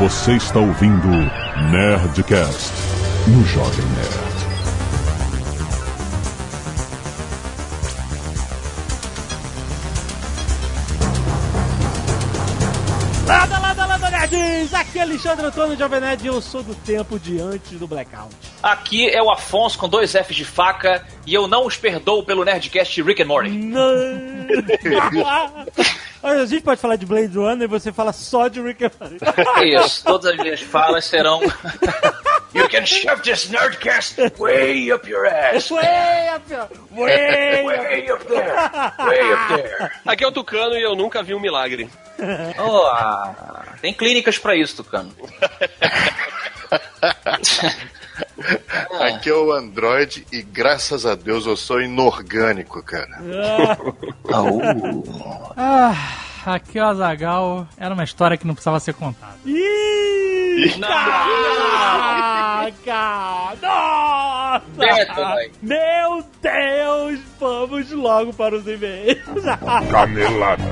[0.00, 1.08] Você está ouvindo
[1.70, 2.72] Nerdcast
[3.28, 4.30] no Jovem Nerd.
[13.26, 14.72] Lada, lada, lada, nerds!
[14.72, 18.34] Aqui é Alexandre Antônio Jovem Nerd e eu sou do tempo de antes do Blackout.
[18.62, 22.42] Aqui é o Afonso com dois Fs de faca e eu não os perdoo pelo
[22.42, 23.50] Nerdcast Rick and Morty.
[23.50, 23.80] Não!
[26.22, 29.18] a gente pode falar de Blade Runner e você fala só de Rick and Morty.
[29.74, 31.40] Isso, todas as minhas falas serão.
[32.52, 35.70] You can shove this Nerdcast way up your ass.
[35.70, 36.68] Way up, way up.
[36.96, 38.52] Way up there.
[39.06, 39.90] Way up there.
[40.04, 41.88] Aqui é o Tucano e eu nunca vi um milagre.
[42.58, 45.14] Oh, ah, tem clínicas pra isso, Tucano.
[49.00, 53.20] Aqui é o Android e graças a Deus eu sou inorgânico, cara.
[55.56, 55.96] Ah,
[56.46, 57.66] aqui é o Azagal.
[57.76, 59.34] Era uma história que não precisava ser contada.
[59.44, 62.70] Ih, caraca!
[63.62, 64.62] Nossa!
[64.76, 65.50] Beto.
[65.62, 67.20] Meu Deus!
[67.38, 69.18] Vamos logo para os e-mails.
[69.90, 70.64] Canelada.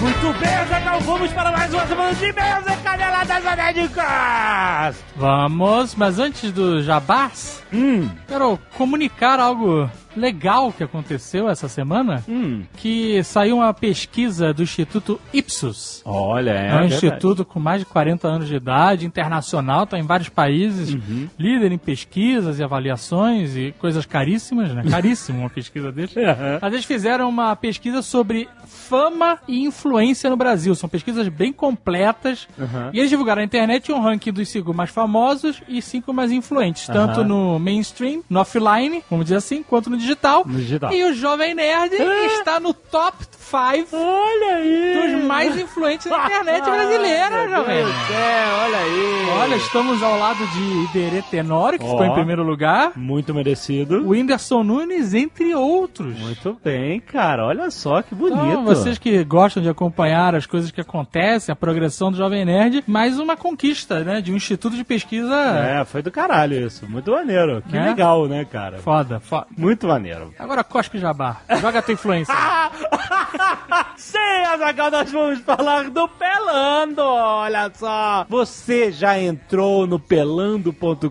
[0.00, 5.04] Muito bem, Azaghal, vamos para mais uma semana de e-mails e caneladas anéricas!
[5.16, 12.22] Vamos, mas antes do jabás, Hum, quero comunicar algo legal que aconteceu essa semana.
[12.28, 12.62] hum.
[12.76, 16.02] Que saiu uma pesquisa do Instituto Ipsos.
[16.04, 20.28] Olha, É, um instituto com mais de 40 anos de idade, internacional, está em vários
[20.28, 20.96] países,
[21.38, 24.82] líder em pesquisas e avaliações e coisas caríssimas, né?
[24.90, 26.14] Caríssimo uma pesquisa deles.
[26.60, 30.74] Mas eles fizeram uma pesquisa sobre fama e influência no Brasil.
[30.74, 32.48] São pesquisas bem completas.
[32.92, 36.86] E eles divulgaram na internet um ranking dos cinco mais famosos e cinco mais influentes,
[36.86, 40.07] tanto no mainstream, no offline, vamos dizer assim, quanto no digital.
[40.46, 40.92] No digital.
[40.92, 43.16] E o Jovem Nerd está no top
[43.48, 45.12] 5 Olha aí!
[45.14, 47.86] dos mais influentes da internet brasileira, Jovem Nerd.
[47.88, 49.28] Deus, olha aí!
[49.40, 51.90] Olha, estamos ao lado de Iberê Tenório, que Ó.
[51.90, 52.92] ficou em primeiro lugar.
[52.96, 54.02] Muito merecido.
[54.02, 56.18] O Whindersson Nunes, entre outros.
[56.18, 57.46] Muito bem, cara.
[57.46, 58.38] Olha só que bonito.
[58.44, 62.84] Então, vocês que gostam de acompanhar as coisas que acontecem, a progressão do Jovem Nerd,
[62.86, 64.20] mais uma conquista, né?
[64.20, 66.86] De um instituto de pesquisa É, foi do caralho isso.
[66.86, 67.62] Muito maneiro.
[67.68, 67.82] Que É?
[67.86, 68.78] legal, né, cara?
[68.78, 69.46] foda, foda.
[69.56, 70.32] Muito maneiro.
[70.38, 71.38] Agora cospe jabá.
[71.60, 72.34] Joga a tua influência.
[73.96, 77.02] Sim, Azaghal, nós vamos falar do Pelando.
[77.02, 78.24] Olha só.
[78.28, 81.02] Você já entrou no pelando.com.br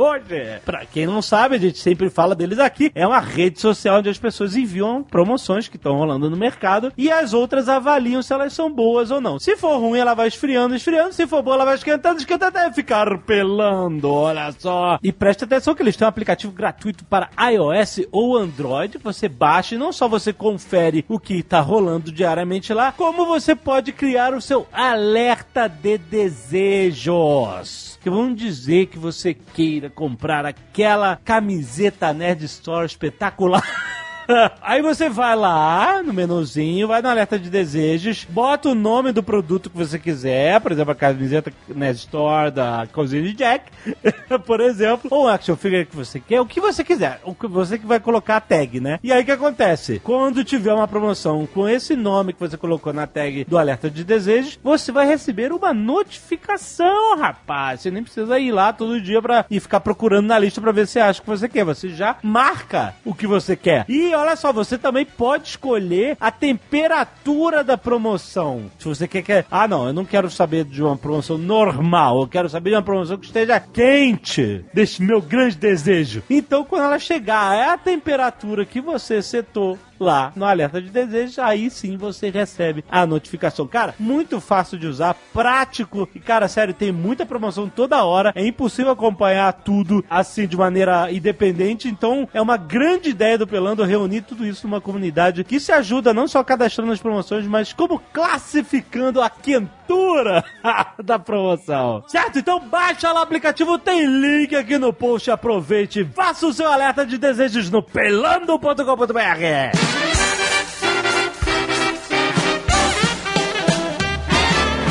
[0.00, 0.60] hoje?
[0.64, 2.90] Pra quem não sabe, a gente sempre fala deles aqui.
[2.94, 7.10] É uma rede social onde as pessoas enviam promoções que estão rolando no mercado e
[7.10, 9.38] as outras avaliam se elas são boas ou não.
[9.38, 11.12] Se for ruim, ela vai esfriando, esfriando.
[11.12, 14.10] Se for boa, ela vai esquentando, esquentando até ficar pelando.
[14.10, 14.98] Olha só.
[15.02, 18.98] E preste atenção que eles têm um aplicativo gratuito para iOS ou Android.
[18.98, 23.54] Você baixa e não só você confere o que está rolando diariamente lá, como você
[23.54, 27.98] pode criar o seu alerta de desejos.
[28.02, 33.62] Que vão dizer que você queira comprar aquela camiseta Nerd Store espetacular.
[34.62, 39.22] Aí você vai lá no menuzinho, vai no alerta de desejos, bota o nome do
[39.22, 43.70] produto que você quiser, por exemplo, a camiseta Nerd Store da cozinha Jack,
[44.46, 47.78] por exemplo, ou action figure que você quer, o que você quiser, o que você
[47.78, 48.98] que vai colocar a tag, né?
[49.02, 50.00] E aí o que acontece?
[50.02, 54.04] Quando tiver uma promoção com esse nome que você colocou na tag do alerta de
[54.04, 57.80] desejos, você vai receber uma notificação, rapaz.
[57.80, 60.86] Você nem precisa ir lá todo dia pra ir ficar procurando na lista pra ver
[60.86, 61.64] se acha o que você quer.
[61.64, 63.84] Você já marca o que você quer.
[63.88, 68.70] E olha só, você também pode escolher a temperatura da promoção.
[68.78, 69.44] Se você quer que.
[69.50, 72.20] Ah, não, eu não quero saber de uma promoção normal.
[72.20, 74.64] Eu quero saber de uma promoção que esteja quente.
[74.72, 76.22] Desse meu grande desejo.
[76.28, 81.38] Então, quando ela chegar é a temperatura que você setou lá no alerta de desejos,
[81.38, 83.66] aí sim você recebe a notificação.
[83.66, 88.32] Cara, muito fácil de usar, prático e, cara, sério, tem muita promoção toda hora.
[88.34, 91.88] É impossível acompanhar tudo assim de maneira independente.
[91.88, 96.12] Então, é uma grande ideia do Pelando reunir tudo isso numa comunidade que se ajuda
[96.12, 100.44] não só cadastrando as promoções, mas como classificando a quentura
[101.02, 102.04] da promoção.
[102.08, 102.38] Certo?
[102.38, 105.30] Então baixa lá o aplicativo, tem link aqui no post.
[105.30, 109.91] Aproveite, faça o seu alerta de desejos no pelando.com.br.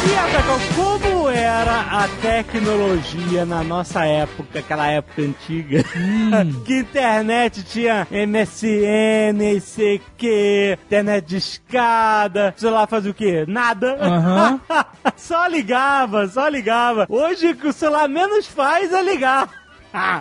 [0.03, 5.83] E como era a tecnologia na nossa época, aquela época antiga?
[6.65, 13.45] que internet tinha MSN, ICQ, internet de escada, sei lá, fazia o quê?
[13.47, 13.97] Nada.
[14.01, 14.59] Aham.
[15.15, 17.05] só ligava, só ligava.
[17.07, 19.60] Hoje o que o celular menos faz é ligar.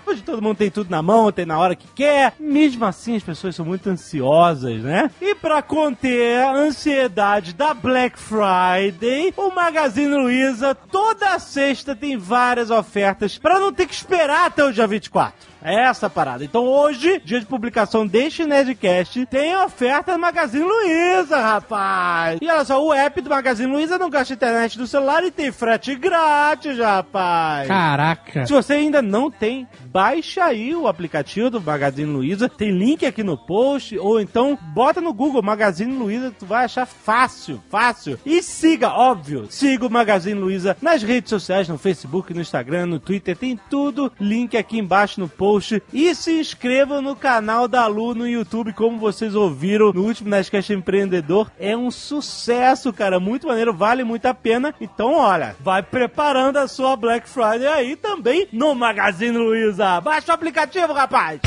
[0.07, 2.35] Hoje todo mundo tem tudo na mão, tem na hora que quer.
[2.39, 5.11] Mesmo assim, as pessoas são muito ansiosas, né?
[5.21, 12.71] E pra conter a ansiedade da Black Friday, o Magazine Luiza toda sexta tem várias
[12.71, 15.50] ofertas pra não ter que esperar até o dia 24.
[15.63, 16.45] É essa parada.
[16.45, 22.39] Então hoje, dia de publicação deste Nerdcast, tem oferta do Magazine Luiza, rapaz.
[22.41, 25.53] E olha só, o app do Magazine Luiza não gasta internet do celular e tem
[25.53, 27.69] frete grátis, rapaz.
[27.69, 28.47] Caraca.
[28.47, 32.49] Se você ainda não tem, baixa aí o aplicativo do Magazine Luiza.
[32.49, 33.99] Tem link aqui no post.
[33.99, 38.19] Ou então bota no Google Magazine Luiza tu vai achar fácil, fácil.
[38.25, 42.99] E siga, óbvio, siga o Magazine Luiza nas redes sociais, no Facebook, no Instagram, no
[42.99, 43.37] Twitter.
[43.37, 44.11] Tem tudo.
[44.19, 45.50] Link aqui embaixo no post.
[45.93, 50.73] E se inscreva no canal da Lu no YouTube, como vocês ouviram no último Nerdcast
[50.73, 51.51] Empreendedor.
[51.59, 53.19] É um sucesso, cara.
[53.19, 54.75] Muito maneiro, vale muito a pena.
[54.81, 60.01] Então, olha, vai preparando a sua Black Friday aí também no Magazine Luiza.
[60.01, 61.41] Baixa o aplicativo, rapaz!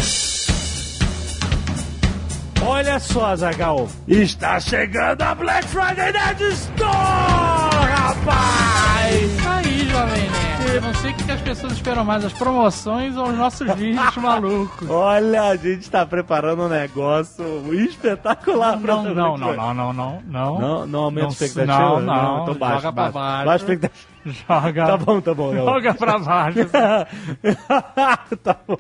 [2.65, 6.89] Olha só, Zagal, está chegando a Black Friday Nerd Store,
[7.91, 9.47] rapaz!
[9.47, 10.52] Aí, jovem nerd.
[10.81, 14.89] Não sei o que as pessoas esperam mais, as promoções ou os nossos vídeos malucos.
[14.89, 17.43] Olha, a gente está preparando um negócio
[17.73, 20.59] espetacular pra Não, não, não, não, não, não, não.
[20.59, 21.99] Não, não aumenta a Não, expectativa?
[21.99, 23.13] não, não, então baixa, joga pra baixa.
[23.13, 23.45] baixo.
[23.45, 24.12] Baixa a expectativa.
[24.25, 24.85] Joga.
[24.85, 25.53] Tá bom, tá bom.
[25.53, 25.65] não.
[25.65, 26.59] Joga pra baixo.
[28.41, 28.77] tá bom.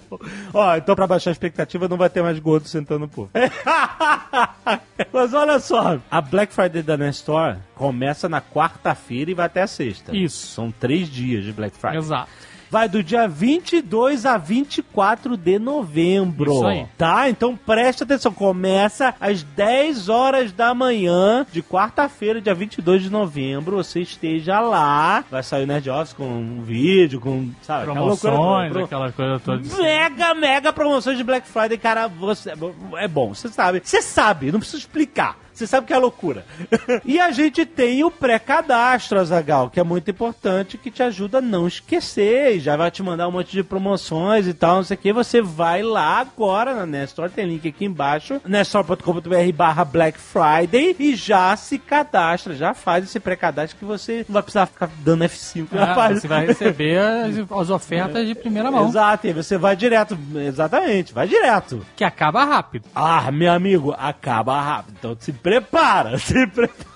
[0.53, 3.29] Ó, então pra baixar a expectativa não vai ter mais gordo sentando no povo.
[5.11, 9.67] Mas olha só, a Black Friday da Nestor começa na quarta-feira e vai até a
[9.67, 10.15] sexta.
[10.15, 10.47] Isso.
[10.47, 11.97] São três dias de Black Friday.
[11.99, 12.29] Exato.
[12.73, 16.51] Vai do dia 22 a 24 de novembro.
[16.51, 16.87] Isso aí.
[16.97, 17.29] Tá?
[17.29, 18.33] Então preste atenção.
[18.33, 23.75] Começa às 10 horas da manhã de quarta-feira, dia 22 de novembro.
[23.75, 25.23] Você esteja lá.
[25.29, 28.85] Vai sair o Nerd Office com um vídeo, com, sabe, aquela loucura Promoções, toda.
[28.85, 29.83] aquela coisa toda.
[29.83, 32.07] Mega, mega promoções de Black Friday, cara.
[32.07, 32.53] Você,
[32.97, 33.83] é bom, você sabe.
[33.83, 35.42] Você sabe, não precisa explicar.
[35.53, 36.45] Você sabe que é loucura.
[37.05, 41.41] e a gente tem o pré-cadastro, Azagal, que é muito importante, que te ajuda a
[41.41, 42.55] não esquecer.
[42.55, 45.13] E já vai te mandar um monte de promoções e tal, não sei o que.
[45.13, 51.15] Você vai lá agora na Nestor, tem link aqui embaixo, nestor.com.br barra Black Friday e
[51.15, 55.67] já se cadastra, já faz esse pré-cadastro que você não vai precisar ficar dando F5
[55.71, 56.19] na Ah, página.
[56.21, 61.13] você vai receber as, as ofertas de primeira mão, Exato, e você vai direto, exatamente,
[61.13, 61.85] vai direto.
[61.95, 62.85] que acaba rápido.
[62.95, 64.95] Ah, meu amigo, acaba rápido.
[64.99, 66.93] Então se prepara, se prepara.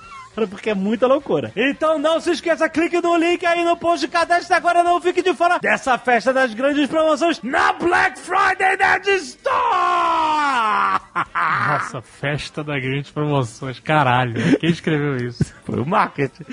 [0.51, 1.51] Porque é muita loucura.
[1.55, 5.23] Então não se esqueça, clique no link aí no post de cadastro agora não fique
[5.23, 11.01] de fora dessa festa das grandes promoções na Black Friday Nerd Store!
[11.33, 13.79] Nossa, festa da grandes promoções.
[13.79, 15.43] Caralho, quem escreveu isso?
[15.65, 16.43] Foi o marketing.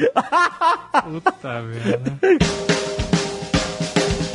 [1.02, 2.19] Puta merda.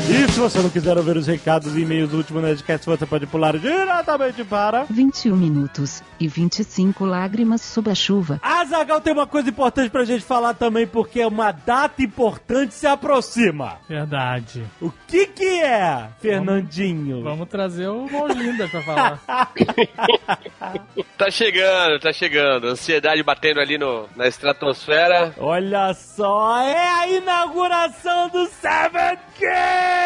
[0.10, 3.28] E se você não quiser ouvir os recados e e-mails do último Nerdcast, você pode
[3.28, 4.86] pular diretamente para...
[4.86, 8.40] 21 minutos e 25 lágrimas sob a chuva.
[8.42, 13.78] Azagal tem uma coisa importante pra gente falar também, porque uma data importante se aproxima.
[13.88, 14.66] Verdade.
[14.82, 17.22] O que que é, Fernandinho?
[17.22, 19.20] Vamos trazer o Mãos Lindas pra falar.
[21.18, 22.68] Tá chegando, tá chegando.
[22.68, 25.34] Ansiedade batendo ali no, na estratosfera.
[25.38, 29.99] Olha só, é a inauguração do Seven Kings,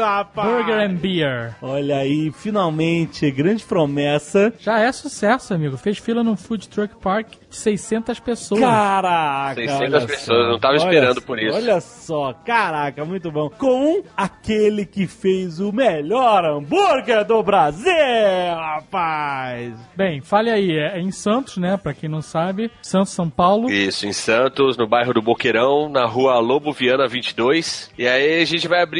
[0.00, 0.48] rapaz!
[0.48, 1.54] Burger and Beer.
[1.60, 4.52] Olha aí, finalmente, grande promessa.
[4.58, 5.76] Já é sucesso, amigo.
[5.76, 8.60] Fez fila no Food Truck Park de 600 pessoas.
[8.60, 9.54] Caraca!
[9.54, 10.48] 600 olha pessoas, só.
[10.50, 11.56] não tava Olha esperando só, por isso.
[11.56, 13.48] Olha só, caraca, muito bom.
[13.50, 17.92] Com aquele que fez o melhor hambúrguer do Brasil,
[18.54, 19.74] rapaz!
[19.96, 20.76] Bem, fale aí.
[20.76, 21.76] É em Santos, né?
[21.76, 22.70] Pra quem não sabe.
[22.82, 23.70] Santos, São Paulo.
[23.70, 27.90] Isso, em Santos, no bairro do Boqueirão, na rua Lobo Viana 22.
[27.98, 28.95] E aí a gente vai abrir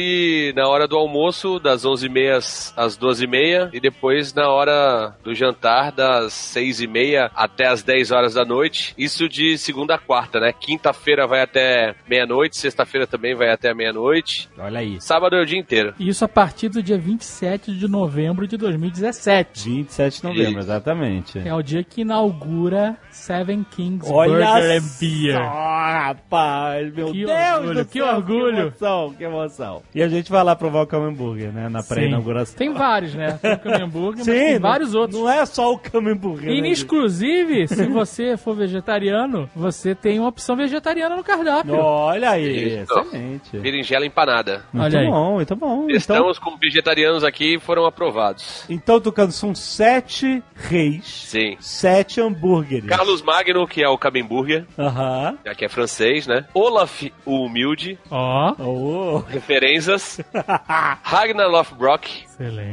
[0.55, 3.69] na hora do almoço, das 11h30 às 12h30.
[3.73, 8.93] E depois na hora do jantar, das 6h30 até as 10 horas da noite.
[8.97, 10.51] Isso de segunda a quarta, né?
[10.53, 14.49] Quinta-feira vai até meia-noite, sexta-feira também vai até meia-noite.
[14.57, 14.99] Olha aí.
[15.01, 15.93] Sábado é o dia inteiro.
[15.99, 19.69] Isso a partir do dia 27 de novembro de 2017.
[19.69, 20.59] 27 de novembro, Isso.
[20.59, 21.39] exatamente.
[21.39, 25.37] É o dia que inaugura Seven Kings Olha Burger and só, Beer.
[25.39, 28.55] rapaz, meu Que Deus orgulho, do que céu, orgulho.
[28.55, 29.83] Que emoção, que emoção.
[29.95, 32.55] E a gente vai lá provar o Hambúrguer, né, na pré-inauguração.
[32.57, 33.39] Tem vários, né?
[33.41, 35.19] Tem o Camembert, mas Sim, tem não- vários outros.
[35.19, 40.29] Não é só o Hambúrguer, E, né, exclusive, se você for vegetariano, você tem uma
[40.29, 41.75] opção vegetariana no cardápio.
[41.75, 42.93] Olha aí, Isso.
[42.93, 43.57] excelente.
[43.57, 44.63] Berinjela empanada.
[44.71, 45.07] Muito Olha aí.
[45.07, 45.83] bom, muito bom.
[45.85, 48.63] Então, Estamos com vegetarianos aqui e foram aprovados.
[48.69, 51.55] então, Tucano, são sete reis, Sim.
[51.59, 52.85] sete hambúrgueres.
[52.89, 55.37] Carlos Magno, que é o Camemburger, Aham.
[55.45, 56.45] já que é francês, né?
[56.53, 59.23] Olaf, o humilde, Ó, Oh.
[59.67, 60.21] Penzas,
[61.03, 62.23] Ragnar Lothbrok,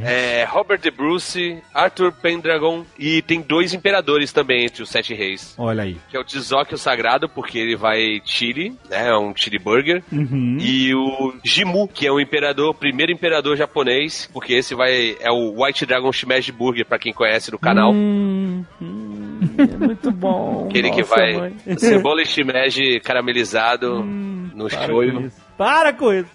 [0.03, 5.53] é, Robert de Bruce, Arthur Pendragon e tem dois imperadores também entre os sete reis.
[5.57, 5.97] Olha aí.
[6.09, 9.09] Que é o Tzok o Sagrado, porque ele vai chili, né?
[9.09, 10.01] É um chili burger.
[10.09, 10.57] Uhum.
[10.59, 15.61] E o Jimu, que é o imperador, primeiro imperador japonês, porque esse vai é o
[15.61, 17.91] White Dragon Shimeji Burger, pra quem conhece no canal.
[17.91, 20.67] Hum, hum, é muito bom.
[20.71, 21.55] Aquele que Nossa, vai mãe.
[21.77, 25.31] cebola e shimeji caramelizado Hum, no Para shoyu.
[25.57, 26.29] Para com isso.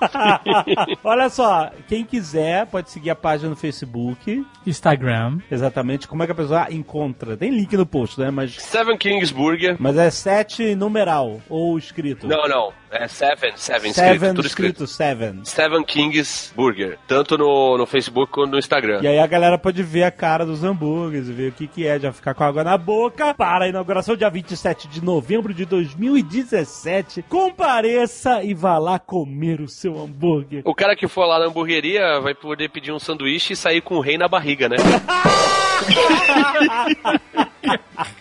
[1.04, 4.44] Olha só, quem quiser pode seguir a página no Facebook.
[4.66, 5.38] Instagram.
[5.50, 7.36] Exatamente como é que a pessoa encontra.
[7.36, 8.30] Tem link no post, né?
[8.30, 9.76] Mas, Seven Kings Burger.
[9.78, 12.26] mas é sete numeral ou escrito.
[12.26, 12.72] Não, não.
[12.90, 14.84] É Seven, Seven, Seven escrito, tudo escrito.
[14.84, 15.40] escrito Seven.
[15.44, 16.98] Seven Kings Burger.
[17.06, 19.00] Tanto no, no Facebook quanto no Instagram.
[19.02, 21.98] E aí a galera pode ver a cara dos hambúrgueres, ver o que, que é,
[21.98, 23.34] já ficar com água na boca.
[23.34, 27.22] Para a inauguração dia 27 de novembro de 2017.
[27.22, 30.62] Compareça e vá lá comer o seu hambúrguer.
[30.64, 33.96] O cara que for lá na hamburgueria vai poder pedir um sanduíche e sair com
[33.96, 34.76] o rei na barriga, né?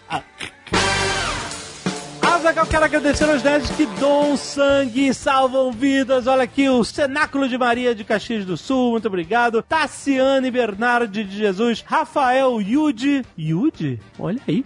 [2.45, 6.27] Azaghal, quero agradecer aos nerds que doam sangue e salvam vidas.
[6.27, 9.63] Olha aqui, o Cenáculo de Maria de Caxias do Sul, muito obrigado.
[9.63, 11.83] Tassiane Bernardi de Jesus.
[11.83, 13.25] Rafael Yudi.
[13.35, 13.99] Yudi?
[14.19, 14.63] Olha aí.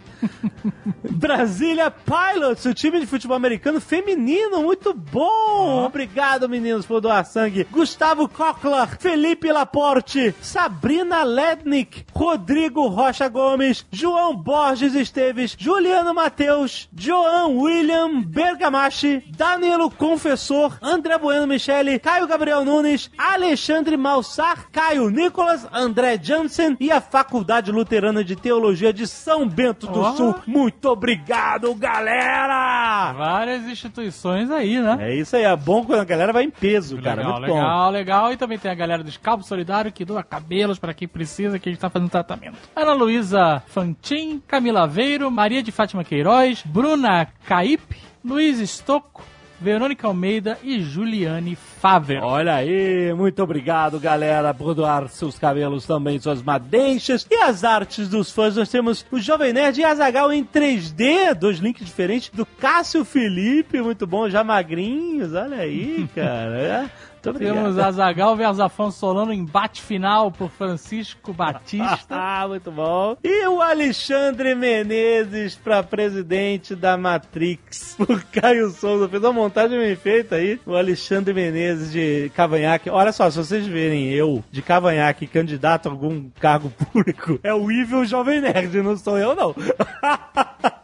[1.10, 5.86] Brasília Pilots, o time de futebol americano feminino, muito bom.
[5.86, 7.66] Obrigado, meninos, por doar sangue.
[7.72, 17.58] Gustavo Cochler, Felipe Laporte, Sabrina Lednick, Rodrigo Rocha Gomes, João Borges Esteves, Juliano Mateus, João
[17.70, 26.20] William Bergamachi, Danilo Confessor, André Bueno Michele, Caio Gabriel Nunes, Alexandre Malsar, Caio Nicolas, André
[26.20, 30.14] Jansen e a Faculdade Luterana de Teologia de São Bento do Ó.
[30.14, 30.36] Sul.
[30.48, 33.14] Muito obrigado, galera!
[33.14, 34.98] Várias instituições aí, né?
[35.00, 37.18] É isso aí, é bom quando a galera vai em peso, cara.
[37.18, 37.56] legal, muito bom.
[37.56, 38.34] legal, legal.
[38.34, 41.70] E também tem a galera do Scalpo Solidário que doa cabelos pra quem precisa, que
[41.70, 42.58] a gente tá fazendo tratamento.
[42.76, 47.28] Ana Luísa Fantin, Camila Aveiro, Maria de Fátima Queiroz, Bruna
[47.60, 47.82] Caip,
[48.24, 49.22] Luiz Estocco,
[49.60, 52.24] Verônica Almeida e Juliane Faver.
[52.24, 58.08] Olha aí, muito obrigado, galera, por doar seus cabelos também, suas madeixas e as artes
[58.08, 58.56] dos fãs.
[58.56, 63.82] Nós temos o Jovem Nerd e Azagal em 3D, dois links diferentes do Cássio Felipe,
[63.82, 66.90] muito bom, já magrinhos, olha aí, cara.
[67.22, 72.20] Temos Azagal versus Afonso Solano, embate final por Francisco Batista.
[72.32, 73.16] Ah, muito bom.
[73.24, 77.98] E o Alexandre Menezes pra presidente da Matrix.
[78.10, 80.60] O Caio Souza fez uma montagem bem feita aí.
[80.66, 82.90] O Alexandre Menezes de cavanhaque.
[82.90, 87.72] Olha só, se vocês verem eu de cavanhaque candidato a algum cargo público, é o
[87.72, 89.56] Evil Jovem Nerd, não sou eu não.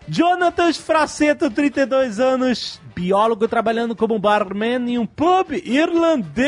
[0.07, 6.39] Jonatas Fraceto, 32 anos, biólogo trabalhando como barman em um pub irlandês.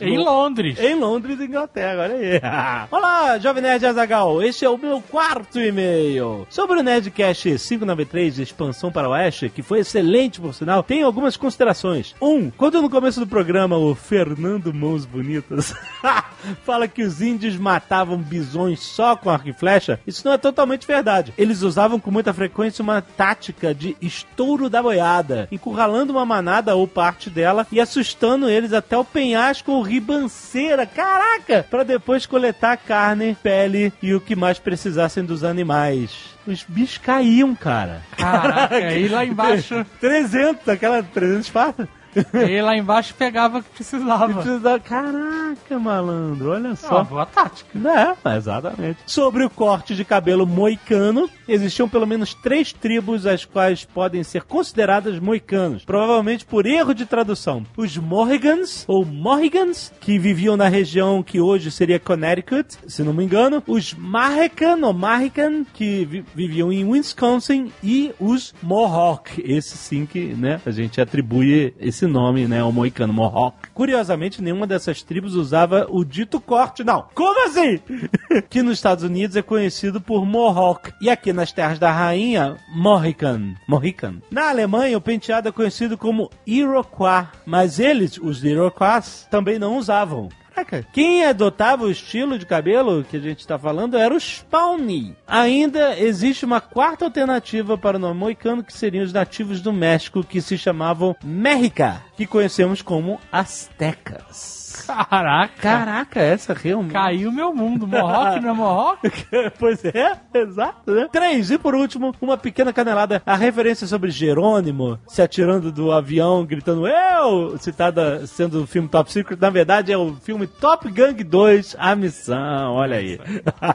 [0.00, 0.78] em Londres.
[0.78, 2.40] Em Londres, Inglaterra, olha aí.
[2.90, 4.40] Olá, Jovem Nerd Azagal.
[4.40, 6.46] Este é o meu quarto e-mail.
[6.48, 11.36] Sobre o Nerdcast 593, expansão para o Oeste, que foi excelente, por sinal, tem algumas
[11.36, 12.14] considerações.
[12.22, 15.74] Um, quando no começo do programa o Fernando Mãos Bonitas
[16.64, 20.86] fala que os índios matavam bisões só com arco e flecha, isso não é totalmente
[20.86, 21.34] verdade.
[21.36, 25.15] Eles usavam com muita frequência uma tática de estouro da boiada,
[25.50, 31.66] encurralando uma manada ou parte dela e assustando eles até o penhasco ou ribanceira, caraca,
[31.70, 36.10] para depois coletar carne, pele e o que mais precisassem dos animais.
[36.46, 38.02] Os bichos caíam, cara.
[38.16, 41.88] Caraca, e lá embaixo, 300, aquela 300 fartas.
[42.48, 44.32] e lá embaixo pegava o que precisava.
[44.42, 47.04] Precisava- Caraca, malandro, olha É uma só.
[47.04, 47.78] boa tática.
[48.24, 48.98] É, exatamente.
[49.06, 54.42] Sobre o corte de cabelo moicano, existiam pelo menos três tribos as quais podem ser
[54.44, 57.64] consideradas moicanos, provavelmente por erro de tradução.
[57.76, 63.24] Os Morrigans, ou Morrigans, que viviam na região que hoje seria Connecticut, se não me
[63.24, 63.62] engano.
[63.66, 67.70] Os Marrecan, ou Marrican, que vi- viviam em Wisconsin.
[67.82, 73.12] E os Mohawk, esse sim que, né, a gente atribui esse nome, né, ao moicano,
[73.12, 73.70] Mohawk.
[73.72, 77.06] Curiosamente, nenhuma dessas tribos usava o dito corte, não.
[77.14, 77.80] Como assim?
[78.48, 80.92] que nos Estados Unidos é conhecido por Mohawk.
[81.00, 83.54] E aqui nas terras da rainha, Mohican.
[83.68, 84.16] Mohican.
[84.30, 87.26] Na Alemanha, o penteado é conhecido como Iroquois.
[87.44, 90.28] Mas eles, os Iroquois, também não usavam.
[90.56, 95.14] Caraca, quem adotava o estilo de cabelo que a gente está falando era o Spawny.
[95.26, 100.24] Ainda existe uma quarta alternativa para o nome moicano, que seriam os nativos do México,
[100.24, 102.02] que se chamavam Mexica.
[102.16, 104.56] Que conhecemos como astecas.
[104.86, 105.52] Caraca.
[105.60, 106.92] Caraca, essa realmente.
[106.92, 107.86] Caiu meu mundo.
[107.86, 109.10] Mohawk não é Mohawk?
[109.58, 111.08] pois é, exato, né?
[111.10, 113.22] Três, e por último, uma pequena canelada.
[113.24, 119.10] A referência sobre Jerônimo se atirando do avião, gritando eu, citada sendo o filme Top
[119.10, 123.18] Secret, na verdade é o filme Top Gang 2, A Missão, olha aí.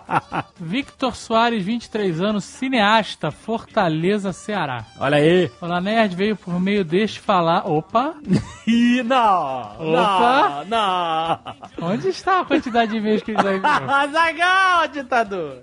[0.59, 4.85] Victor Soares, 23 anos, cineasta, Fortaleza, Ceará.
[4.99, 5.49] olha aí.
[5.59, 7.67] Olá, Nerd veio por meio deste falar.
[7.67, 8.15] Opa!
[8.67, 10.63] Ih, não, Opa.
[10.67, 11.39] não,
[11.79, 11.89] não.
[11.89, 13.89] Onde está a quantidade de e-mails que ele já enviou?
[13.89, 15.57] Azagal, ditador!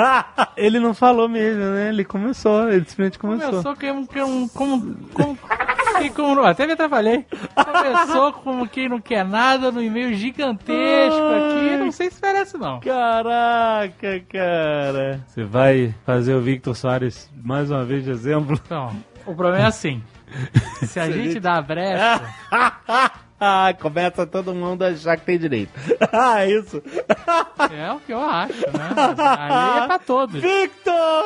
[0.56, 1.88] ele não falou mesmo, né?
[1.88, 3.50] Ele começou, ele simplesmente começou.
[3.50, 5.38] Começou como, como, como, como,
[6.14, 7.24] como- até me atrapalhei.
[7.54, 11.76] Começou como quem não quer nada, no e-mail gigantesco aqui.
[11.76, 12.80] Não sei se merece, não.
[12.80, 15.24] Caraca, cara.
[15.26, 18.58] Você vai fazer o Victor Soares mais uma vez de exemplo?
[18.64, 18.94] Então,
[19.26, 20.02] o problema é assim.
[20.86, 22.22] Se a gente dá brecha,
[23.40, 25.72] ah, começa todo mundo a achar que tem direito.
[26.12, 26.82] ah, isso.
[27.72, 28.90] é o que eu acho, né?
[28.96, 30.40] A lei é pra todos.
[30.40, 31.24] Victor,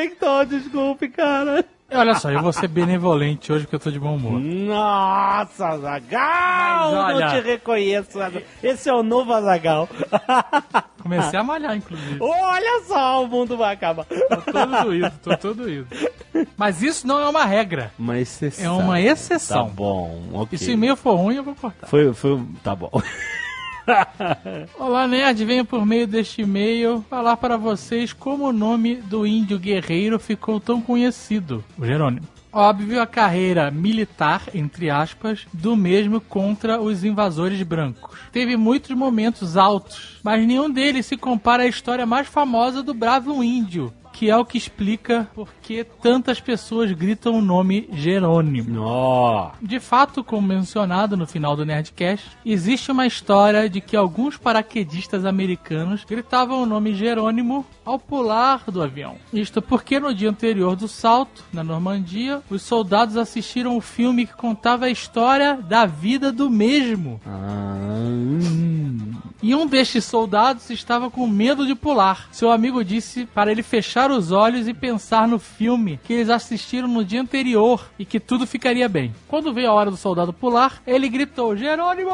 [0.00, 1.64] Victor, desculpe, cara.
[1.94, 4.40] Olha só, eu vou ser benevolente hoje porque eu tô de bom humor.
[4.40, 6.92] Nossa, Azagal!
[6.94, 8.18] Olha- Não te reconheço.
[8.20, 8.42] Azaghal.
[8.62, 9.88] Esse é o novo Azagal.
[11.02, 12.18] Comecei a malhar, inclusive.
[12.20, 14.04] Olha só, o mundo vai acabar.
[14.04, 15.86] Tô todo doído, tô todo doído.
[16.56, 17.92] Mas isso não é uma regra.
[17.98, 18.64] Uma exceção.
[18.64, 19.68] É uma Tá exceção.
[19.68, 20.50] bom, ok.
[20.52, 21.88] E se o e-mail for ruim, eu vou cortar.
[21.88, 22.90] Foi, foi, tá bom.
[24.78, 25.44] Olá, Nerd.
[25.44, 30.60] Venho por meio deste e-mail falar para vocês como o nome do índio guerreiro ficou
[30.60, 31.64] tão conhecido.
[31.78, 32.26] O Jerônimo.
[32.52, 38.18] Óbvio, a carreira militar, entre aspas, do mesmo contra os invasores brancos.
[38.30, 43.42] Teve muitos momentos altos, mas nenhum deles se compara à história mais famosa do bravo
[43.42, 43.90] índio,
[44.22, 48.80] que é o que explica por que tantas pessoas gritam o nome Jerônimo.
[48.80, 49.50] Ó.
[49.60, 55.24] De fato, como mencionado no final do Nerdcast, existe uma história de que alguns paraquedistas
[55.24, 59.16] americanos gritavam o nome Jerônimo ao pular do avião.
[59.32, 64.36] Isto porque no dia anterior do salto, na Normandia, os soldados assistiram o filme que
[64.36, 67.20] contava a história da vida do mesmo.
[67.26, 67.72] Ah.
[69.42, 72.28] E um destes soldados estava com medo de pular.
[72.30, 76.86] Seu amigo disse para ele fechar os olhos e pensar no filme que eles assistiram
[76.86, 79.12] no dia anterior e que tudo ficaria bem.
[79.26, 82.12] Quando veio a hora do soldado pular, ele gritou: Jerônimo!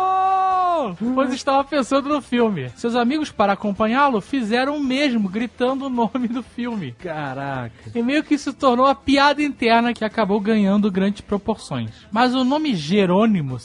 [1.15, 2.71] Pois estava pensando no filme.
[2.77, 6.93] Seus amigos, para acompanhá-lo, fizeram o mesmo, gritando o nome do filme.
[6.93, 7.73] Caraca.
[7.95, 11.91] E meio que isso tornou a piada interna que acabou ganhando grandes proporções.
[12.11, 13.59] Mas o nome Jerônimo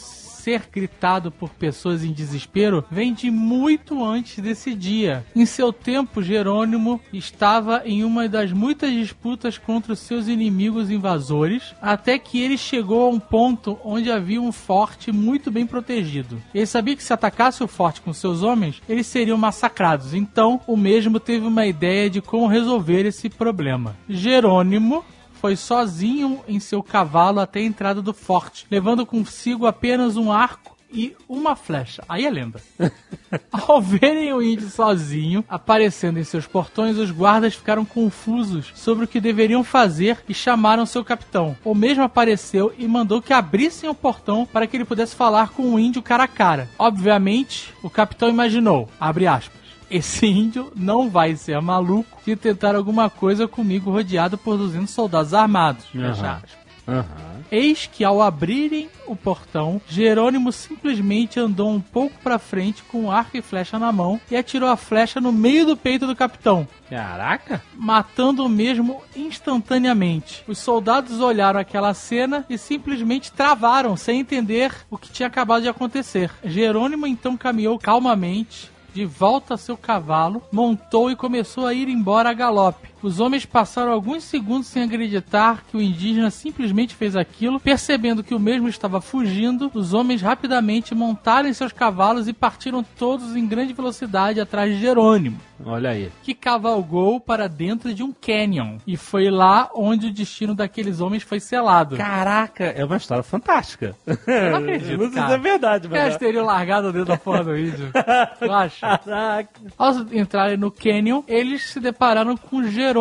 [0.43, 5.25] ser gritado por pessoas em desespero vem de muito antes desse dia.
[5.33, 11.73] Em seu tempo, Jerônimo estava em uma das muitas disputas contra os seus inimigos invasores,
[11.81, 16.41] até que ele chegou a um ponto onde havia um forte muito bem protegido.
[16.53, 20.13] Ele sabia que se atacasse o forte com seus homens, eles seriam massacrados.
[20.13, 23.95] Então, o mesmo teve uma ideia de como resolver esse problema.
[24.09, 25.05] Jerônimo
[25.43, 30.77] foi sozinho em seu cavalo até a entrada do forte, levando consigo apenas um arco
[30.89, 32.01] e uma flecha.
[32.07, 32.61] Aí é lenda.
[33.51, 39.07] Ao verem o índio sozinho aparecendo em seus portões, os guardas ficaram confusos sobre o
[39.07, 41.57] que deveriam fazer e chamaram seu capitão.
[41.65, 45.73] O mesmo apareceu e mandou que abrissem o portão para que ele pudesse falar com
[45.73, 46.69] o índio cara a cara.
[46.79, 49.62] Obviamente, o capitão imaginou, abre aspas,
[49.93, 55.33] esse índio não vai ser maluco de tentar alguma coisa comigo rodeado por 200 soldados
[55.33, 55.85] armados.
[55.95, 56.63] Aspas.
[56.87, 57.33] Aham.
[57.51, 63.37] Eis que ao abrirem o portão, Jerônimo simplesmente andou um pouco pra frente com arco
[63.37, 67.61] e flecha na mão e atirou a flecha no meio do peito do capitão, Caraca.
[67.75, 70.43] matando o mesmo instantaneamente.
[70.47, 75.69] Os soldados olharam aquela cena e simplesmente travaram, sem entender o que tinha acabado de
[75.69, 76.31] acontecer.
[76.43, 82.29] Jerônimo então caminhou calmamente de volta a seu cavalo, montou e começou a ir embora
[82.29, 82.92] a galope.
[83.03, 87.59] Os homens passaram alguns segundos sem acreditar que o indígena simplesmente fez aquilo.
[87.59, 92.81] Percebendo que o mesmo estava fugindo, os homens rapidamente montaram em seus cavalos e partiram
[92.97, 96.11] todos em grande velocidade atrás de Jerônimo Olha aí.
[96.23, 98.77] que cavalgou para dentro de um canyon.
[98.87, 101.97] E foi lá onde o destino daqueles homens foi selado.
[101.97, 103.95] Caraca, é uma história fantástica.
[104.07, 106.17] Eu não acredito, Não sei se é verdade, Eles mas...
[106.17, 107.91] teriam largado dentro da porra do índio.
[108.39, 108.97] Tu acha?
[108.97, 109.49] Caraca.
[109.77, 112.92] Ao entrarem no canyon, eles se depararam com Jerônimo.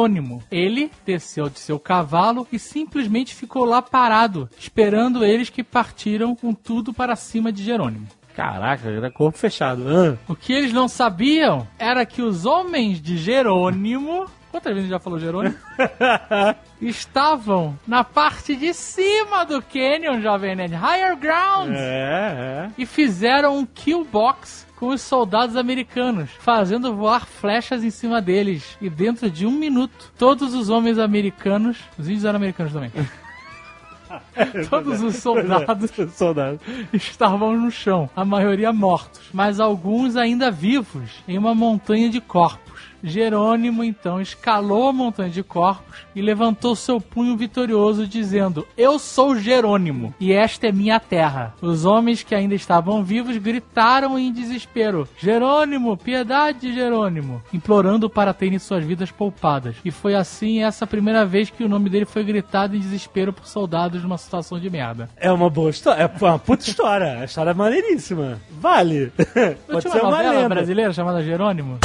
[0.50, 6.52] Ele desceu de seu cavalo e simplesmente ficou lá parado, esperando eles que partiram com
[6.52, 8.06] tudo para cima de Jerônimo.
[8.34, 9.84] Caraca, era corpo fechado.
[9.88, 10.16] Ah.
[10.26, 14.26] O que eles não sabiam era que os homens de Jerônimo.
[14.50, 15.56] Quantas vezes já falou Jerônimo?
[16.80, 20.74] estavam na parte de cima do Canyon, Jovem Nerd.
[20.74, 21.72] Higher Ground!
[21.74, 22.70] É, é.
[22.76, 28.76] E fizeram um kill box com os soldados americanos, fazendo voar flechas em cima deles.
[28.80, 32.90] E dentro de um minuto, todos os homens americanos, os índios eram americanos também,
[34.68, 36.58] todos os soldados Soldado.
[36.92, 42.61] estavam no chão, a maioria mortos, mas alguns ainda vivos em uma montanha de corpos.
[43.02, 49.36] Jerônimo então escalou a montanha de corpos e levantou seu punho vitorioso, dizendo: Eu sou
[49.36, 51.54] Jerônimo e esta é minha terra.
[51.60, 58.58] Os homens que ainda estavam vivos gritaram em desespero: Jerônimo, piedade, Jerônimo, implorando para terem
[58.58, 59.76] suas vidas poupadas.
[59.84, 63.46] E foi assim essa primeira vez que o nome dele foi gritado em desespero por
[63.46, 65.08] soldados numa situação de merda.
[65.16, 66.02] É uma boa história.
[66.02, 67.20] É uma puta história.
[67.20, 68.40] A história é maneiríssima.
[68.50, 69.12] Vale.
[69.66, 70.48] Pode ser uma uma novela lenda.
[70.48, 71.78] brasileira chamada Jerônimo?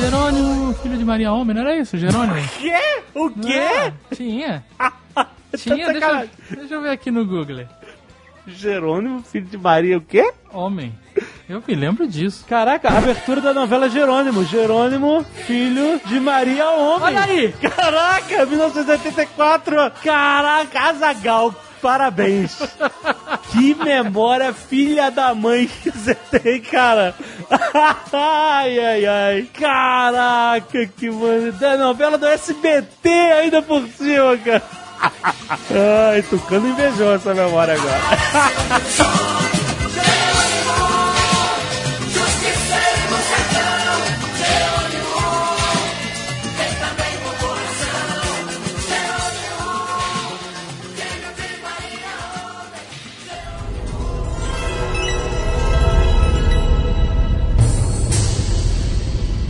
[0.00, 0.45] Jerônimo,
[0.82, 1.96] filho de Maria Homem, não era isso?
[1.96, 2.36] Jerônimo?
[2.58, 3.02] Quê?
[3.14, 3.52] O quê?
[3.52, 4.64] É, tinha.
[5.56, 7.64] Tinha, deixa, deixa eu ver aqui no Google.
[8.46, 10.32] Jerônimo, filho de Maria, o quê?
[10.52, 10.92] Homem.
[11.48, 12.44] Eu me lembro disso.
[12.46, 14.44] Caraca, abertura da novela Jerônimo.
[14.44, 17.02] Jerônimo, filho de Maria Homem.
[17.06, 17.52] Olha aí!
[17.52, 19.92] Caraca, 1984.
[20.02, 21.54] Caraca, Azagal,
[21.86, 22.58] parabéns.
[23.52, 27.14] que memória filha da mãe que você tem, cara.
[28.12, 29.48] ai, ai, ai.
[29.54, 31.52] Caraca, que mano.
[31.52, 34.62] Da novela do SBT ainda por cima, cara.
[36.10, 38.00] Ai, tocando invejou essa memória agora.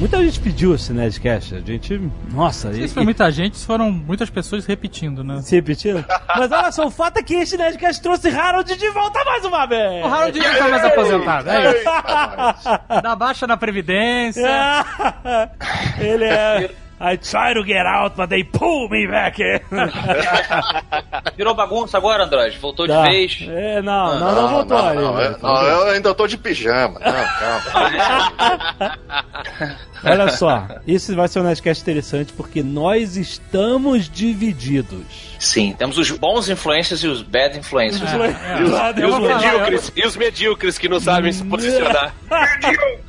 [0.06, 1.56] Muita gente pediu esse Nerdcast.
[1.56, 2.00] A gente.
[2.32, 5.40] Nossa, Isso e- foi muita gente, foram muitas pessoas repetindo, né?
[5.42, 6.04] se repetindo.
[6.36, 9.66] Mas olha só, o fato é que este Nerdcast trouxe Harold de volta mais uma
[9.66, 10.04] vez!
[10.04, 13.02] O Harold não tá mais aposentado, é isso.
[13.02, 14.46] Dá baixa na Previdência.
[15.98, 16.70] Ele é.
[16.98, 19.60] I try to get out, but they pull me back in.
[21.36, 22.56] Virou bagunça agora, Android?
[22.58, 23.02] Voltou de Tá.
[23.02, 23.46] vez?
[23.50, 24.78] É, não, não, não, voltou.
[24.78, 24.98] Não, ali.
[25.02, 26.98] não, é- não, eu ainda tô de pijama.
[26.98, 27.26] Não,
[27.60, 28.98] calma.
[30.04, 35.36] Olha só, isso vai ser um Nerdcast interessante porque nós estamos divididos.
[35.38, 38.10] Sim, temos os bons influencers e os bad influencers.
[38.12, 42.14] É, E os, Lado e os medíocres, e os medíocres que não sabem se posicionar.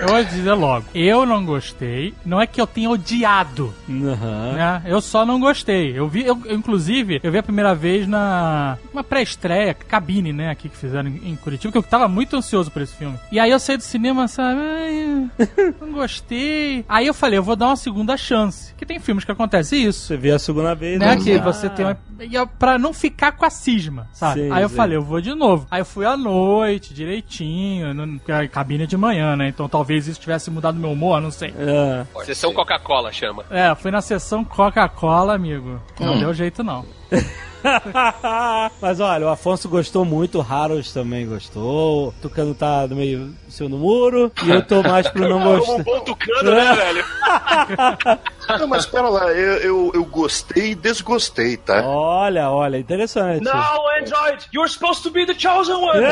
[0.00, 2.14] Eu vou dizer logo, eu não gostei.
[2.24, 4.52] Não é que eu tenha odiado, Aham.
[4.52, 4.82] né?
[4.86, 5.98] Eu só não gostei.
[5.98, 10.50] Eu vi, eu, eu, inclusive, eu vi a primeira vez na uma pré-estreia, cabine, né,
[10.50, 13.18] aqui que fizeram em, em Curitiba, que eu tava muito ansioso por esse filme.
[13.30, 14.60] E aí eu saí do cinema, sabe,
[15.80, 16.03] não gostei.
[16.88, 18.74] Aí eu falei, eu vou dar uma segunda chance.
[18.74, 20.06] Que tem filmes que acontece isso.
[20.06, 20.98] Você vê a segunda vez.
[20.98, 21.22] Né, né?
[21.22, 21.42] que Ah.
[21.42, 21.96] você tem uma.
[22.20, 24.42] e é Pra não ficar com a cisma, sabe?
[24.42, 24.74] Sim, aí eu sim.
[24.76, 25.66] falei, eu vou de novo.
[25.70, 29.48] Aí eu fui à noite, direitinho, no, porque a cabine é de manhã, né?
[29.48, 31.54] Então talvez isso tivesse mudado meu humor, não sei.
[31.56, 32.04] É.
[32.24, 33.44] Sessão Coca-Cola chama.
[33.50, 35.80] É, fui na sessão Coca-Cola, amigo.
[35.98, 36.84] Não deu jeito, não.
[38.80, 42.08] Mas olha, o Afonso gostou muito, o Harold também gostou.
[42.08, 44.30] O Tucano tá no meio cima do muro.
[44.44, 45.82] E eu tô mais pro não um gostar.
[45.82, 47.04] bom tucano, né, velho?
[48.48, 51.82] Não, mas pera lá, eu, eu, eu gostei e desgostei, tá?
[51.84, 53.42] Olha, olha, interessante.
[53.44, 54.46] No, Android!
[54.52, 56.00] You're supposed to be the chosen one!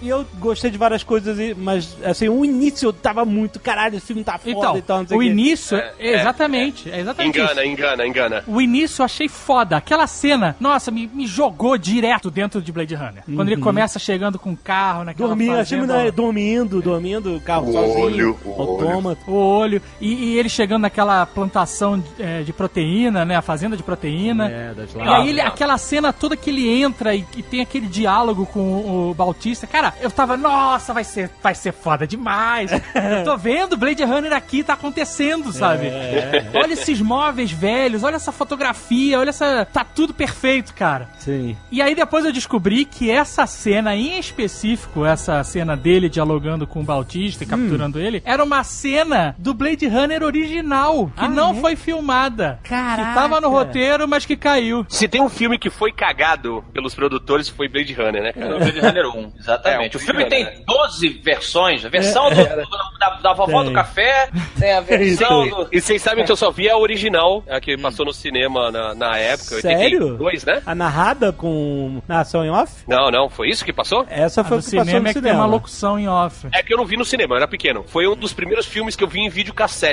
[0.00, 3.96] E eu gostei de várias coisas, e- mas assim, o início eu tava muito, caralho,
[3.96, 7.36] esse filme tá foda Então, e tal, não sei o início, é, exatamente, é, exatamente
[7.38, 7.72] Engana, isso.
[7.72, 8.44] engana, engana.
[8.46, 9.76] O início eu achei foda.
[9.76, 13.24] Aquela cena, nossa, me, me jogou direto dentro de Blade Runner.
[13.34, 17.40] Quando ele começa chegando com o carro naquela Dormindo, achei fazenda, né, dormindo, dormindo, o
[17.40, 19.20] carro O sozinho, olho, o autômato.
[19.28, 23.36] o olho, e, e ele chegando naquela plantação de, é, de proteína, né?
[23.36, 24.48] A fazenda de proteína.
[24.50, 27.86] É, das E aí ele, aquela cena toda que ele entra e, e tem aquele
[27.86, 32.70] diálogo com o, Bautista, cara, eu tava, nossa, vai ser, vai ser foda demais.
[32.72, 35.86] eu tô vendo Blade Runner aqui, tá acontecendo, sabe?
[35.86, 39.64] É, Olha esses móveis velhos, olha essa fotografia, olha essa.
[39.64, 41.08] Tá tudo perfeito, cara.
[41.18, 41.56] Sim.
[41.70, 46.80] E aí depois eu descobri que essa cena em específico, essa cena dele dialogando com
[46.80, 51.50] o Bautista e capturando ele, era uma cena do Blade Runner original, que Ah, não
[51.52, 51.54] é?
[51.60, 52.58] foi filmada.
[52.62, 53.08] Caraca.
[53.08, 54.84] Que tava no roteiro, mas que caiu.
[54.88, 58.58] Se tem um filme que foi cagado pelos produtores, foi Blade Runner, né, cara?
[58.58, 59.96] Blade Runner 1, exatamente.
[59.96, 61.84] É, o filme tem 12 versões.
[61.84, 63.68] A versão do- do- da, da vovó Tem.
[63.70, 65.68] do café, tem a versão do...
[65.72, 68.94] E vocês sabem que eu só vi a original, a que passou no cinema na,
[68.94, 70.12] na época, Sério?
[70.14, 70.62] 82, né?
[70.66, 72.72] A narrada com narração em off?
[72.86, 74.04] Não, não, foi isso que passou?
[74.08, 75.44] Essa A foi do o que passou cinema no é que tem cinema.
[75.44, 76.46] uma locução em off.
[76.52, 77.84] É que eu não vi no cinema, eu era pequeno.
[77.86, 79.28] Foi um dos primeiros filmes que eu vi em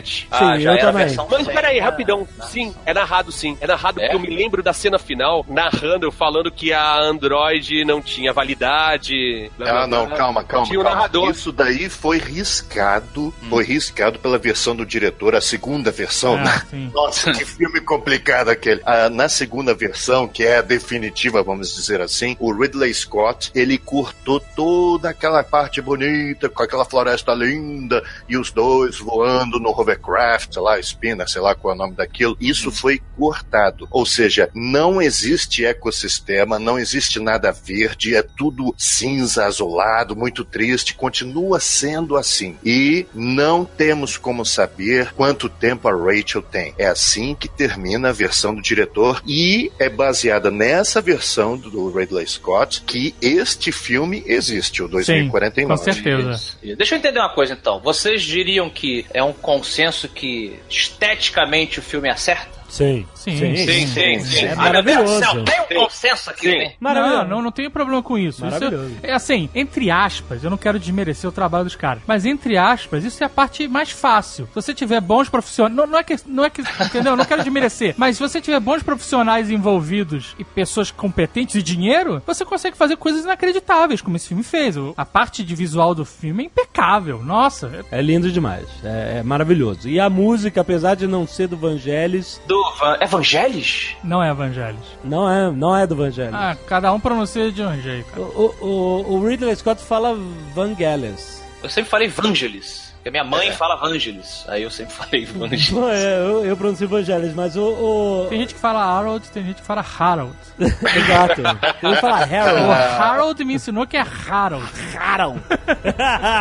[0.01, 0.27] videocassete.
[0.31, 1.27] Ah, Sim, já eu era a versão...
[1.29, 2.27] Mas peraí, rapidão.
[2.49, 3.57] Sim, é narrado sim.
[3.61, 4.03] É narrado É?
[4.09, 9.51] porque eu me lembro da cena final, narrando, falando que a Android não tinha validade.
[9.57, 10.17] blá, blá, Ah, não, blá.
[10.17, 10.95] calma, calma, Tinha o calma.
[10.97, 11.29] narrador.
[11.29, 16.35] Isso daí foi riscado, foi riscado pela versão do diretor, a segunda versão.
[16.37, 16.89] Ah, sim.
[16.93, 18.81] Nossa, que filme complicado aquele.
[18.85, 23.77] Ah, na segunda versão, que é a definitiva, vamos dizer assim, o Ridley Scott, ele
[23.77, 30.53] cortou toda aquela parte bonita, com aquela floresta linda, e os dois voando no hovercraft,
[30.53, 32.37] sei lá, Spinner, sei lá qual é o nome daquilo.
[32.39, 33.87] Isso foi cortado.
[33.91, 40.95] Ou seja, não existe ecossistema, não existe nada verde, é tudo cinza, azulado, muito triste,
[40.95, 42.57] continua sendo assim.
[42.63, 46.73] E não temos como saber quanto tempo a Rachel tem.
[46.77, 52.27] É assim que termina a versão do diretor e é baseada nessa versão do Ridley
[52.27, 55.77] Scott que este filme existe, o 2049.
[55.77, 56.57] com certeza.
[56.77, 57.79] Deixa eu entender uma coisa então.
[57.79, 59.33] Vocês diriam que é um
[59.75, 62.63] consenso que esteticamente o filme acerta?
[62.69, 63.05] Sim.
[63.31, 63.55] Sim, sim.
[63.55, 64.45] Sim, sim, sim.
[64.45, 65.19] É meu Deus do maravilhoso.
[65.19, 66.57] céu, tem um consenso aqui, Sim.
[66.57, 66.73] né?
[66.79, 67.21] Maravilhoso.
[67.23, 68.45] Não, não, não tenho problema com isso.
[68.45, 68.95] Isso Maravilhoso.
[69.03, 73.03] é assim, entre aspas, eu não quero desmerecer o trabalho dos caras, mas entre aspas,
[73.03, 74.45] isso é a parte mais fácil.
[74.47, 77.13] Se você tiver bons profissionais, não, não é que, não é que, entendeu?
[77.13, 81.61] Eu Não quero desmerecer, mas se você tiver bons profissionais envolvidos e pessoas competentes e
[81.63, 84.75] dinheiro, você consegue fazer coisas inacreditáveis, como esse filme fez.
[84.97, 87.23] A parte de visual do filme é impecável.
[87.23, 88.65] Nossa, é- É lindo demais.
[88.83, 89.87] É, é maravilhoso.
[89.87, 92.97] E a música, apesar de não ser do Vangelis, Do Van...
[93.15, 93.95] Evangelis?
[94.03, 94.85] não é Evangelhos.
[95.03, 96.33] não é, não é do Vangelis.
[96.33, 98.19] Ah, cada um pronuncia de um jeito.
[98.19, 100.17] O, o, o- o Ridley Scott fala
[100.53, 101.43] Vangelis.
[101.63, 102.84] Eu sempre falei Vangelis.
[103.05, 104.43] Porque minha mãe fala Vangelis.
[104.47, 105.71] Aí eu sempre falei Vangelis.
[105.93, 107.61] É, eu, eu pronuncio Vangelis, mas o.
[107.63, 110.33] o- Tem gente que fala Harold, tem gente que fala Harold.
[110.57, 111.41] Exato.
[111.83, 112.71] Eu ia falar O Harold.
[112.73, 114.65] Harold me ensinou que é Harold.
[114.97, 115.39] Harold.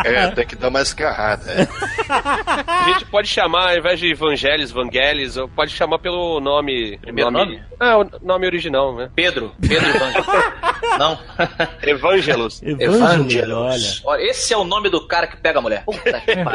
[0.06, 1.44] É, tem que dar mais carrada.
[1.52, 1.68] É.
[2.66, 6.96] A gente pode chamar, ao invés de Evangelis, Vangelis, ou pode chamar pelo nome.
[6.98, 7.62] Primeiro nome?
[7.78, 9.10] Ah, o nome original, né?
[9.14, 9.52] Pedro.
[9.60, 10.26] Pedro Vangelis.
[10.98, 11.18] Não.
[11.82, 12.62] Evangelos.
[12.62, 13.52] Evangelos,
[14.04, 14.16] olha.
[14.16, 15.82] Olha, esse é o nome do cara que pega a mulher.
[15.84, 16.53] Puta que pariu.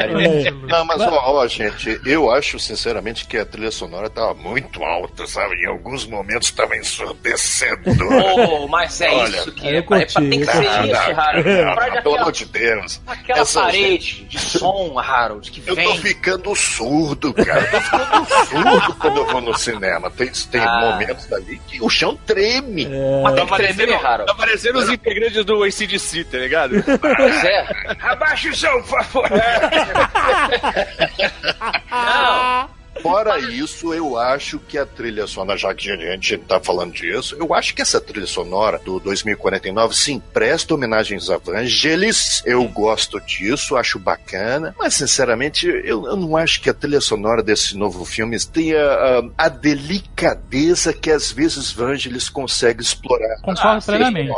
[0.68, 5.26] Não, mas ó, ó, gente, eu acho sinceramente que a trilha sonora tava muito alta,
[5.28, 5.56] sabe?
[5.64, 7.80] Em alguns momentos tava ensurdecedor.
[8.50, 9.82] Oh, mas é Olha, isso que é.
[9.82, 11.50] pra- curti, Tem que ser isso, Harold.
[11.50, 13.02] Não, Pra não, pelo aquela, amor de Deus.
[13.08, 15.98] aquela Essa parede de som, Harold, que Eu tô vem.
[16.00, 17.62] ficando surdo, cara.
[17.62, 20.10] Eu tô ficando surdo quando eu vou no cinema.
[20.12, 20.92] Tem, tem Ah.
[20.92, 22.88] momentos ali que o chão treme.
[23.24, 24.32] Mas tem Tá que tremer, parecendo, Harold.
[24.32, 26.76] tá parecendo os integrantes do ACDC, tá ligado?
[26.84, 27.68] Pois é.
[28.02, 29.30] Abaixa o som, por favor.
[31.92, 32.79] Não.
[33.02, 37.36] Fora isso, eu acho que a trilha sonora, já que a gente tá falando disso,
[37.40, 42.42] eu acho que essa trilha sonora do 2049, sim, presta homenagens a Vangelis.
[42.46, 44.76] Eu gosto disso, acho bacana.
[44.78, 49.24] Mas, sinceramente, eu, eu não acho que a trilha sonora desse novo filme tenha ah,
[49.38, 53.38] a delicadeza que às vezes Vangelis consegue explorar.
[53.42, 54.34] Concordo Ah, plenamente.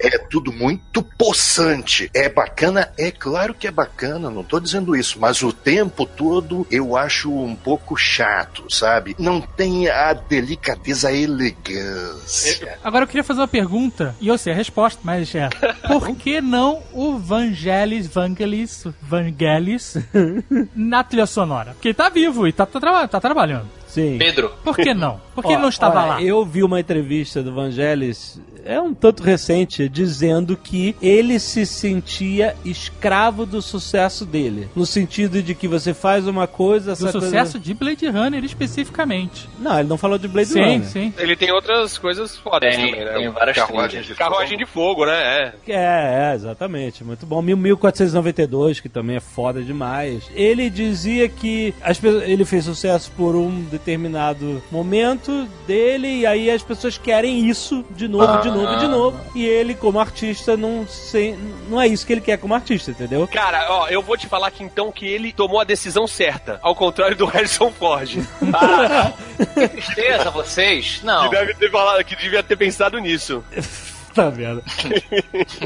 [0.00, 2.10] É tudo muito possante.
[2.14, 2.90] É bacana?
[2.98, 7.30] É claro que é bacana, não tô dizendo isso, mas o tempo todo eu acho
[7.46, 9.14] um pouco chato, sabe?
[9.18, 12.78] Não tem a delicadeza, a elegância.
[12.82, 15.48] Agora eu queria fazer uma pergunta, e eu sei a resposta, mas é.
[15.86, 19.96] Por que não o Vangelis, Vangelis, Vangelis
[20.74, 21.72] na trilha sonora?
[21.72, 23.68] Porque ele tá vivo e tá, tá, tá trabalhando.
[23.86, 24.18] Sim.
[24.18, 24.52] Pedro.
[24.62, 25.20] Por que não?
[25.36, 26.22] Por que Ó, ele não estava olha, lá?
[26.22, 32.56] Eu vi uma entrevista do Vangelis, é um tanto recente, dizendo que ele se sentia
[32.64, 34.68] escravo do sucesso dele.
[34.74, 36.86] No sentido de que você faz uma coisa.
[36.86, 39.48] Do essa coisa- sucesso de Blade Runner especificamente.
[39.58, 40.84] Não, ele não falou de Blade sim, Runner.
[40.84, 41.14] sim.
[41.18, 43.12] Ele tem outras coisas fodas Tem, também, né?
[43.12, 44.06] tem várias Carruagem trilhas.
[44.06, 45.52] de Carruagem de fogo, né?
[45.68, 45.72] É.
[45.72, 47.04] É, é, exatamente.
[47.04, 47.42] Muito bom.
[47.42, 50.30] 1492, que também é foda demais.
[50.34, 55.25] Ele dizia que as ele fez sucesso por um determinado momento
[55.66, 59.20] dele, e aí as pessoas querem isso de novo, de novo, de novo.
[59.34, 61.36] E ele, como artista, não, sei,
[61.68, 63.26] não é isso que ele quer como artista, entendeu?
[63.28, 66.74] Cara, ó, eu vou te falar que então que ele tomou a decisão certa, ao
[66.74, 68.18] contrário do Harrison Ford.
[68.52, 69.12] Ah.
[69.54, 71.00] Que tristeza, vocês.
[71.02, 71.28] Não.
[71.28, 73.42] Que deve ter falado, que devia ter pensado nisso.
[74.16, 74.62] Puta merda.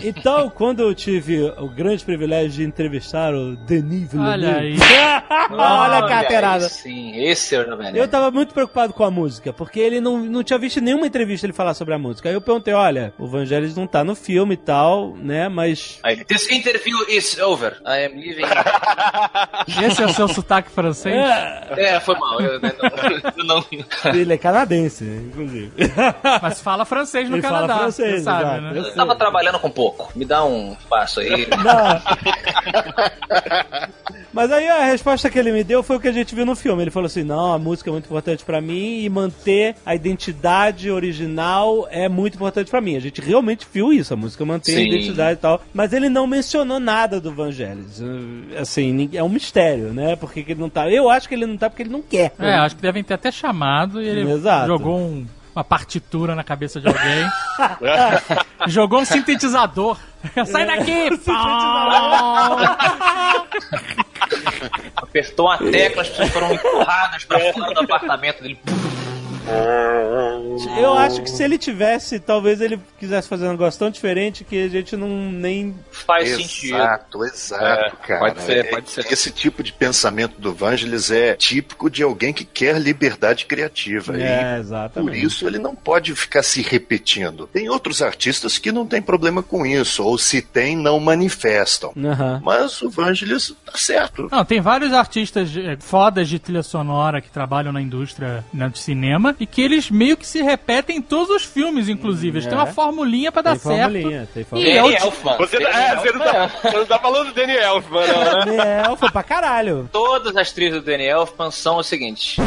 [0.02, 4.46] Então, quando eu tive o grande privilégio de entrevistar o Denis Villeneuve...
[4.46, 4.76] Olha aí.
[5.52, 6.64] Olha a carteirada.
[6.64, 10.00] aí Sim, esse é o Jovem Eu tava muito preocupado com a música, porque ele
[10.00, 12.28] não, não tinha visto nenhuma entrevista ele falar sobre a música.
[12.28, 16.00] Aí eu perguntei, olha, o Vangelis não tá no filme e tal, né, mas...
[16.26, 17.76] This interview is over.
[17.86, 18.42] I am leaving.
[19.86, 21.14] Esse é o seu sotaque francês?
[21.14, 22.40] É, é, foi mal.
[22.40, 22.90] Eu, né, não,
[23.36, 23.64] eu não,
[24.14, 25.72] ele é canadense, inclusive.
[26.42, 27.78] Mas fala francês no Ele fala Canadá.
[27.80, 28.74] francês, você sabe, exato.
[28.74, 28.78] né?
[28.80, 30.10] Eu eu tava trabalhando com pouco.
[30.16, 31.46] Me dá um passo aí.
[31.64, 32.02] Não.
[34.32, 36.54] Mas aí a resposta que ele me deu foi o que a gente viu no
[36.54, 36.82] filme.
[36.82, 40.88] Ele falou assim: não, a música é muito importante pra mim e manter a identidade
[40.90, 42.96] original é muito importante pra mim.
[42.96, 44.84] A gente realmente viu isso, a música mantém a Sim.
[44.86, 45.60] identidade e tal.
[45.74, 48.00] Mas ele não mencionou nada do Vangelis.
[48.56, 50.14] Assim, é um mistério, né?
[50.14, 50.88] Porque que ele não tá.
[50.88, 52.32] Eu acho que ele não tá porque ele não quer.
[52.38, 54.68] É, acho que devem ter até chamado e ele Exato.
[54.68, 55.26] jogou um-
[55.60, 57.28] uma partitura na cabeça de alguém.
[58.66, 59.98] jogou um sintetizador.
[60.46, 61.10] Sai daqui!
[64.96, 68.58] Apertou uma tecla, as pessoas foram empurradas pra fora do apartamento dele.
[70.78, 74.62] Eu acho que se ele tivesse, talvez ele quisesse fazer um negócio tão diferente que
[74.64, 75.74] a gente não nem.
[75.90, 76.74] Faz sentido.
[76.76, 78.20] Exato, exato, É, cara.
[78.20, 79.12] pode ser, É- pode ser.
[79.12, 84.14] Esse tipo de pensamento do Vangelis é típico de alguém que quer liberdade criativa.
[84.16, 85.24] É, E por exatamente.
[85.24, 87.46] isso ele não pode ficar se repetindo.
[87.46, 91.92] Tem outros artistas que não tem problema com isso, ou se tem, não manifestam.
[91.96, 92.40] Aham.
[92.44, 94.28] Mas o Vangelis tá certo.
[94.30, 98.78] Não, tem vários artistas eh, fodas de trilha sonora que trabalham na indústria né, de
[98.78, 102.38] cinema e que eles meio que se repetem em todos os filmes, inclusive.
[102.38, 103.92] Eles têm uma formulinha pra dar Tem certo.
[103.92, 104.76] formulinha, tem E formulinha.
[104.76, 105.36] é o Danny Elfman.
[105.38, 106.32] Você, Danny é, você, não Elfman.
[106.48, 108.82] tá, você não tá falando do Danny Elfman, não, né?
[108.92, 109.88] É, foi pra caralho.
[109.92, 112.40] Todas as trilhas do Danny Elfman são o seguinte.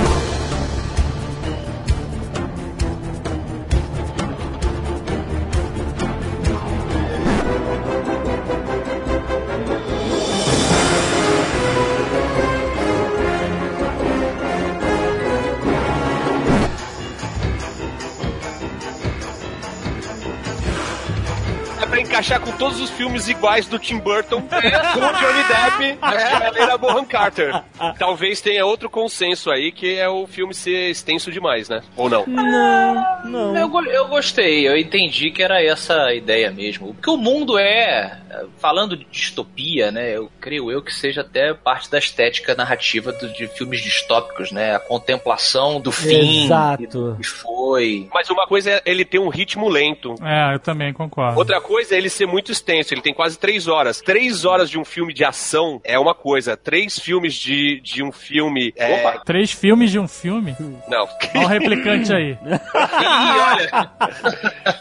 [22.58, 27.06] Todos os filmes iguais do Tim Burton, com o Johnny Depp e a Helena Bonham
[27.06, 27.64] Carter.
[27.98, 31.82] Talvez tenha outro consenso aí, que é o filme ser extenso demais, né?
[31.96, 32.26] Ou não?
[32.26, 33.58] Não, não.
[33.58, 36.94] Eu, eu gostei, eu entendi que era essa a ideia mesmo.
[36.94, 38.20] Porque o mundo é,
[38.58, 40.16] falando de distopia, né?
[40.16, 44.76] Eu creio eu que seja até parte da estética narrativa do- de filmes distópicos, né?
[44.76, 46.84] A contemplação do fim, Exato.
[46.84, 48.08] e do que foi.
[48.14, 50.16] Mas uma coisa é ele ter um ritmo lento.
[50.24, 51.38] É, eu também concordo.
[51.38, 54.02] Outra coisa é ele ser muito extenso, ele tem quase três horas.
[54.02, 56.56] Três horas de um filme de ação é uma coisa.
[56.58, 58.74] Três filmes de, de um filme.
[58.76, 58.96] É...
[59.08, 59.22] Opa.
[59.26, 60.56] Três filmes de um filme?
[60.88, 61.08] Não.
[61.36, 62.38] Olha o replicante aí.
[62.44, 63.92] Ih, olha,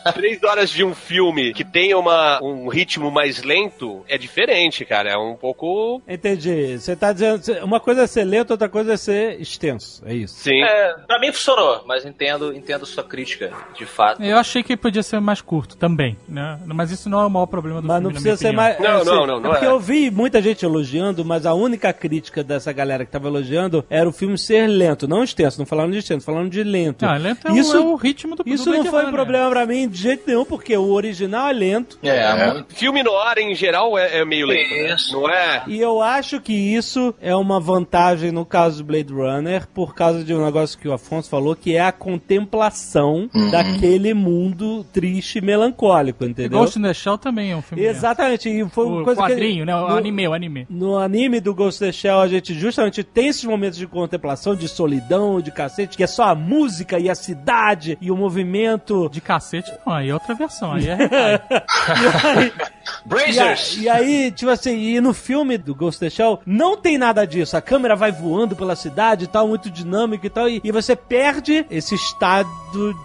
[0.14, 5.10] Três horas de um filme que tenha uma, um ritmo mais lento é diferente, cara.
[5.10, 6.00] É um pouco.
[6.08, 6.78] Entendi.
[6.78, 7.42] Você tá dizendo.
[7.64, 10.02] Uma coisa é ser lento, outra coisa é ser extenso.
[10.06, 10.34] É isso.
[10.36, 10.62] Sim.
[10.62, 14.22] é, pra mim funcionou, mas entendo, entendo sua crítica, de fato.
[14.22, 16.58] Eu achei que podia ser mais curto também, né?
[16.66, 18.62] Mas isso não é o maior problema do Mas filme, não na precisa ser opinião.
[18.64, 18.78] mais.
[18.78, 19.68] Não, é, não, assim, não, não é porque é.
[19.68, 24.08] eu vi muita gente elogiando, mas a única crítica dessa galera que tava elogiando era
[24.08, 25.58] o filme ser lento, não extenso.
[25.58, 27.04] Não falando de extenso, falando de lento.
[27.04, 29.48] Não, lento é, o- isso é o ritmo do isso do não foi um problema
[29.50, 31.98] pra mim de jeito nenhum, porque o original é lento.
[32.02, 32.74] É, muito.
[32.74, 34.70] Filme no em geral, é, é meio lento.
[34.70, 34.94] né?
[34.94, 35.12] Isso.
[35.12, 35.62] Não é?
[35.66, 40.22] E eu acho que isso é uma vantagem no caso do Blade Runner, por causa
[40.24, 45.40] de um negócio que o Afonso falou, que é a contemplação daquele mundo triste e
[45.40, 46.58] melancólico, entendeu?
[46.58, 47.84] Ghost in the Shell também é um filme.
[47.84, 49.28] Exatamente, e foi uma O coisa que...
[49.28, 49.74] quadrinho, né?
[49.74, 50.66] O no- anime, o anime.
[50.68, 54.54] No anime do Ghost in the Shell, a gente justamente tem esses momentos de contemplação,
[54.54, 59.08] de solidão, de cacete, que é só a música e a cidade e o movimento.
[59.10, 60.96] De cacete, não, aí é outra versão, aí é.
[63.10, 63.76] E aí, Brazers!
[63.78, 66.76] E, a- e aí, tipo assim, e no filme do Ghost in the Shell, não
[66.76, 67.56] tem nada disso.
[67.56, 70.94] A câmera vai voando pela cidade e tal, muito dinâmico e tal, e, e você
[70.96, 72.48] perde esse estado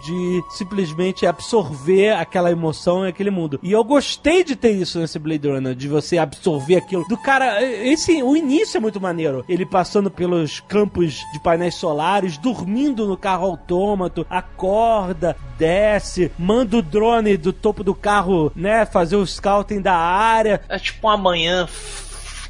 [0.04, 3.58] de simplesmente absorver aquela emoção e aquele mundo.
[3.62, 7.04] E eu gostei de ter isso nesse Blade Runner, de você absorver aquilo.
[7.08, 9.44] Do cara, esse, o início é muito maneiro.
[9.48, 16.82] Ele passando pelos campos de painéis solares, dormindo no carro autômato, acorda, desce, manda o
[16.82, 20.60] drone do topo do carro, né, fazer o scouting da área.
[20.68, 21.68] É tipo uma manhã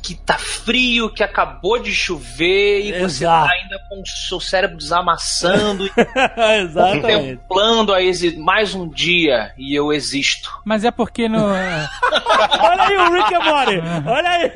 [0.03, 3.47] que tá frio, que acabou de chover e você Exato.
[3.49, 7.03] tá ainda com o seu cérebro desamassando e Exatamente.
[7.03, 10.51] contemplando a exi- mais um dia e eu existo.
[10.65, 11.45] Mas é porque no.
[11.45, 13.83] Olha aí o Rick and Morty.
[14.07, 14.53] Olha aí.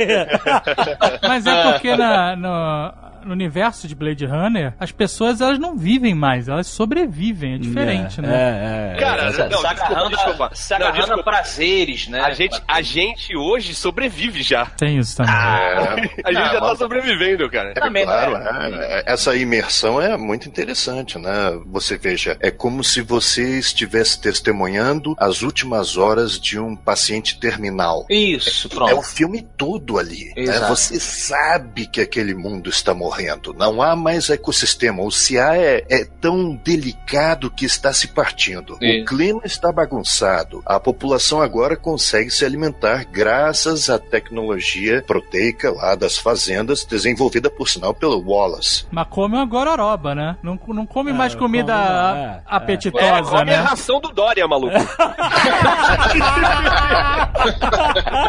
[1.28, 6.14] Mas é porque na, no, no universo de Blade Runner, as pessoas elas não vivem
[6.14, 7.54] mais, elas sobrevivem.
[7.54, 8.92] É diferente, é, né?
[8.92, 9.00] É, é.
[9.00, 10.48] Cara, Se não, desculpa, agarrando, desculpa.
[10.50, 11.22] a, se Não, agarrando a desculpa.
[11.30, 12.20] prazeres, né?
[12.20, 14.66] A gente, a gente hoje sobrevive já.
[14.66, 15.32] Tem isso também.
[15.34, 15.92] É,
[16.24, 17.70] A gente Ah, já tá sobrevivendo, cara.
[17.70, 18.70] É Também, claro, né?
[18.72, 19.04] é.
[19.12, 21.30] essa imersão é muito interessante, né?
[21.66, 28.06] Você veja, é como se você estivesse testemunhando as últimas horas de um paciente terminal.
[28.10, 29.02] Isso, É o pronto.
[29.02, 30.26] filme todo ali.
[30.36, 30.42] né?
[30.42, 30.68] Exato.
[30.76, 33.11] Você sabe que aquele mundo está morrendo.
[33.52, 35.02] Não há mais ecossistema.
[35.02, 38.76] O há é, é tão delicado que está se partindo.
[38.80, 39.04] O Isso.
[39.06, 40.62] clima está bagunçado.
[40.66, 47.68] A população agora consegue se alimentar graças à tecnologia proteica lá das fazendas, desenvolvida por
[47.68, 48.84] sinal pelo Wallace.
[48.90, 50.36] Mas come uma gororoba, né?
[50.42, 53.56] Não, não come É, mais comida come, a- é, apetitosa, É, come a né?
[53.56, 54.72] ração do Dória, maluco.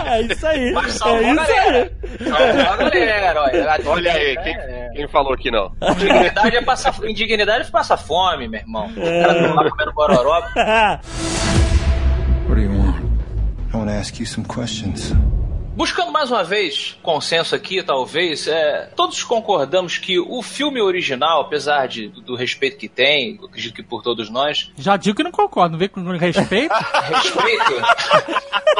[0.07, 0.71] é isso aí.
[0.73, 1.47] Mas salvou É a isso aí.
[1.55, 1.91] galera.
[2.29, 3.79] Salvou a galera, olha.
[3.85, 4.89] Olha aí, É, quem, é.
[4.89, 5.71] quem falou que não?
[5.81, 8.87] Indignidade é passar, indignidade é passar fome, meu irmão.
[8.87, 10.49] O cara tá lá comendo bororoba.
[12.47, 12.95] What do you want?
[13.73, 15.13] I want to ask you some questions.
[15.75, 21.87] Buscando mais uma vez consenso aqui, talvez, é, todos concordamos que o filme original, apesar
[21.87, 25.71] de, do respeito que tem, acredito que por todos nós, Já digo que não concordo,
[25.71, 26.73] não vê com respeito?
[27.03, 27.73] respeito.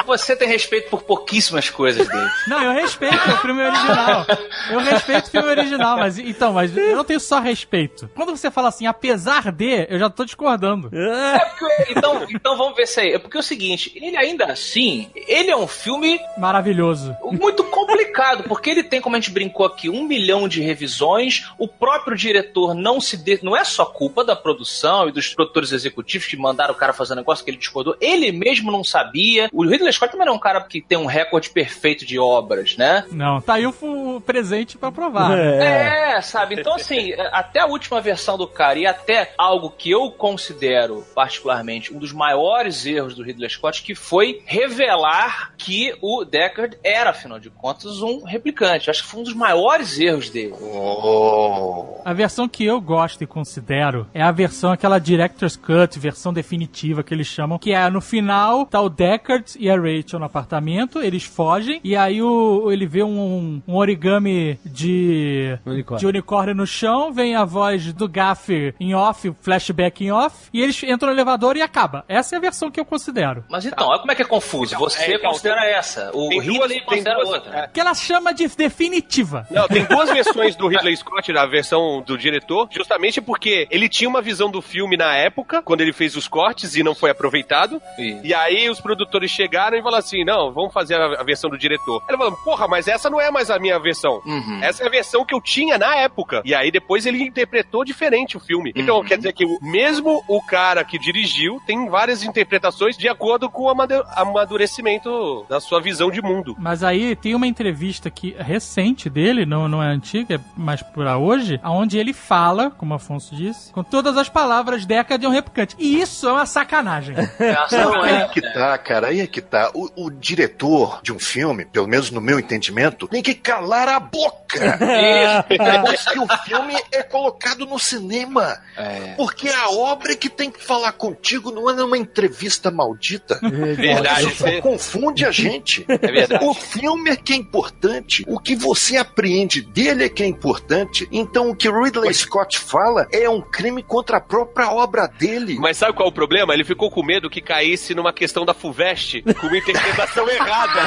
[0.05, 2.29] você tem respeito por pouquíssimas coisas dele.
[2.47, 4.25] Não, eu respeito o filme original.
[4.69, 8.07] Eu respeito o filme original, mas então, mas eu não tenho só respeito.
[8.13, 10.89] Quando você fala assim, apesar de, eu já tô discordando.
[10.95, 13.13] É porque- então, então vamos ver se aí.
[13.13, 16.82] É porque é o seguinte, ele ainda assim, ele é um filme Maravilhoso.
[17.31, 21.47] Muito complicado, porque ele tem, como a gente brincou aqui, um milhão de revisões.
[21.57, 23.39] O próprio diretor não se de...
[23.43, 27.13] não é só culpa da produção e dos produtores executivos que mandaram o cara fazer
[27.13, 27.95] um negócio que ele discordou.
[27.99, 29.49] Ele mesmo não sabia.
[29.51, 32.77] O Ridley Scott também não é um cara que tem um recorde perfeito de obras,
[32.77, 33.05] né?
[33.11, 35.37] Não, tá aí o, presente pra provar.
[35.37, 36.13] É.
[36.13, 36.55] É, sabe?
[36.55, 41.93] Então, assim, até a última versão do cara e até algo que eu considero, particularmente,
[41.93, 47.39] um dos maiores erros do Ridley Scott, que foi revelar que o Deckard era, afinal
[47.39, 48.89] de contas, um replicante.
[48.89, 50.53] Acho que foi um dos maiores erros dele.
[50.61, 52.01] Oh.
[52.05, 57.03] A versão que eu gosto e considero é a versão, aquela Director's Cut, versão definitiva
[57.03, 60.99] que eles chamam, que é no final, tá o Deckard e a Rachel no apartamento,
[61.01, 65.99] eles fogem, e aí o, ele vê um, um origami de Unicórnio.
[65.99, 70.61] de unicórnio no chão, vem a voz do Gaff em off, flashback em off, e
[70.61, 72.03] eles entram no elevador e acaba.
[72.07, 73.43] Essa é a versão que eu considero.
[73.49, 74.75] Mas então, olha como é que é confuso.
[74.77, 76.11] Você é, então, considera tem- essa.
[76.13, 77.59] O tem Tem duas- outra.
[77.59, 77.67] é.
[77.67, 79.47] Que ela chama de definitiva.
[79.49, 84.09] Não, tem duas versões do Ridley Scott, a versão do diretor, justamente porque ele tinha
[84.09, 87.81] uma visão do filme na época, quando ele fez os cortes e não foi aproveitado.
[87.97, 88.21] Isso.
[88.23, 91.57] E aí os produtores chegaram e falaram assim: não, vamos fazer a, a versão do
[91.57, 92.03] diretor.
[92.07, 94.21] Ele falou, porra, mas essa não é mais a minha versão.
[94.25, 94.59] Uhum.
[94.61, 96.41] Essa é a versão que eu tinha na época.
[96.45, 98.71] E aí depois ele interpretou diferente o filme.
[98.75, 99.03] Então Uhum.
[99.03, 103.63] quer dizer que o- mesmo o cara que dirigiu tem várias interpretações de acordo com
[103.63, 103.69] o
[104.15, 106.52] amadurecimento da sua visão de mundo.
[106.57, 111.17] Mas aí tem uma entrevista que recente dele, não, não é antiga, é mais pra
[111.17, 115.31] hoje, onde ele fala, como o Afonso disse, com todas as palavras Deca de um
[115.31, 115.75] replicante.
[115.79, 117.15] E isso é uma sacanagem.
[117.39, 118.27] Essa não Aí é.
[118.27, 119.71] que tá, cara, aí é que tá.
[119.73, 123.99] O, o diretor de um filme, pelo menos no meu entendimento, tem que calar a
[123.99, 124.43] boca.
[124.59, 125.63] Isso.
[125.63, 128.59] Depois que o filme é colocado no cinema.
[128.77, 129.13] É.
[129.15, 133.39] Porque a obra é que tem que falar contigo não é numa entrevista maldita.
[133.41, 134.27] Verdade.
[134.27, 135.85] Isso só confunde a gente.
[135.87, 136.42] É verdade.
[136.43, 138.23] O filme é que é importante.
[138.27, 141.07] O que você apreende dele é que é importante.
[141.11, 145.57] Então o que Ridley Scott fala é um crime contra a própria obra dele.
[145.59, 146.53] Mas sabe qual é o problema?
[146.53, 150.81] Ele ficou com medo que caísse numa questão da FUVEST com uma interpretação errada.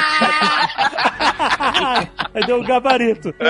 [2.33, 3.33] Aí deu um gabarito.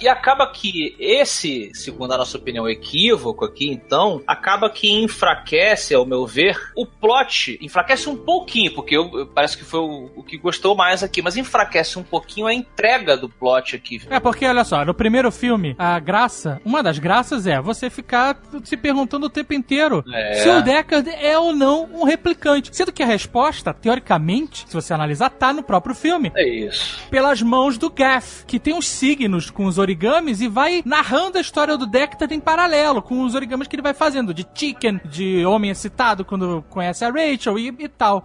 [0.00, 6.04] E acaba que esse, segundo a nossa opinião, equívoco aqui, então, acaba que enfraquece, ao
[6.06, 7.58] meu ver, o plot.
[7.60, 11.20] Enfraquece um pouquinho, porque eu, eu- parece que foi o, o que gostou mais aqui,
[11.22, 14.00] mas enfraquece um pouquinho a entrega do plot aqui.
[14.10, 18.36] É porque, olha só, no primeiro filme, a graça, uma das graças é você ficar
[18.64, 20.34] se perguntando o tempo inteiro É.
[20.42, 22.70] se o Deckard é ou não um replicante.
[22.74, 26.32] Sendo que a resposta, teoricamente, se você analisar, tá no próprio filme.
[26.36, 27.00] É isso.
[27.10, 31.40] Pelas mãos do Gaff, que tem uns signos com os origamis e vai narrando a
[31.40, 35.44] história do Deckard em paralelo, com os origamis que ele vai fazendo, de chicken, de
[35.46, 38.22] homem excitado quando conhece a Rachel e, e tal.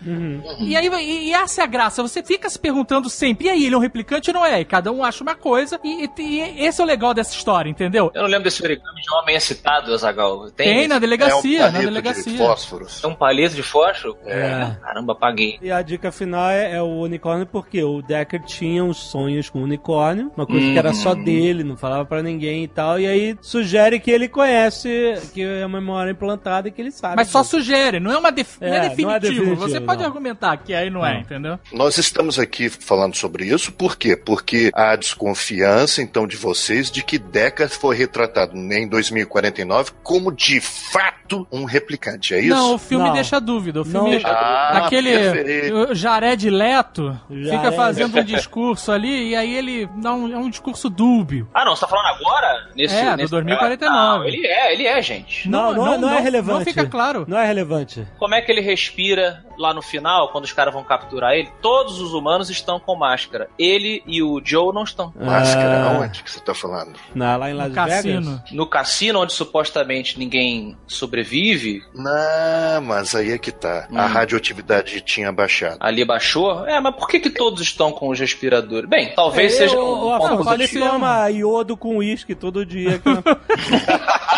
[0.59, 3.65] E aí, e, e essa é a graça, você fica se perguntando sempre, e aí,
[3.65, 4.59] ele é um replicante ou não é?
[4.59, 7.69] E cada um acha uma coisa, e, e- e esse é o legal dessa história,
[7.69, 8.11] entendeu?
[8.13, 10.49] Eu não lembro desse origami de homem excitado, Azagal.
[10.51, 12.31] Tem, Tem na delegacia, é um na palito delegacia.
[12.33, 13.01] de fósforos.
[13.03, 14.17] É um palito de fósforo?
[14.25, 14.75] É.
[14.81, 15.57] Caramba, apaguei.
[15.61, 19.61] E a dica final é, é o unicórnio porque o Deckard tinha uns sonhos com
[19.61, 22.99] unicórnio, uma coisa que era só dele, não falava pra ninguém e tal.
[22.99, 27.15] E aí sugere que ele conhece, que é uma memória implantada e que ele sabe.
[27.15, 28.57] Mas só sugere, não é uma def...
[28.59, 29.19] não É, é não é definitivo.
[29.19, 30.07] definitivo, Você pode não.
[30.07, 31.58] argumentar que aí não, é, entendeu?
[31.71, 34.15] Nós estamos aqui falando sobre isso, por quê?
[34.15, 40.59] Porque há desconfiança, então, de vocês de que Deckard foi retratado em 2049 como, de
[40.59, 42.49] fato, um replicante, é isso?
[42.55, 43.13] Não, o filme Não.
[43.13, 43.81] deixa dúvida.
[43.81, 44.09] O Não filme.
[44.11, 45.95] deixa Ah, aquele perfeito.
[45.95, 47.49] Jared Leto Jared.
[47.57, 51.47] fica fazendo um discurso ali e aí ele dá um, é um discurso dúbio.
[51.53, 52.69] Ah, não, você tá falando agora?
[52.75, 53.89] Nesse, É, do nesse- 2049.
[53.89, 55.47] Não, ele é, ele é, gente.
[55.47, 56.59] Não, não, não, é relevante.
[56.59, 57.25] Não fica claro.
[57.27, 58.07] Não é relevante.
[58.17, 61.48] Como é que ele respira lá no final, quando os caras vão capturar ele?
[61.61, 63.49] Todos os humanos estão com máscara.
[63.57, 65.13] Ele e o Joe não estão.
[65.19, 65.99] Máscara, Ah.
[65.99, 66.93] onde que você tá falando?
[67.13, 67.95] Na, lá em Las No Vegas.
[67.95, 68.43] cassino.
[68.51, 73.87] No cassino, onde supostamente ninguém sobrevive, Não, mas aí é que tá.
[73.93, 74.07] A Hum.
[74.07, 75.77] radioatividade tinha baixado.
[75.79, 76.65] ali baixou.
[76.67, 78.89] É, mas por que, que todos estão com os respiradores?
[78.89, 83.01] Bem, talvez seja o, um o ponto iodo com uísque todo dia.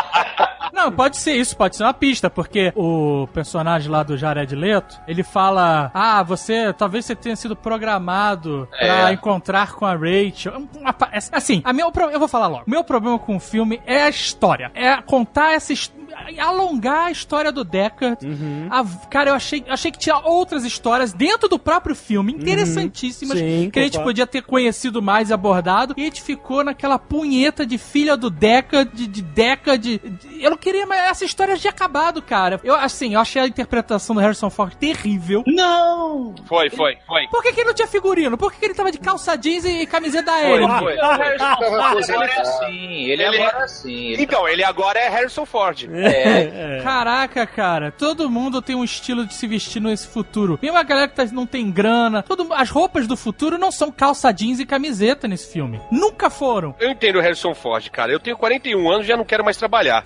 [0.83, 4.99] Não, pode ser isso, pode ser uma pista, porque o personagem lá do Jared Leto,
[5.07, 9.13] ele fala: Ah, você, talvez você tenha sido programado pra É.
[9.13, 10.67] encontrar com a Rachel.
[10.97, 12.63] Pa- Assim, a meu, eu vou falar logo.
[12.67, 14.71] Meu problema com o filme é a história.
[14.73, 16.00] É contar essa história.
[16.39, 18.25] Alongar a história do Deckard.
[18.25, 18.67] Uhum.
[18.69, 23.63] A- cara, eu achei, achei que tinha outras histórias dentro do próprio filme, interessantíssimas, Uhum.
[23.63, 25.93] Sim, que a gente podia ter conhecido mais e abordado.
[25.97, 29.81] E a gente ficou naquela punheta de filha do Deckard, de, de Deckard.
[29.81, 32.59] De, de- eu não queria, mas essa história já tinha acabado, cara.
[32.63, 35.43] Eu, assim, eu achei a interpretação do Harrison Ford terrível.
[35.47, 36.35] Não!
[36.47, 37.27] Foi, foi, foi.
[37.27, 38.37] Por que, que ele não tinha figurino?
[38.37, 40.79] Por que, que ele tava de calça jeans e camiseta da Foi, Ellen?
[40.79, 40.95] foi.
[40.97, 43.03] O Harrison Ford agora é assim.
[43.05, 43.93] Ele, Ele- agora é assim.
[44.11, 45.89] Ele Então, ele agora é Harrison Ford.
[45.91, 46.10] É.
[46.83, 50.57] Caraca, cara, todo mundo tem um estilo de se vestir nesse futuro.
[50.61, 53.91] Mesmo a galera que tá- não tem grana, todo, as roupas do futuro não são
[53.91, 55.79] calça jeans e camiseta nesse filme.
[55.91, 56.75] Nunca foram.
[56.79, 58.11] Eu entendo o Harrison Ford, cara.
[58.11, 60.03] Eu tenho 41 anos e já não quero mais trabalhar.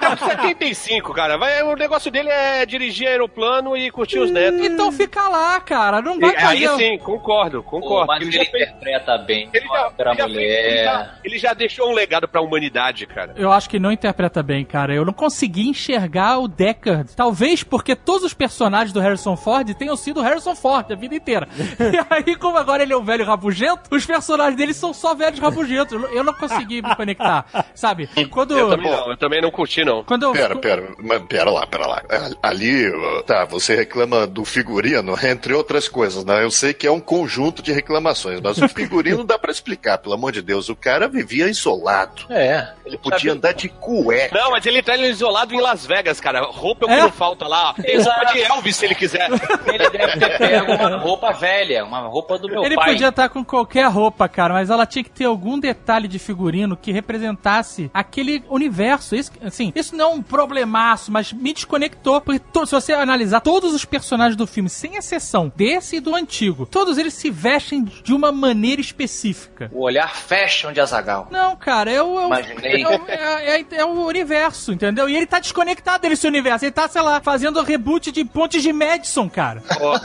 [0.00, 1.36] Tá com 75, cara.
[1.36, 4.60] Vai, o negócio dele é dirigir aeroplano e curtir os netos.
[4.64, 6.00] Então fica lá, cara.
[6.00, 6.84] Não E vai aí fazer.
[6.84, 8.06] sim, concordo, Pô, concordo.
[8.06, 10.84] mas ele, ele, já fez, interpreta bem ele, já, pra ele, já fez- ele, mulher.
[10.84, 13.32] já, ele já deixou um legado pra humanidade, cara.
[13.36, 14.94] Eu acho que não interpreta bem, cara.
[14.94, 17.14] Eu não consegui enxergar o Deckard.
[17.16, 21.16] Talvez porque todos os personagens do Harrison Ford tenham sido o Harrison Ford a vida
[21.16, 21.48] inteira.
[21.58, 25.40] e aí, como agora ele é um velho rabugento, os personagens dele são só velhos
[25.40, 26.00] rabugentos.
[26.12, 27.44] Eu não- consegui me conectar,
[27.74, 28.08] sabe?
[28.30, 28.56] Quando...
[28.56, 30.04] Eu também não, eu também não curti, não.
[30.04, 30.32] Quando eu...
[30.32, 32.02] Pera, pera, mas pera lá, pera lá.
[32.42, 32.84] Ali,
[33.26, 36.42] tá, você reclama do figurino, entre outras coisas, né?
[36.42, 40.14] Eu sei que é um conjunto de reclamações, mas o figurino dá pra explicar, pelo
[40.14, 40.68] amor de Deus.
[40.68, 42.22] O cara vivia isolado.
[42.30, 42.68] É.
[42.86, 44.38] Ele podia andar de cueca.
[44.38, 46.42] Não, mas ele tá isolado em Las Vegas, cara.
[46.42, 46.96] Roupa é o É?
[46.96, 47.74] que não falta lá.
[47.74, 48.32] Tem roupa Exato.
[48.32, 49.28] de Elvis se ele quiser.
[49.72, 52.92] Ele deve ter pego uma roupa velha, uma roupa do meu Ele pai.
[52.92, 56.76] podia estar com qualquer roupa, cara, mas ela tinha que ter algum detalhe de figurino
[56.76, 59.14] que representasse aquele universo.
[59.14, 62.20] Isso, assim, isso não é um problemaço, mas me desconectou.
[62.20, 66.14] Porque to- se você analisar todos os personagens do filme, sem exceção desse e do
[66.14, 69.70] antigo, todos eles se vestem de uma maneira específica.
[69.72, 71.28] O olhar fashion de Azagal.
[71.30, 72.82] Não, cara, é o, é o, Imaginei.
[72.82, 75.08] é o- é- é- é o universo, entendeu?
[75.08, 76.64] E ele tá desconectado desse universo.
[76.64, 79.62] Ele tá, sei lá, fazendo reboot de Pontes de Madison, cara.
[79.80, 79.98] Ó,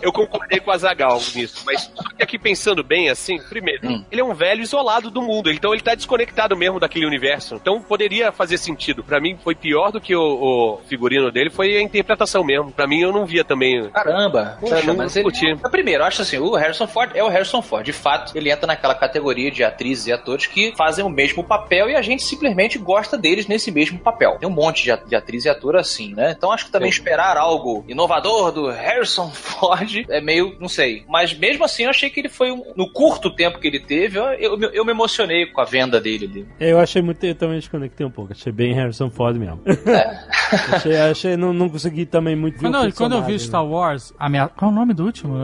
[0.00, 4.04] eu concordei com a Zagal nisso, mas só que aqui pensando bem assim, primeiro, Hum.
[4.10, 7.56] ele é um velho isolado do mundo, então ele tá desconectado mesmo daquele universo.
[7.56, 9.02] Então poderia fazer sentido.
[9.02, 12.70] Pra mim foi pior do que o, o figurino dele, foi a interpretação mesmo.
[12.70, 13.88] Pra mim eu não via também.
[13.90, 15.28] Caramba, Poxa, não mas ele.
[15.70, 17.84] Primeiro, eu acho assim, o Harrison Ford é o Harrison Ford.
[17.84, 21.88] De fato, ele entra naquela categoria de atrizes e atores que fazem o mesmo papel
[21.90, 24.36] e a gente simplesmente gosta deles nesse mesmo papel.
[24.38, 26.34] Tem um monte de, de atriz e ator assim, né?
[26.36, 31.04] Então acho que também esperar algo inovador do Harrison Ford é meio, não sei.
[31.08, 34.18] Mas mesmo assim, eu achei que ele foi, um- no curto tempo que ele teve,
[34.18, 36.48] eu, eu, eu me emocionei com a venda dele ali.
[36.60, 37.24] Eu achei muito.
[37.24, 38.32] Eu também desconectei um pouco.
[38.32, 39.60] Achei bem Harrison Ford mesmo.
[40.72, 44.28] achei, achei não, não consegui também muito Quando, eu- quando eu vi Star Wars, a
[44.28, 45.36] minha, qual é o nome do último?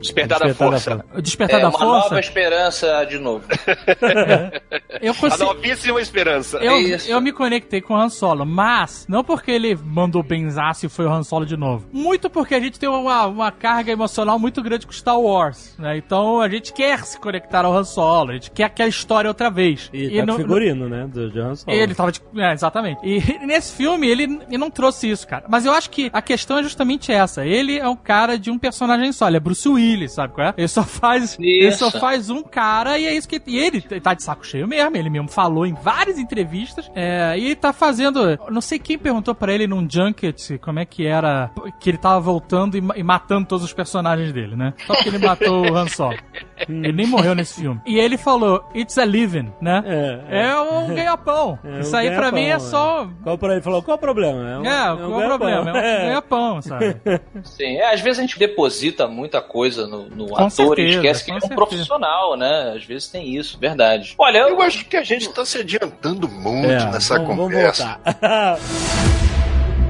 [0.00, 1.04] Despertar da Despertar da força.
[1.14, 2.04] O Despertar É da uma Força.
[2.08, 3.44] nova esperança de novo.
[5.00, 5.44] Eu A consegui.
[5.44, 6.58] novíssima esperança.
[6.58, 7.10] Eu, Isso.
[7.10, 11.06] eu me conectei com o Han Solo, mas não porque ele mandou benzaço e foi
[11.06, 11.86] o Han Solo de novo.
[11.92, 15.96] Muito porque a gente tem uma, uma carga emocional muito grande com Star Wars, né?
[15.96, 19.50] Então a gente quer se conectar ao Han Solo, a gente quer aquela história outra
[19.50, 19.90] vez.
[19.92, 21.06] E, tá no- com figurino, né?
[21.06, 21.76] Do John Solo.
[21.76, 22.20] Ele tava de.
[22.36, 23.00] É, exatamente.
[23.04, 25.44] E nesse filme, ele, ele não trouxe isso, cara.
[25.48, 27.44] Mas eu acho que a questão é justamente essa.
[27.46, 29.28] Ele é um cara de um personagem só.
[29.28, 30.54] Ele é Bruce Willis, sabe qual é?
[30.56, 31.36] Ele só faz.
[31.38, 32.00] Ele só Isso.
[32.00, 33.40] faz um cara e é isso que.
[33.46, 34.96] E ele tá de saco cheio mesmo.
[34.96, 36.90] Ele mesmo falou em várias entrevistas.
[36.94, 37.83] é, e ele tá fazendo.
[37.88, 41.50] Eu Não sei quem perguntou pra ele num junket como é que era.
[41.80, 44.72] Que ele tava voltando e, e matando todos os personagens dele, né?
[44.86, 46.16] Só porque ele matou o Han Solo.
[46.68, 47.80] Ele nem morreu nesse filme.
[47.84, 49.82] E ele falou: It's a living, né?
[50.30, 51.58] É, É, um ganha-pão.
[51.64, 53.08] É, Isso um aí pra mim é só.
[53.22, 54.50] Qual pra ele falou, qual o problema?
[54.50, 55.70] É, um, É, um qual o problema?
[55.70, 55.98] É um É.
[56.06, 56.96] ganha-pão, sabe?
[57.42, 61.24] Sim, é, às vezes a gente deposita muita coisa no, no ator e certeza, esquece
[61.24, 61.54] que ele é um certeza.
[61.56, 62.72] profissional, né?
[62.76, 64.14] Às vezes tem isso, verdade.
[64.16, 67.52] Olha, eu, Eu acho que a gente tá se adiantando muito É, nessa vamos, vamos
[67.74, 67.98] conversa.
[68.04, 68.58] voltar.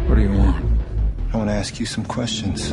[0.09, 0.65] What do you want?
[1.33, 2.73] I want to ask you some questions.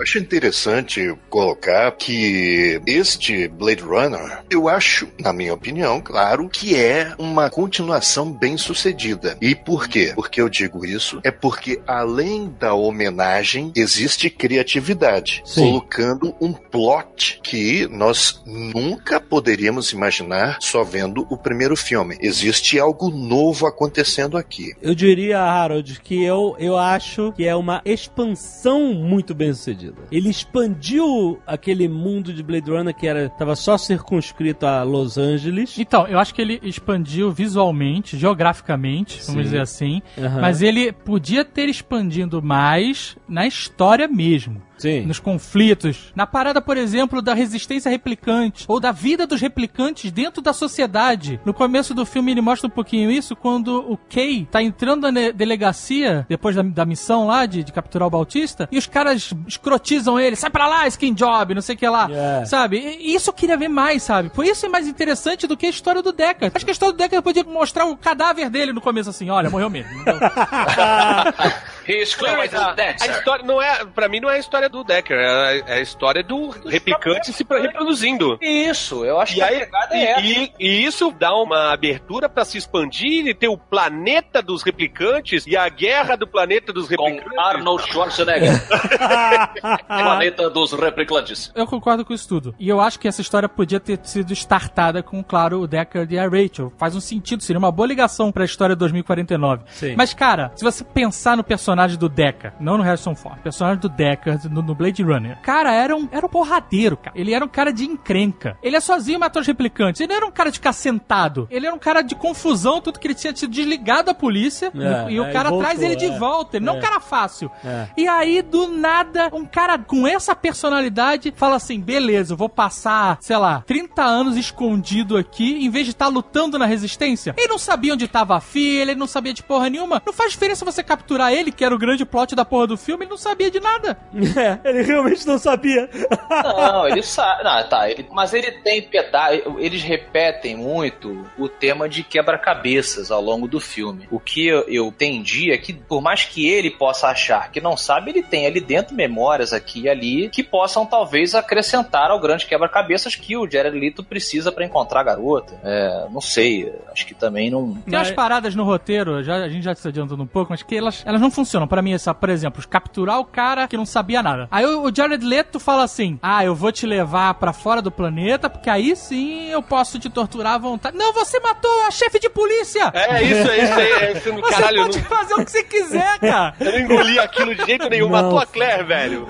[0.00, 7.14] Acho interessante colocar que este Blade Runner, eu acho, na minha opinião, claro, que é
[7.18, 9.36] uma continuação bem sucedida.
[9.40, 10.12] E por quê?
[10.14, 15.62] Porque eu digo isso é porque além da homenagem existe criatividade, Sim.
[15.62, 22.16] colocando um plot que nós nunca poderíamos imaginar só vendo o primeiro filme.
[22.20, 24.72] Existe algo novo acontecendo aqui.
[24.80, 29.89] Eu diria, Harold, que eu, eu acho que é uma expansão muito bem sucedida.
[30.10, 35.78] Ele expandiu aquele mundo de Blade Runner que era tava só circunscrito a Los Angeles.
[35.78, 39.42] Então, eu acho que ele expandiu visualmente, geograficamente, vamos Sim.
[39.42, 40.02] dizer assim.
[40.18, 40.40] Aham.
[40.40, 44.62] Mas ele podia ter expandido mais na história mesmo.
[44.80, 45.02] Sim.
[45.02, 46.12] Nos conflitos.
[46.14, 48.64] Na parada, por exemplo, da resistência replicante.
[48.66, 51.38] Ou da vida dos replicantes dentro da sociedade.
[51.44, 55.30] No começo do filme ele mostra um pouquinho isso quando o Kay tá entrando na
[55.30, 60.18] delegacia, depois da, da missão lá de, de capturar o Bautista, e os caras escrotizam
[60.18, 60.36] ele.
[60.36, 62.08] Sai pra lá, skin job, não sei o que lá.
[62.08, 62.46] Yeah.
[62.46, 62.78] Sabe?
[62.78, 64.30] E isso eu queria ver mais, sabe?
[64.30, 66.52] Por isso é mais interessante do que a história do Deckard.
[66.54, 69.28] Acho que a história do Deckard podia mostrar o cadáver dele no começo assim.
[69.28, 69.90] Olha, morreu mesmo.
[70.00, 70.18] Então,
[71.90, 72.16] He's
[72.54, 75.56] a, a história não é, pra mim não é a história do Decker, é a,
[75.56, 78.38] é a história do replicante se reproduzindo.
[78.40, 80.20] Isso, eu acho E, que aí, a pegada e, é essa.
[80.20, 85.46] e- e isso dá uma abertura pra se expandir e ter o planeta dos replicantes
[85.46, 87.38] e a guerra do planeta dos Com replicantes.
[87.38, 88.50] Arnold Schwarzenegger,
[89.86, 91.50] planeta dos replicantes.
[91.54, 92.54] eu concordo com isso tudo.
[92.58, 96.18] E eu acho que essa história podia ter sido startada com, claro, o Deckard e
[96.18, 96.72] a Rachel.
[96.78, 99.62] Faz um sentido, seria uma boa ligação pra história 2049.
[99.68, 99.94] Sim.
[99.96, 103.80] Mas, cara, se você pensar no personagem do Deckard, não no Harrison Ford, o personagem
[103.80, 107.18] do Deckard no, no Blade Runner, cara, era um, era um porradeiro, cara.
[107.18, 108.56] Ele era um cara de encrenca.
[108.62, 110.00] Ele é sozinho matou os replicantes.
[110.00, 111.46] Ele não era um cara de ficar sentado.
[111.50, 114.72] Ele era um cara de confusão, tudo que ele tinha sido desligado da polícia.
[114.74, 116.18] É, e o aí cara voltou, traz ele de é.
[116.18, 116.56] volta.
[116.56, 116.82] Ele não é um É.
[116.82, 117.50] cara fácil.
[117.64, 117.88] É.
[117.96, 123.18] E aí, do nada, um cara com essa personalidade fala assim: beleza, eu vou passar,
[123.20, 127.34] sei lá, 30 anos escondido aqui, em vez de estar lutando na resistência.
[127.36, 130.02] Ele não sabia onde tava a filha, ele não sabia de porra nenhuma.
[130.04, 133.04] Não faz diferença você capturar ele, que era o grande plot da porra do filme,
[133.04, 133.98] ele não sabia de nada.
[134.40, 135.90] É, ele realmente não sabia.
[136.30, 137.44] Não, ele sabe.
[137.44, 137.90] Não, tá.
[137.90, 139.42] ele- mas ele tem piedade.
[139.58, 144.08] Eles repetem muito o tema de quebra-cabeças ao longo do filme.
[144.10, 147.76] O que eu, eu entendi é que, por mais que ele possa achar que não
[147.76, 152.46] sabe, ele tem ali dentro memórias aqui e ali que possam talvez acrescentar ao grande
[152.46, 155.60] quebra-cabeças que o Jared Leto precisa pra encontrar a garota.
[155.62, 156.72] É, não sei.
[156.90, 157.74] Acho que também não.
[157.82, 160.74] Tem umas paradas no roteiro, já, a gente já se adiantando um pouco, mas que
[160.76, 161.49] elas, elas não funcionam.
[161.68, 164.48] Pra mim, essa, por exemplo, capturar o cara que não sabia nada.
[164.50, 168.48] Aí o, Jared Leto fala assim: Ah, eu vou te levar pra fora do planeta,
[168.48, 170.96] porque aí sim eu posso te torturar à vontade.
[170.96, 172.90] Não, você matou a chefe de polícia!
[172.94, 173.92] É isso, é isso aí.
[173.92, 176.54] É isso, Você caralho, pode não, fazer o que você quiser, cara!
[176.60, 178.08] eu não engoli aquilo de jeito nenhum.
[178.08, 178.22] Não.
[178.22, 179.26] Matou a Claire, velho.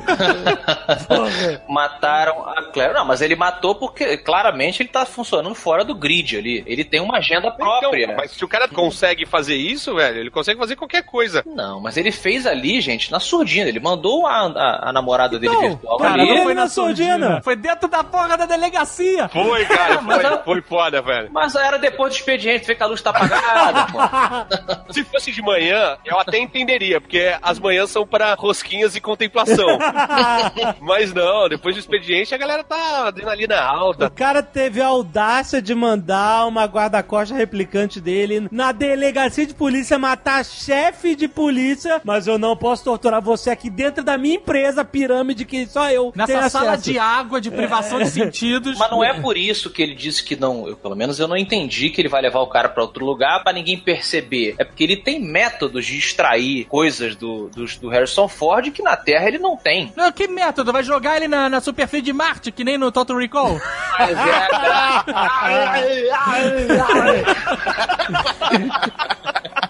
[1.69, 2.95] Mataram a Claire.
[2.95, 6.63] Não, mas ele matou porque claramente ele tá funcionando fora do grid ali.
[6.67, 8.05] Ele tem uma agenda própria.
[8.05, 11.43] Então, mas se o cara consegue fazer isso, velho, ele consegue fazer qualquer coisa.
[11.47, 13.69] Não, mas ele fez ali, gente, na surdina.
[13.69, 16.29] Ele mandou a, a, a namorada dele Não, virtual cara, ali.
[16.35, 17.13] não foi na na surdina.
[17.19, 17.43] surdina.
[17.43, 19.29] Foi dentro da porra da delegacia.
[19.29, 21.29] Foi, cara, foi, ela- foi foda, velho.
[21.33, 24.93] Mas era depois do expediente, vê que a luz tá apagada, pô.
[24.93, 29.79] Se fosse de manhã, eu até entenderia, porque as manhãs são para rosquinhas e contemplação.
[30.81, 34.07] Mas não, depois do expediente a galera tá adrenalina alta.
[34.07, 39.99] O cara teve a audácia de mandar uma guarda-costas replicante dele na delegacia de polícia
[39.99, 44.85] matar chefe de polícia, mas eu não posso torturar você aqui dentro da minha empresa,
[44.85, 46.91] pirâmide, que só eu tenho Nessa sala acesso.
[46.93, 48.79] de água, de privação de sentidos.
[48.79, 50.67] Mas não é por isso que ele disse que não.
[50.69, 53.43] Eu, pelo menos eu não entendi que ele vai levar o cara pra outro lugar
[53.43, 54.55] pra ninguém perceber.
[54.59, 58.97] É porque ele tem métodos de extrair coisas do, do, do Harrison Ford que na
[58.97, 59.93] Terra ele não tem.
[59.97, 60.73] Não, que método?
[60.73, 63.61] Vai jogar ele na, na superfície de Marte, que nem no Total Recall?
[63.99, 64.49] Mas é-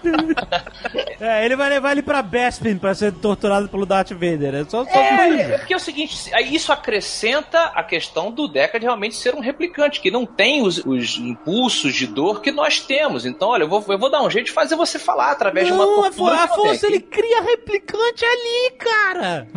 [1.21, 4.55] É, ele vai levar ele pra Bespin pra ser torturado pelo Darth Vader.
[4.55, 8.83] É só, só É, é porque é o seguinte, isso acrescenta a questão do Deckard
[8.83, 13.23] realmente ser um replicante, que não tem os, os impulsos de dor que nós temos.
[13.23, 15.73] Então, olha, eu vou, eu vou dar um jeito de fazer você falar através de
[15.73, 16.31] uma Não, tortura.
[16.31, 16.95] Não tem Afonso, aqui.
[16.95, 19.47] ele cria replicante ali, cara.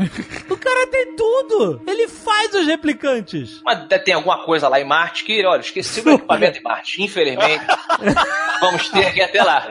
[0.50, 1.80] o cara tem tudo.
[1.86, 3.62] Ele faz os replicantes.
[3.64, 7.02] Mas tem alguma coisa lá em Marte que, olha, esqueci o equipamento em Marte.
[7.02, 7.64] Infelizmente,
[8.60, 9.66] vamos ter que ir até lá.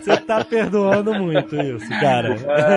[0.00, 0.75] Você tá perdoando
[1.14, 2.36] muito isso, cara.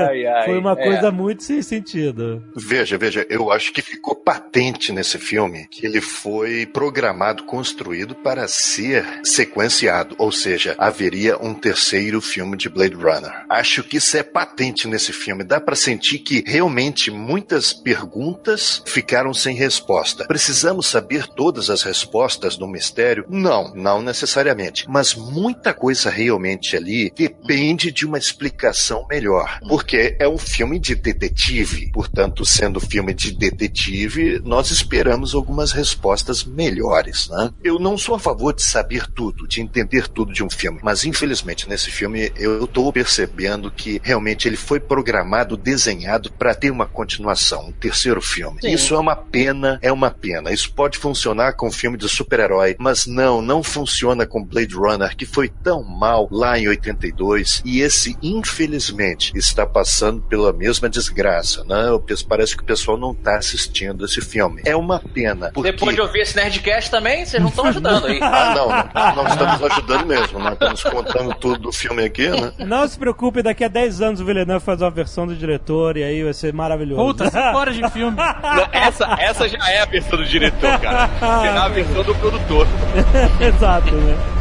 [0.10, 0.84] Ai, ai, Foi uma é.
[0.84, 2.44] coisa muito sem sentido.
[2.56, 8.48] Veja, veja, eu acho que ficou patente nesse filme que ele foi programado, construído para
[8.48, 13.46] ser sequenciado, ou seja, haveria um terceiro filme de Blade Runner.
[13.50, 15.44] Acho que isso é patente nesse filme.
[15.44, 20.26] Dá para sentir que realmente muitas perguntas ficaram sem resposta.
[20.26, 23.26] Precisamos saber todas as respostas do mistério?
[23.30, 24.86] Não, não necessariamente.
[24.88, 29.60] Mas muita coisa realmente ali depende de uma explicação melhor.
[29.68, 31.92] Porque é um filme de detetive.
[31.92, 37.52] Portanto, sendo filme de detetive, nós esperamos algumas respostas melhores, né?
[37.64, 40.80] Eu não sou a favor de saber tudo, de entender tudo de um filme.
[40.84, 46.72] Mas, infelizmente, nesse filme, eu estou percebendo que realmente ele foi programado, desenhado para ter
[46.72, 48.62] uma continuação, um terceiro filme.
[48.62, 48.72] Sim.
[48.72, 50.52] Isso é uma pena, é uma pena.
[50.52, 55.16] Isso pode funcionar com um filme de super-herói, mas não, não funciona com Blade Runner,
[55.16, 61.64] que foi tão mal lá em 82, e esse, infelizmente, está passando pela mesma desgraça,
[61.64, 61.86] né?
[62.28, 64.62] Parece que o pessoal não está assistindo esse filme.
[64.66, 65.52] É uma pena.
[65.54, 65.72] Porque...
[65.72, 68.20] Depois de ouvir esse Nerdcast também, vocês não estão ajudando aí.
[68.22, 70.40] Ah, não, não, não estamos ajudando mesmo.
[70.40, 72.54] Nós estamos contando tudo do filme aqui, né?
[72.60, 76.04] Não se preocupe, daqui a 10 anos o Villeneuve faz uma versão do diretor e
[76.04, 77.02] aí vai ser maravilhoso.
[77.02, 78.18] Puta, 5 horas de filme.
[78.18, 81.10] Não, essa, essa já é a versão do diretor, cara.
[81.42, 82.68] Será a versão do produtor.
[83.40, 84.39] Exato, né?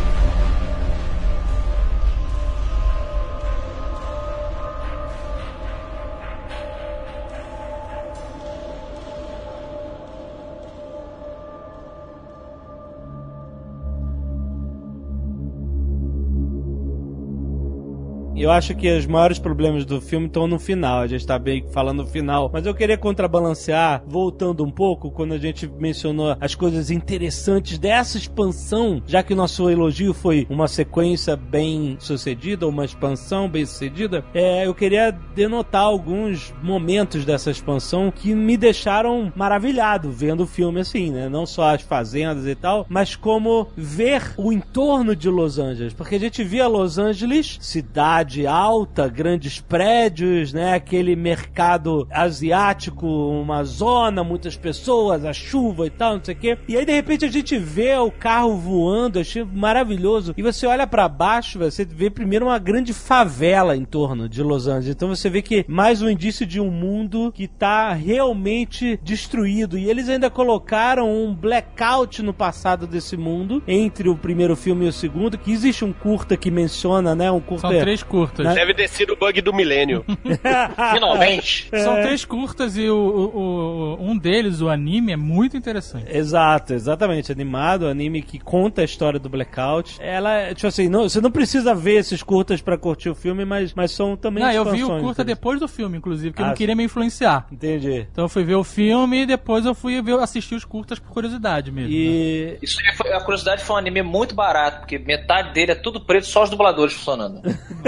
[18.40, 21.00] Eu acho que os maiores problemas do filme estão no final.
[21.00, 22.48] A gente tá bem falando no final.
[22.52, 28.16] Mas eu queria contrabalancear, voltando um pouco, quando a gente mencionou as coisas interessantes dessa
[28.16, 34.24] expansão, já que o nosso elogio foi uma sequência bem sucedida, uma expansão bem sucedida.
[34.32, 40.80] É, eu queria denotar alguns momentos dessa expansão que me deixaram maravilhado vendo o filme
[40.80, 41.28] assim, né?
[41.28, 45.92] Não só as fazendas e tal, mas como ver o entorno de Los Angeles.
[45.92, 50.74] Porque a gente via Los Angeles, cidade alta, grandes prédios, né?
[50.74, 56.58] Aquele mercado asiático, uma zona, muitas pessoas, a chuva e tal, não sei o quê.
[56.68, 60.34] E aí, de repente, a gente vê o carro voando, achei maravilhoso.
[60.36, 64.66] E você olha pra baixo, você vê primeiro uma grande favela em torno de Los
[64.66, 64.94] Angeles.
[64.94, 69.78] Então você vê que mais um indício de um mundo que tá realmente destruído.
[69.78, 74.88] E eles ainda colocaram um blackout no passado desse mundo, entre o primeiro filme e
[74.88, 77.30] o segundo, que existe um curta que menciona, né?
[77.30, 77.68] Um curta.
[77.68, 78.17] São três curtas.
[78.54, 80.04] Deve ter sido o bug do milênio.
[80.92, 81.68] Finalmente.
[81.72, 86.06] São três curtas e o, o- o- um deles, o anime, é muito interessante.
[86.14, 87.30] Exato, exatamente.
[87.32, 89.96] Animado, anime que conta a história do Blackout.
[90.00, 93.74] Ela, tipo assim, não, você não precisa ver esses curtas pra curtir o filme, mas,
[93.74, 96.48] mas são também Não, eu vi o curta depois do filme, inclusive, porque eu Ah,
[96.48, 97.46] não queria me influenciar.
[97.52, 98.06] Entendi.
[98.10, 101.12] Então eu fui ver o filme e depois eu fui ver, assistir os curtas por
[101.12, 101.90] curiosidade mesmo.
[101.90, 101.94] né?
[101.96, 102.58] E.
[102.62, 106.00] Isso aí foi, a curiosidade foi um anime muito barato, porque metade dele é tudo
[106.00, 107.40] preto, só os dubladores funcionando.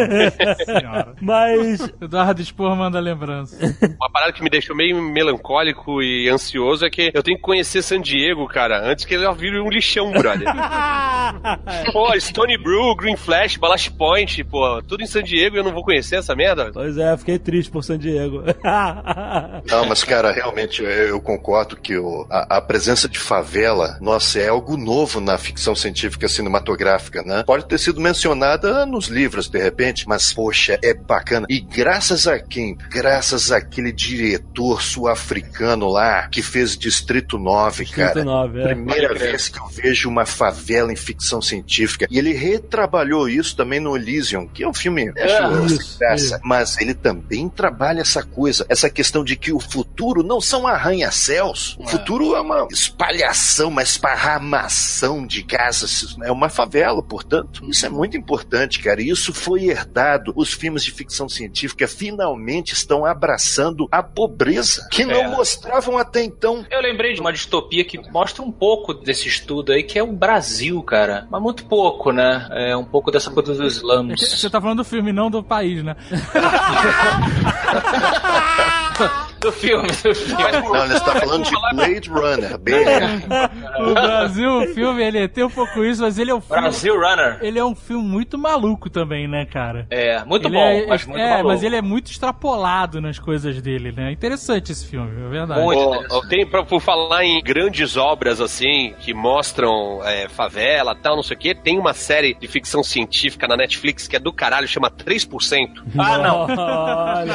[0.64, 1.14] Senhora.
[1.20, 1.80] Mas.
[2.00, 3.56] Eduardo Spor manda lembrança.
[3.98, 7.82] Uma parada que me deixou meio melancólico e ansioso é que eu tenho que conhecer
[7.82, 10.46] San Diego, cara, antes que ele vire um lixão, brother.
[11.92, 15.72] pô, Stony Brew, Green Flash, Ballast Point, pô, tudo em San Diego e eu não
[15.72, 16.70] vou conhecer essa merda?
[16.72, 18.42] pois é, fiquei triste por San Diego.
[19.70, 24.38] Não, mas cara, realmente eu eu concordo que o- a, a presença de favela, nossa,
[24.38, 27.42] é algo novo na ficção científica cinematográfica, né?
[27.44, 31.46] Pode ter sido mencionada nos livros, de repente, mas poxa, é bacana.
[31.48, 32.76] E graças a quem?
[32.90, 38.06] Graças àquele diretor sul-africano lá que fez Distrito 9, cara.
[38.06, 38.64] Distrito 9, é.
[38.64, 39.30] Primeira crer.
[39.30, 42.08] vez que eu vejo uma favela em ficção científica.
[42.10, 46.40] E ele retrabalhou isso também no Elysium, que é um filme acho, isso, graça.
[46.42, 51.76] Mas ele também trabalha essa coisa, essa questão de que o futuro não são arranha-céus.
[51.78, 56.16] O futuro é uma espalhação, uma esparramação de casas.
[56.24, 57.64] É uma favela, portanto.
[57.70, 59.00] Isso é muito importante, cara.
[59.00, 60.32] E isso foi herdado mudado.
[60.34, 65.28] Os filmes de ficção científica finalmente estão abraçando a pobreza, que não É.
[65.28, 66.64] mostravam até então.
[66.70, 70.12] Eu lembrei de uma distopia que mostra um pouco desse estudo aí, que é o
[70.12, 71.26] Brasil, cara.
[71.30, 72.48] Mas muito pouco, né?
[72.50, 74.20] É um pouco dessa coisa dos slums.
[74.40, 75.96] Você tá falando do filme, não do país, né?
[79.40, 80.42] Do filme, do filme.
[80.52, 82.84] Não, ele está falando de Blade Runner, bem.
[83.80, 86.60] O Brasil, o filme, ele tem um pouco isso, mas ele é um filme.
[86.60, 87.38] Brasil Runner.
[87.40, 89.86] Ele é um filme muito maluco também, né, cara?
[89.90, 91.48] É, muito Ele bom, é, mas muito é, maluco.
[91.48, 94.12] mas ele é muito extrapolado nas coisas dele, né?
[94.12, 95.60] Interessante esse filme, é verdade.
[95.60, 96.14] Muito.
[96.14, 101.22] Ô, tem, pra, por falar em grandes obras assim, que mostram é, favela tal, não
[101.22, 104.68] sei o quê, tem uma série de ficção científica na Netflix que é do caralho,
[104.68, 105.82] chama 3%.
[105.98, 106.46] Ah, não.
[106.50, 107.30] Olha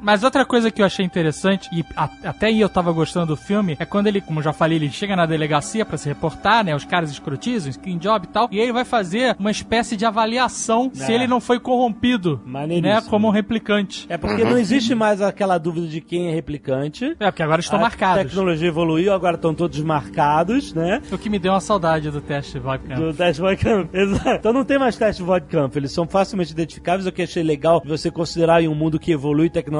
[0.00, 3.36] Mas outra coisa que eu achei interessante, e a- até aí eu tava gostando do
[3.36, 6.74] filme, é quando ele, como já falei, ele chega na delegacia pra se reportar, né?
[6.74, 10.90] Os caras escrotizam, screen job e tal, e ele vai fazer uma espécie de avaliação
[10.92, 11.14] se É.
[11.14, 12.40] ele não foi corrompido,
[12.82, 13.00] né?
[13.08, 14.06] Como um replicante.
[14.08, 17.16] É porque não existe mais aquela dúvida de quem é replicante.
[17.18, 18.24] É, porque agora estão a marcados.
[18.24, 21.00] tecnologia evoluiu, agora estão todos marcados, né?
[21.12, 22.96] O que me deu uma saudade do teste webcam.
[23.00, 23.88] Do teste Vodcamp.
[23.94, 24.28] Exato.
[24.30, 25.74] Então não tem mais teste Vodcamp.
[25.76, 29.48] Eles são facilmente identificáveis, o que achei legal você considerar em um mundo que evolui
[29.50, 29.79] tecnologicamente,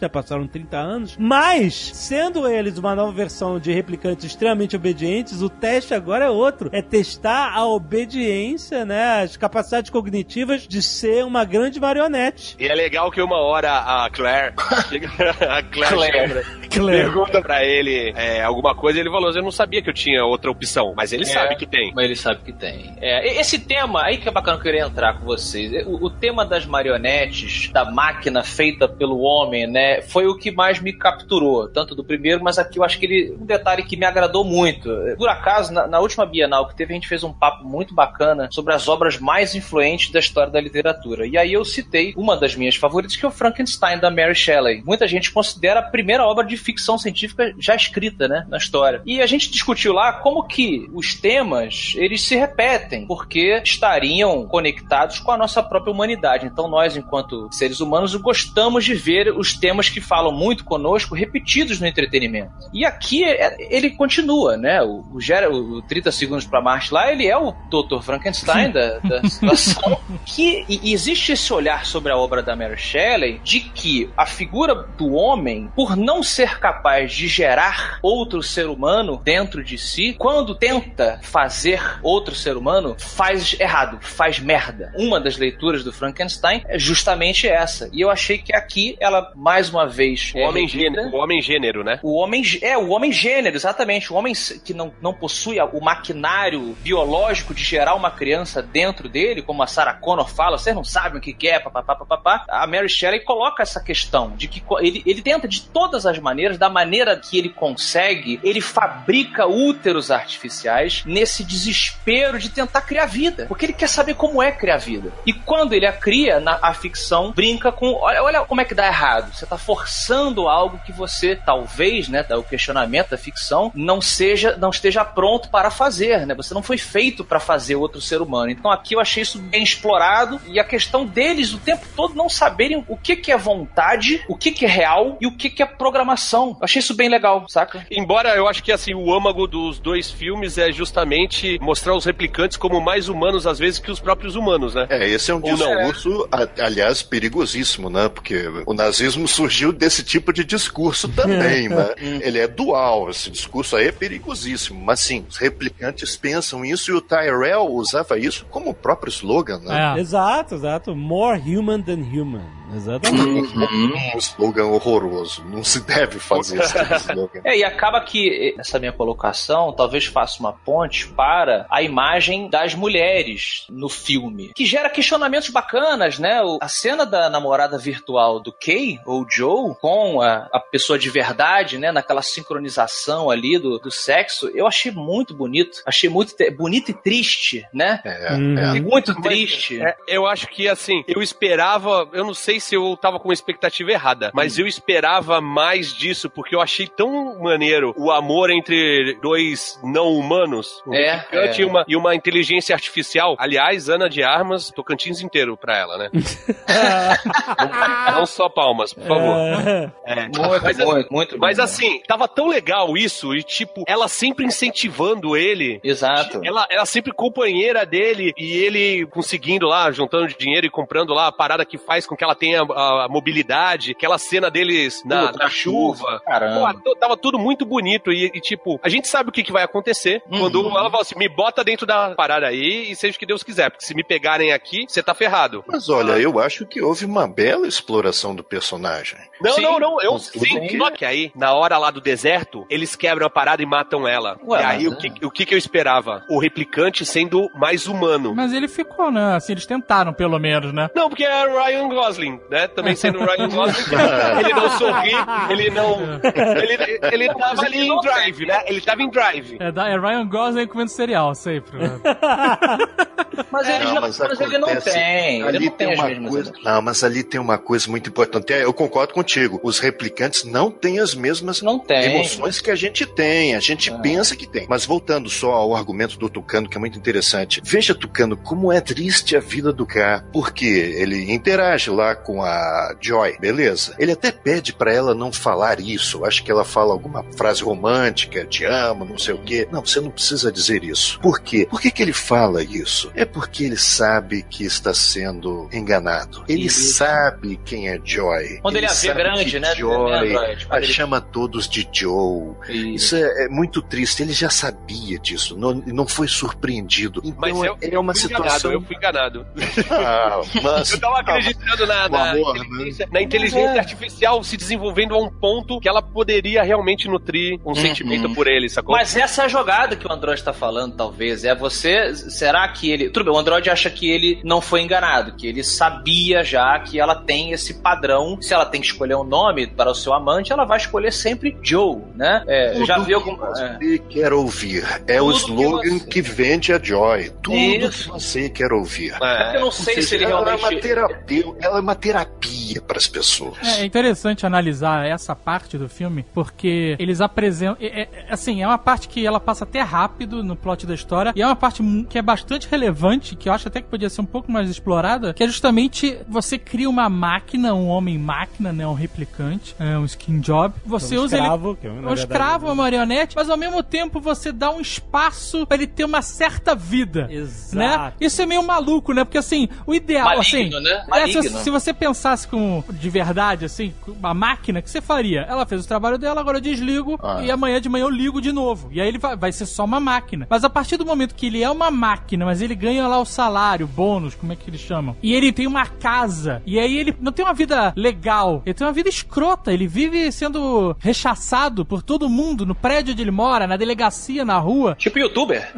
[0.00, 0.08] né?
[0.08, 1.16] Passaram 30 anos.
[1.18, 6.70] Mas, sendo eles uma nova versão de replicantes extremamente obedientes, o teste agora é outro.
[6.72, 9.22] É testar a obediência, né?
[9.22, 12.56] As capacidades cognitivas de ser uma grande marionete.
[12.58, 16.44] E é legal que uma hora a Claire, a Claire, Claire.
[16.68, 19.94] pra- pergunta pra ele é, alguma coisa e ele falou: Eu não sabia que eu
[19.94, 21.26] tinha outra opção, mas ele É.
[21.26, 21.92] sabe que tem.
[21.94, 22.94] Mas ele sabe que tem.
[23.00, 25.86] É, esse tema, aí que é bacana que eu queria entrar com vocês.
[25.86, 30.02] O, o tema das marionetes, da máquina feita pelo homem, né?
[30.02, 31.68] Foi o que mais me capturou.
[31.68, 33.36] Tanto do primeiro, mas aqui eu acho que ele.
[33.40, 34.90] Um detalhe que me agradou muito.
[35.16, 38.48] Por acaso, na, na última Bienal que teve, a gente fez um papo muito bacana
[38.50, 41.26] sobre as obras mais influentes da história da literatura.
[41.26, 44.82] E aí eu citei uma das minhas favoritas, que é o Frankenstein, da Mary Shelley.
[44.84, 48.46] Muita gente considera a primeira obra de ficção científica já escrita, né?
[48.48, 49.02] Na história.
[49.04, 55.18] E a gente discutiu lá como que os temas, eles se repetem, porque estariam conectados
[55.20, 56.46] com a nossa própria humanidade.
[56.46, 61.78] Então nós, enquanto seres humanos, gostamos de ver os temas que falam muito conosco repetidos
[61.80, 62.50] no entretenimento.
[62.74, 64.82] E aqui é- ele continua, né?
[64.82, 68.02] O, o, Gera- o 30 Segundos para Marte lá, ele é o Dr.
[68.02, 70.00] Frankenstein da, da situação.
[70.24, 74.74] que e existe esse olhar sobre a obra da Mary Shelley de que a figura
[74.74, 80.54] do homem, por não ser capaz de gerar outro ser humano dentro de si, quando
[80.54, 84.92] tenta fazer outro ser humano, faz errado, faz merda.
[84.96, 87.88] Uma das leituras do Frankenstein é justamente essa.
[87.92, 91.42] E eu achei que aqui ela mais uma vez O é homem, gênero, o homem
[91.42, 92.00] gênero, né?
[92.02, 94.12] O homem é o homem gênero, exatamente.
[94.12, 94.34] O homem
[94.64, 99.66] que não, não possui o maquinário biológico de gerar uma criança dentro dele, como a
[99.66, 102.44] Sarah Connor fala, vocês não sabem o que é, papapá, papapá.
[102.48, 106.58] A Mary Shelley coloca essa questão de que ele, ele tenta de todas as maneiras,
[106.58, 113.46] da maneira que ele consegue, ele fabrica úteros artificiais nesse desespero de tentar criar vida.
[113.46, 115.12] Porque ele quer saber como é criar vida.
[115.24, 117.94] E quando ele a cria, na, a ficção brinca com.
[117.94, 119.34] Olha, olha como é que dá errado.
[119.34, 124.70] Você tá forçando algo que você, talvez, né, o questionamento da ficção, não seja, não
[124.70, 126.34] esteja pronto para fazer, né?
[126.34, 128.50] Você não foi feito para fazer outro ser humano.
[128.50, 132.28] Então aqui eu achei isso bem explorado e a questão deles o tempo todo não
[132.28, 135.62] saberem o que, que é vontade, o que, que é real e o que, que
[135.62, 136.56] é programação.
[136.60, 137.86] Eu achei isso bem legal, saca?
[137.90, 142.56] Embora eu acho que assim, o âmago dos dois filmes é justamente mostrar os replicantes
[142.56, 144.86] como mais humanos às vezes que os próprios humanos, né?
[144.90, 146.28] É, esse é um discurso,
[146.58, 148.08] aliás, perigosíssimo, né?
[148.08, 151.94] Porque o nazismo surgiu desse tipo de discurso também, né?
[151.98, 154.80] Ele é dual, esse discurso aí é perigosíssimo.
[154.80, 159.58] Mas sim, os replicantes pensam isso e o Tyrell usava isso como o próprio slogan,
[159.60, 159.94] né?
[159.96, 160.00] É.
[160.00, 160.94] Exato, exato.
[160.94, 162.44] More human than human.
[162.74, 163.56] Exatamente.
[163.56, 165.44] Um slogan horroroso.
[165.44, 167.40] Não se deve fazer esse tipo de slogan.
[167.44, 172.74] É, e acaba que essa minha colocação talvez faça uma ponte para a imagem das
[172.74, 176.40] mulheres no filme, que gera questionamentos bacanas, né?
[176.60, 181.78] A cena da namorada virtual do Kay, ou Joe, com a, a pessoa de verdade,
[181.78, 181.92] né?
[181.92, 185.82] Naquela sincronização ali do, do sexo, eu achei muito bonito.
[185.86, 188.00] Achei muito bonito e triste, né?
[188.04, 188.58] É, Hum.
[188.58, 188.80] é.
[188.80, 189.80] Muito Mas, triste.
[189.80, 193.34] é, eu acho que assim, eu esperava, eu não sei se eu tava com uma
[193.34, 199.16] expectativa errada, mas eu esperava mais disso, porque eu achei tão maneiro o amor entre
[199.22, 201.60] dois não humanos, um É, é.
[201.60, 203.36] E, uma, e uma inteligência artificial.
[203.38, 206.10] Aliás, Ana de Armas, Tocantins inteiro pra ela, né?
[208.10, 209.92] não, não só palmas, por favor.
[210.06, 211.62] É, Muito, mas, muito, muito mas bom.
[211.64, 215.78] assim, tava tão legal isso, e tipo, ela sempre incentivando ele.
[215.84, 216.40] Exato.
[216.42, 221.32] Ela, ela sempre companheira dele e ele conseguindo lá, juntando dinheiro e comprando lá a
[221.32, 225.44] parada que faz com que ela tenha a, a mobilidade, aquela cena deles na, Puta,
[225.44, 226.20] na chuva.
[226.24, 226.74] Caramba.
[226.82, 229.62] Pô, tava tudo muito bonito e, e, tipo, a gente sabe o que, que vai
[229.64, 230.40] acontecer Uhum.
[230.40, 233.42] quando ela fala assim, me bota dentro da parada aí e seja o que Deus
[233.42, 235.64] quiser, porque se me pegarem aqui, você tá ferrado.
[235.66, 239.18] Mas olha, eu acho que houve uma bela exploração do personagem.
[239.40, 239.62] Não, Sim.
[239.62, 240.40] não, não, eu sim.
[240.66, 244.06] que- Só que aí, na hora lá do deserto, eles quebram a parada e matam
[244.08, 244.38] ela.
[244.44, 246.24] Ué, e aí, o que, o que que eu esperava?
[246.28, 248.34] O replicante sendo mais humano.
[248.34, 249.36] Mas ele ficou, né?
[249.36, 250.88] Assim, eles tentaram, pelo menos, né?
[250.94, 252.66] Não, porque é Ryan Gosling, né?
[252.68, 253.84] Também sendo Ryan Gosling,
[254.40, 255.12] ele não sorri,
[255.50, 255.96] ele não.
[256.56, 258.62] Ele, ele tava ali em drive, né?
[258.66, 259.58] Ele tava em drive.
[259.60, 261.78] É, é Ryan Gosling comendo cereal, sempre.
[261.78, 262.00] né?
[263.50, 265.40] Mas ele, Não, já- mas mas ele não acontece- tem.
[265.40, 266.52] Ele Ali não tem, tem as uma mesmas coisa.
[266.64, 268.35] Não, mas ali tem uma coisa muito importante.
[268.48, 269.60] É, Eu concordo contigo.
[269.62, 273.54] Os replicantes não têm as mesmas emoções que a gente tem.
[273.54, 273.98] A gente Ah.
[273.98, 274.66] pensa que tem.
[274.68, 277.60] Mas voltando só ao argumento do Tucano, que é muito interessante.
[277.64, 280.24] Veja, Tucano, como é triste a vida do K.
[280.32, 283.94] Porque ele interage lá com a Joy, beleza.
[283.98, 286.24] Ele até pede pra ela não falar isso.
[286.24, 289.68] Acho que ela fala alguma frase romântica, te amo, não sei o quê.
[289.70, 291.18] Não, você não precisa dizer isso.
[291.20, 291.66] Por quê?
[291.68, 293.10] Por que, que ele fala isso?
[293.14, 296.44] É porque ele sabe que está sendo enganado.
[296.48, 296.94] Ele Isso.
[296.94, 298.15] sabe quem é Joy.
[298.62, 302.54] Quando ele a vê sabe grande, né, Joy né, ele- chama todos de Joe.
[302.68, 304.22] Isso é, é muito triste.
[304.22, 305.56] Ele já sabia disso.
[305.58, 307.20] Não, não foi surpreendido.
[307.24, 308.70] Então Mas eu, é uma fui situação.
[308.72, 309.46] enganado, eu fui enganado.
[309.90, 312.60] Ah, mas Eu tava acreditando na, na amor, né?
[312.64, 317.74] inteligência, na inteligência artificial se desenvolvendo a um ponto que ela poderia realmente nutrir um
[317.74, 318.94] sentimento por ele, sacou?
[318.96, 321.44] Mas essa é a jogada que o Android tá falando, talvez.
[321.44, 322.14] É você.
[322.14, 323.10] Será que ele.
[323.10, 326.98] Tudo bem, o Android acha que ele não foi enganado, que ele sabia já que
[327.00, 328.05] ela tem esse padrão.
[328.40, 331.56] Se ela tem que escolher um nome para o seu amante, ela vai escolher sempre
[331.62, 332.42] Joe, né?
[332.46, 333.44] É, já viu que como.
[333.44, 333.48] é.
[333.78, 334.84] você quer ouvir.
[335.06, 337.30] É o Tudo que slogan você- que, vende a Joy.
[337.42, 338.04] Tudo Isso.
[338.04, 339.14] que você quer ouvir.
[339.22, 340.64] É, eu não sei seja, se ele ela, realmente.
[340.64, 343.56] é uma terapia, ela é uma terapia para as pessoas.
[343.78, 347.76] É interessante analisar essa parte do filme, porque eles apresentam.
[347.80, 351.32] é- é- assim, é uma parte que ela passa até rápido no plot da história,
[351.34, 354.20] e é uma parte que é bastante relevante, que eu acho até que podia ser
[354.20, 358.86] um pouco mais explorada, que é justamente você cria uma máquina, um homem-máquina, né?
[358.86, 360.74] Um replicante, é, um skin job.
[360.84, 361.42] Você Um usa ele.
[361.44, 364.70] escravo, que é, na Um verdade, escravo, uma marionete, mas ao mesmo tempo você dá
[364.70, 367.28] um espaço pra ele ter uma certa vida.
[367.30, 367.76] Exato.
[367.76, 368.12] Né?
[368.20, 369.24] Isso é meio maluco, né?
[369.24, 370.84] Porque assim, o ideal, Maligno, assim.
[370.84, 370.90] né?
[371.14, 371.58] é, se, Maligno.
[371.60, 375.42] se você pensasse com de verdade, assim, com uma máquina, o que você faria?
[375.48, 377.42] Ela fez o trabalho dela, agora eu desligo Ah.
[377.42, 378.88] e amanhã de manhã eu ligo de novo.
[378.92, 380.46] E aí ele vai, vai ser só uma máquina.
[380.50, 383.24] Mas a partir do momento que ele é uma máquina, mas ele ganha lá o
[383.24, 385.16] salário, bônus, como é que eles chamam?
[385.22, 386.62] E ele tem uma casa.
[386.66, 388.62] E aí ele não tem uma vida legal.
[388.64, 389.72] Ele tem uma vida escrota.
[389.72, 394.58] Ele vive sendo rechaçado por todo mundo no prédio onde ele mora, na delegacia, na
[394.58, 394.94] rua.
[394.98, 395.70] Tipo youtuber.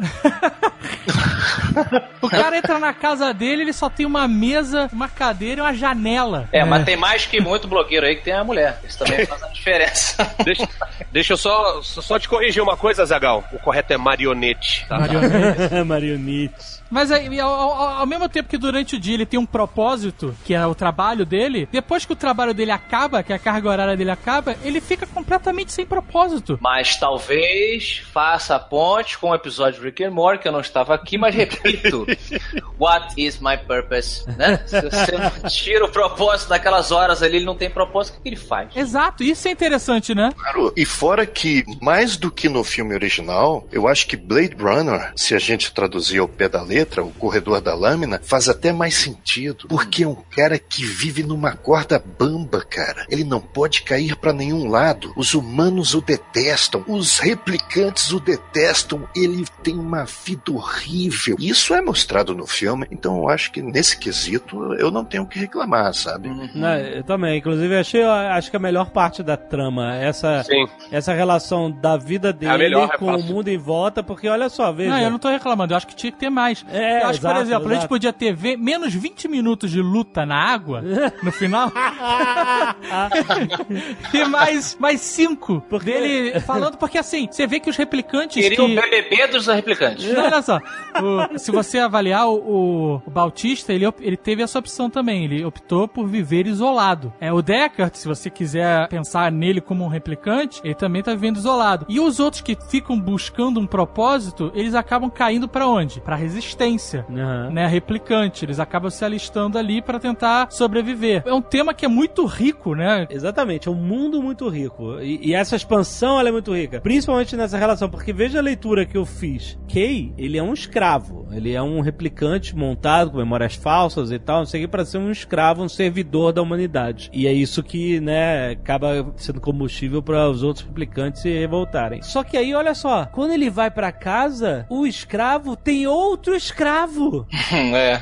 [2.21, 5.73] O cara entra na casa dele, ele só tem uma mesa, uma cadeira e uma
[5.73, 6.47] janela.
[6.51, 8.79] É, mas tem mais que muito blogueiro aí que tem a mulher.
[8.87, 10.35] Isso também faz a diferença.
[10.43, 10.67] Deixa,
[11.11, 13.43] deixa eu só, só te corrigir uma coisa, Zagal.
[13.53, 14.85] O correto é marionete.
[14.87, 14.99] tá?
[14.99, 15.75] Marionete.
[15.85, 16.79] Marionete.
[16.91, 20.35] Mas aí, ao, ao- ao mesmo tempo que durante o dia ele tem um propósito,
[20.43, 23.97] que é o trabalho dele, depois que o trabalho dele acaba, que a carga horária
[23.97, 26.57] dele acaba, ele fica completamente sem propósito.
[26.61, 30.61] Mas talvez faça a ponte com o episódio de Rick and Morty, que eu não
[30.61, 32.05] estava aqui, mas repito.
[32.79, 34.25] What is my purpose?
[34.37, 34.57] Né?
[34.65, 38.29] Se você não tira o propósito daquelas horas ali, ele não tem propósito, o que
[38.29, 38.75] ele faz?
[38.75, 40.31] Exato, isso é interessante, né?
[40.35, 45.11] Claro, e fora que, mais do que no filme original, eu acho que Blade Runner,
[45.15, 48.95] se a gente traduzir ao pé da letra, o corredor da lâmina, faz até mais
[48.95, 49.67] sentido.
[49.67, 53.05] Porque é um cara que vive numa corda bamba, cara.
[53.09, 55.13] Ele não pode cair pra nenhum lado.
[55.15, 59.07] Os humanos o detestam, os replicantes o detestam.
[59.15, 61.37] Ele tem uma vida horrível.
[61.39, 65.27] Isso é mostrado no filme, então eu acho que nesse quesito eu não tenho o
[65.27, 66.29] que reclamar, sabe?
[66.53, 67.37] Não, eu também.
[67.37, 70.67] Inclusive, eu achei, acho que a melhor parte da trama, essa, Sim.
[70.91, 74.71] essa relação da vida dele melhor, é com o mundo em volta, porque olha só,
[74.71, 74.91] veja.
[74.91, 76.65] Não, eu não tô reclamando, eu acho que tinha que ter mais.
[76.69, 77.89] É, eu acho que, por exato, exemplo, a gente exato.
[77.89, 80.83] podia ter menos 20 minutos de luta na água
[81.23, 81.71] no final.
[84.13, 88.41] e mais, mais 5 dele falando, porque assim, você vê que os replicantes.
[88.41, 88.75] Queria o que...
[88.75, 90.11] BBB dos replicantes.
[90.11, 90.57] Não, olha só.
[90.57, 95.25] O- se você avaliar o, o, o Bautista, ele, ele teve essa opção também.
[95.25, 97.13] Ele optou por viver isolado.
[97.19, 101.37] É o Deckard, se você quiser pensar nele como um replicante, ele também tá vivendo
[101.37, 101.85] isolado.
[101.89, 105.99] E os outros que ficam buscando um propósito, eles acabam caindo pra onde?
[106.01, 107.49] Pra resistência Aham.
[107.51, 108.45] né, replicante.
[108.45, 111.23] Eles acabam se alistando ali pra tentar sobreviver.
[111.25, 113.07] É um tema que é muito rico, né?
[113.09, 114.99] Exatamente, é um mundo muito rico.
[115.01, 116.81] E, e essa expansão ela é muito rica.
[116.81, 119.57] Principalmente nessa relação, porque veja a leitura que eu fiz.
[119.71, 121.27] Kay, ele é um escravo.
[121.31, 124.85] Ele é um replicante montado com memórias falsas e tal, não sei o que, pra
[124.85, 127.09] ser um escravo, um servidor da humanidade.
[127.13, 132.01] E é isso que, né, acaba sendo combustível para os outros replicantes se revoltarem.
[132.01, 137.27] Só que aí, olha só, quando ele vai pra casa, o escravo tem outro escravo
[137.75, 138.01] é.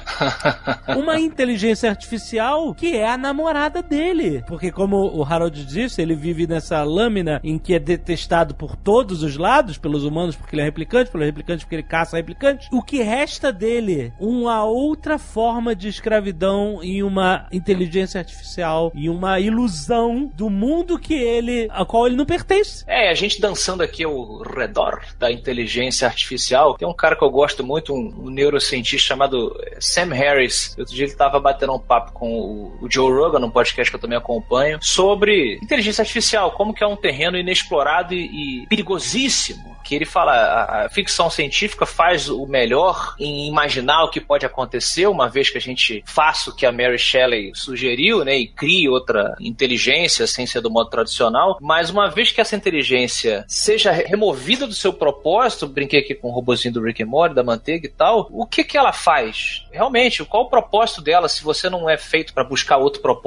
[0.96, 3.47] uma inteligência artificial que é a namorada
[3.82, 4.44] dele.
[4.48, 9.24] Porque, como o Harold disse, ele vive nessa lâmina em que é detestado por todos
[9.24, 12.68] os lados, pelos humanos porque ele é replicante, pelos replicantes porque ele caça replicante.
[12.72, 14.14] O que resta dele?
[14.20, 21.14] Uma outra forma de escravidão e uma inteligência artificial e uma ilusão do mundo que
[21.14, 22.84] ele, a qual ele não pertence.
[22.88, 26.76] É, a gente dançando aqui ao redor da inteligência artificial.
[26.76, 30.76] Tem um cara que eu gosto muito, um, um neurocientista chamado Sam Harris.
[30.78, 33.96] Outro dia ele estava batendo um papo com o, o Joe Rogan, num podcast que
[33.96, 39.78] eu também acompanho, sobre inteligência artificial, como que é um terreno inexplorado e, e perigosíssimo.
[39.84, 44.46] Que ele fala, a, a ficção científica faz o melhor em imaginar o que pode
[44.46, 48.48] acontecer, uma vez que a gente faça o que a Mary Shelley sugeriu, né, e
[48.48, 53.92] crie outra inteligência sem ser do modo tradicional, mas uma vez que essa inteligência seja
[53.92, 57.44] re- removida do seu propósito, brinquei aqui com o robozinho do Rick and Morty, da
[57.44, 59.64] manteiga e tal, o que que ela faz?
[59.72, 63.27] Realmente, qual o propósito dela se você não é feito para buscar outro propósito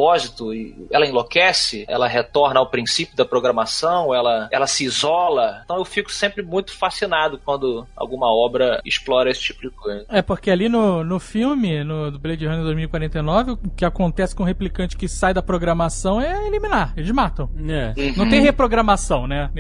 [0.52, 5.62] e ela enlouquece, ela retorna ao princípio da programação, ela, ela se isola.
[5.64, 10.04] Então eu fico sempre muito fascinado quando alguma obra explora esse tipo de coisa.
[10.08, 14.42] É, porque ali no, no filme, no do Blade Runner 2049, o que acontece com
[14.42, 16.92] o replicante que sai da programação é eliminar.
[16.96, 17.48] Eles matam.
[17.68, 17.94] É.
[18.16, 19.50] Não tem reprogramação, né?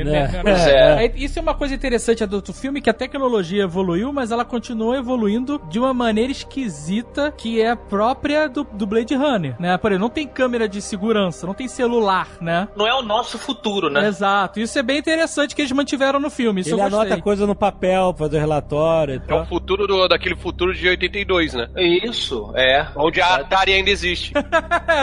[0.42, 1.06] Pois é.
[1.06, 4.44] É, Isso é uma coisa interessante do do filme, que a tecnologia evoluiu, mas ela
[4.44, 9.76] continua evoluindo de uma maneira esquisita que é própria do, do Blade Runner, né?
[9.78, 12.68] Por exemplo, não tem câmera de segurança, não tem celular, né?
[12.76, 14.06] Não é o nosso futuro, né?
[14.06, 14.58] Exato.
[14.60, 16.60] Isso é bem interessante que eles mantiveram no filme.
[16.62, 19.46] Isso Ele anota coisa no papel, faz o relatório e É o tal.
[19.46, 21.68] futuro do, daquele futuro de 82, né?
[21.76, 22.86] Isso, é.
[22.96, 24.32] Onde a Atari ainda existe.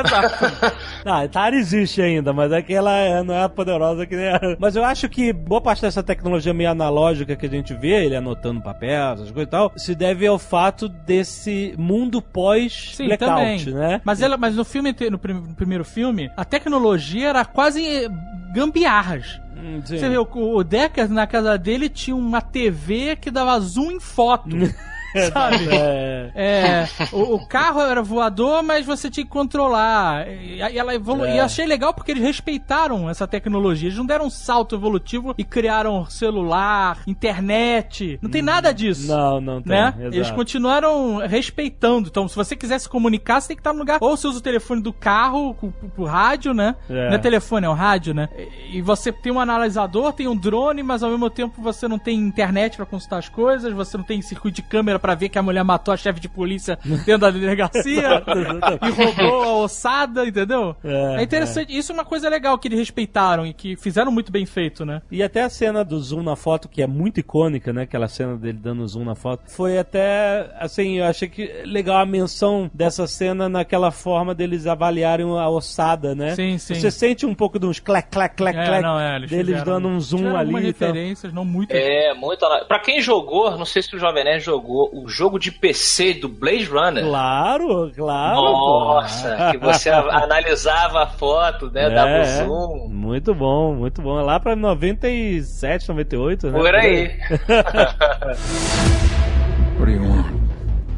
[0.06, 0.76] Exato.
[1.06, 4.30] Não, a Atari existe ainda, mas é que ela é- não é poderosa que nem
[4.30, 4.40] a...
[4.60, 8.16] Mas eu acho que boa parte dessa tecnologia meio analógica que a gente vê, ele
[8.16, 14.02] anotando no papel, essas coisas e tal, se deve ao fato desse mundo pós-blackout, né?
[14.04, 18.08] Mas, ela, mas no filme, no, prim- no primeiro filme, a tecnologia era quase eh,
[18.54, 19.42] gambiarras.
[19.58, 19.98] Hum, sim.
[19.98, 24.00] Você vê, o, o Deckard na casa dele tinha uma TV que dava zoom em
[24.00, 24.56] foto.
[25.34, 25.68] sabe?
[25.70, 26.32] É.
[26.36, 30.28] É, o, o carro era voador, mas você tinha que controlar.
[30.28, 31.26] E, e ela evolu...
[31.26, 31.36] É.
[31.36, 33.90] e achei legal porque eles respeitaram essa tecnologia.
[33.90, 38.18] Eles não deram um salto evolutivo e criaram celular, internet.
[38.22, 39.08] Não tem nada disso.
[39.08, 39.72] Não, não tem.
[39.72, 39.94] Né?
[39.98, 40.16] exato.
[40.16, 42.08] Eles continuaram respeitando.
[42.10, 43.98] Então, se você quiser se comunicar, você tem que estar no lugar.
[44.02, 45.56] Ou você usa o telefone do carro,
[45.98, 46.76] o rádio, né?
[46.90, 47.10] É.
[47.10, 48.30] Não é telefone, é um rádio, né?
[48.72, 51.98] E e você tem um analisador, tem um drone, mas ao mesmo tempo você não
[51.98, 55.38] tem internet pra consultar as coisas, você não tem circuito de câmera pra ver que
[55.38, 58.24] a mulher matou a chefe de polícia dentro da delegacia
[58.86, 60.76] e roubou a ossada, entendeu?
[60.84, 61.76] É, É, interessante.
[61.78, 65.02] Isso é uma coisa legal que eles respeitaram e que fizeram muito bem feito, né?
[65.12, 67.84] E até a cena do zoom na foto, que é muito icônica, né?
[67.84, 69.44] Aquela cena dele dando zoom na foto.
[69.52, 75.26] Foi até, assim, eu achei que legal a menção dessa cena naquela forma deles avaliarem
[75.38, 76.36] a ossada, né?
[76.36, 76.76] Sim, sim.
[76.76, 79.46] Você sente um pouco de uns clac, clac, clac, É, clac não, é, eles deles
[79.60, 80.56] fizeram- dando um zoom ali.
[80.56, 81.72] e referências, não muito.
[81.72, 82.46] É, muito.
[82.68, 86.30] Pra quem jogou, não sei se o Jovem Nerd jogou o jogo de PC do
[86.30, 87.04] Blade Runner.
[87.06, 88.36] Claro, claro.
[88.42, 89.52] Nossa, pô.
[89.52, 91.90] que você analisava a foto, né?
[91.90, 92.46] Dava É, o é.
[92.46, 92.88] zoom.
[92.90, 94.20] Muito bom, muito bom.
[94.20, 96.60] É Lá pra 97, 98, né?
[96.60, 97.12] Por aí.
[99.80, 100.28] What do you want?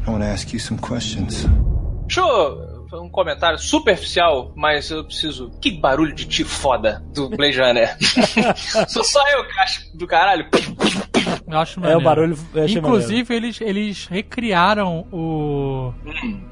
[0.06, 1.46] I want to ask you some questions.
[2.06, 2.70] Deixa eu.
[2.92, 5.48] Um comentário superficial, mas eu preciso.
[5.60, 7.96] Que barulho de tiro foda do Blade Runner.
[8.88, 10.44] Sou só eu que acho do caralho.
[11.50, 12.02] Eu acho É, o maneiro.
[12.04, 12.38] barulho.
[12.54, 15.92] eu achei Inclusive, eles, eles recriaram o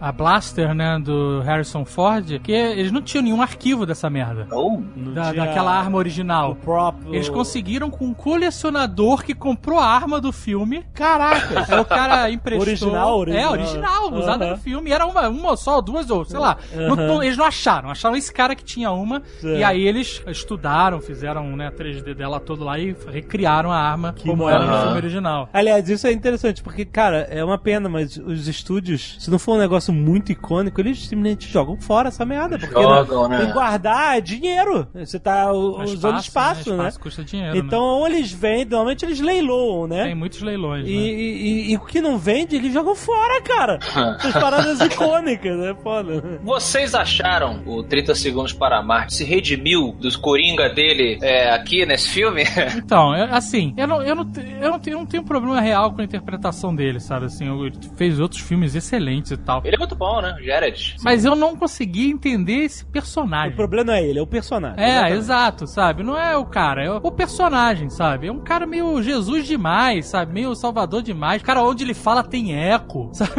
[0.01, 4.47] a Blaster, né, do Harrison Ford, que eles não tinham nenhum arquivo dessa merda.
[4.53, 6.55] Oh, Não Da, tinha daquela arma o original.
[6.57, 7.15] próprio...
[7.15, 10.85] Eles conseguiram com um colecionador que comprou a arma do filme.
[10.95, 11.65] Caraca!
[11.69, 12.67] Aí o cara emprestou.
[12.69, 13.45] Original, original.
[13.45, 14.53] É, original, usada Aham.
[14.55, 14.91] no filme.
[14.91, 16.57] E era uma, uma só, duas ou, sei lá.
[16.75, 17.07] Não- Aham.
[17.07, 17.91] não- eles não acharam.
[17.91, 19.23] Acharam esse cara que tinha uma.
[19.41, 19.59] Certo.
[19.59, 24.45] E aí eles estudaram, fizeram né, 3D dela todo lá e recriaram a arma como
[24.45, 24.57] massa.
[24.57, 25.49] era no filme original.
[25.53, 29.55] Aliás, isso é interessante, porque, cara, é uma pena, mas os estúdios, se não for
[29.57, 32.59] um negócio muito icônico, eles simplesmente jogam fora essa merda.
[32.59, 33.45] Porque Jogam, né?
[33.49, 34.87] E guardar é dinheiro.
[34.95, 36.77] Você tá u- Mas usando espaço, né?
[36.79, 37.57] Espaço custa dinheiro.
[37.57, 40.01] Então, ou eles vendem, normalmente eles leiloam, né?
[40.03, 40.15] Tem né?
[40.15, 40.87] muitos leilões.
[40.87, 40.97] E, né?
[40.97, 43.79] e- e- e o que não vende, eles jogam fora, cara.
[44.23, 45.75] As paradas icônicas, né?
[45.83, 46.39] Foda.
[46.43, 52.09] Vocês acharam o 30 Segundos para Marte se redimiu dos Coringa dele é, aqui nesse
[52.11, 52.43] filme?
[52.79, 54.27] Então, é- assim, eu não, eu, não,
[54.61, 57.27] eu, não tenho, eu não tenho problema real com a interpretação dele, sabe?
[57.27, 59.63] Assim, ele fez outros filmes excelentes e tal.
[59.65, 60.37] Ele é muito bom, né?
[60.43, 60.97] Jared.
[61.03, 63.57] Mas eu não consegui entender esse O personagem.
[63.57, 64.79] problema não é ele, é o personagem.
[64.83, 65.19] É, Exatamente.
[65.19, 66.03] exato, sabe?
[66.03, 68.27] Não é o cara, é o o personagem, sabe?
[68.27, 70.33] É um cara meio Jesus demais, sabe?
[70.33, 71.43] Meio Salvador demais.
[71.43, 73.31] Cara, onde ele fala tem eco, sabe?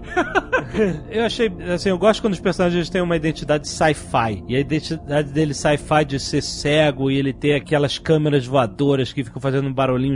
[1.10, 4.44] Eu achei, assim, eu gosto quando os personagens têm uma identidade sci-fi.
[4.46, 9.24] E a identidade dele sci-fi de ser cego e ele ter aquelas câmeras voadoras que
[9.24, 10.14] ficam fazendo um barulhinho,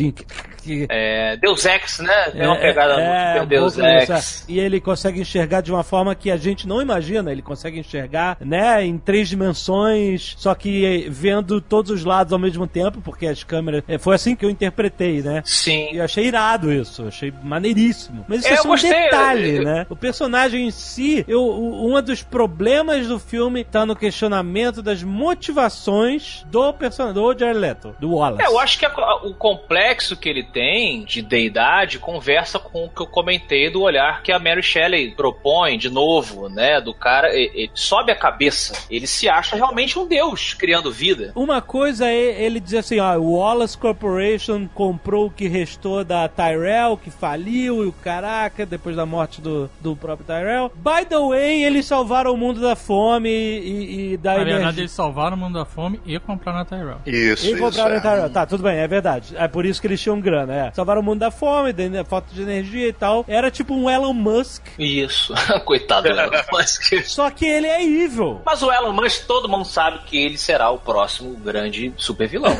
[0.00, 0.55] uns cliquezinhos.
[0.66, 2.30] Que- É, Deus Ex, né?
[2.32, 4.10] Tem uma pegada é, muito um Deus Ex.
[4.10, 4.52] é.
[4.52, 7.30] E ele consegue enxergar de uma forma que a gente não imagina.
[7.32, 12.66] Ele consegue enxergar, né, em três dimensões, só que vendo todos os lados ao mesmo
[12.66, 13.82] tempo, porque as câmeras.
[13.88, 15.42] é, Foi assim que eu interpretei, né?
[15.44, 15.90] Sim.
[15.92, 18.24] E eu achei irado isso, achei maneiríssimo.
[18.28, 19.86] Mas isso É, é só um gostei, detalhe, eu- né?
[19.88, 26.44] O personagem em si, eu, um dos problemas do filme tá no questionamento das motivações
[26.50, 28.42] do personagem, do Jared Leto, do Wallace.
[28.42, 32.88] É, eu acho que a- o complexo que ele tem de deidade conversa com o
[32.88, 36.80] que eu comentei do olhar que a Mary Shelley propõe de novo, né?
[36.80, 41.30] Do cara, ele sobe a cabeça, ele se acha realmente um deus criando vida.
[41.34, 46.26] Uma coisa é ele dizer assim, ó, o Wallace Corporation comprou o que restou da
[46.26, 50.72] Tyrell, que faliu, e o caraca, depois da morte do, do próprio Tyrell.
[50.76, 54.80] By the way, eles salvaram o mundo da fome e, e da Na verdade, energia.
[54.84, 56.96] eles salvaram o mundo da fome e compraram a Tyrell.
[57.04, 57.58] Isso, E isso.
[57.58, 57.98] compraram é.
[57.98, 58.30] a Tyrell.
[58.30, 59.34] Tá, tudo bem, é verdade.
[59.36, 60.70] É por isso que eles tinham grana, é.
[60.72, 63.24] Salvaram o mundo da fome, da falta de energia e tal.
[63.28, 66.94] Era tipo um Elon Musk, Isso, coitado do Elon Musk.
[67.06, 68.40] só que ele é evil.
[68.44, 72.56] Mas o Elon Musk, todo mundo sabe que ele será o próximo grande super vilão.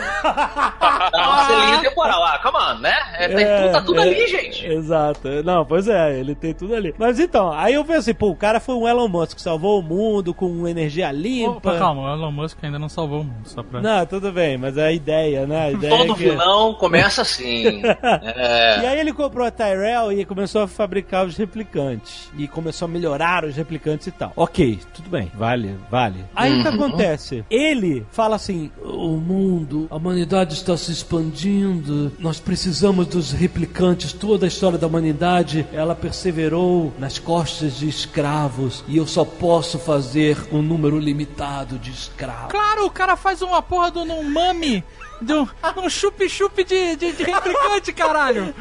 [1.13, 2.23] nossa linha temporal.
[2.23, 2.97] Ah, come on, né?
[3.15, 4.67] É, tem tudo, tá tudo é, ali, gente.
[4.67, 5.29] Exato.
[5.45, 6.95] Não, pois é, ele tem tudo ali.
[6.99, 10.35] Mas então, aí eu pensei, pô, o cara foi um Elon Musk, salvou o mundo
[10.35, 11.71] com energia limpa.
[11.71, 13.81] Opa, calma, o Elon Musk ainda não salvou o mundo, só pra...
[13.81, 15.67] Não, tudo bem, mas é a ideia, né?
[15.67, 16.25] A ideia Todo é que...
[16.25, 17.66] vilão começa assim.
[17.69, 18.81] É.
[18.83, 22.31] E aí ele comprou a Tyrell e começou a fabricar os replicantes.
[22.37, 24.33] E começou a melhorar os replicantes e tal.
[24.37, 26.25] Ok, tudo bem, vale, vale.
[26.35, 27.45] Aí o que acontece?
[27.51, 34.13] Ele fala assim: o mundo, a humanidade está se expandindo, nós precisamos dos replicantes.
[34.13, 38.85] Toda a história da humanidade, ela perseverou nas costas de escravos.
[38.89, 42.51] E eu só posso fazer um número limitado de escravos.
[42.51, 44.83] Claro, o cara faz uma porra de um mami,
[45.21, 48.55] de um, um chup-chup de, de, de replicante, caralho.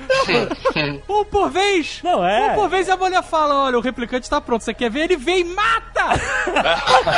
[1.09, 1.99] um por vez.
[2.03, 2.51] Não é?
[2.51, 5.01] Um por vez e a mulher fala, olha, o replicante tá pronto, você quer ver?
[5.05, 6.19] Ele vem e mata!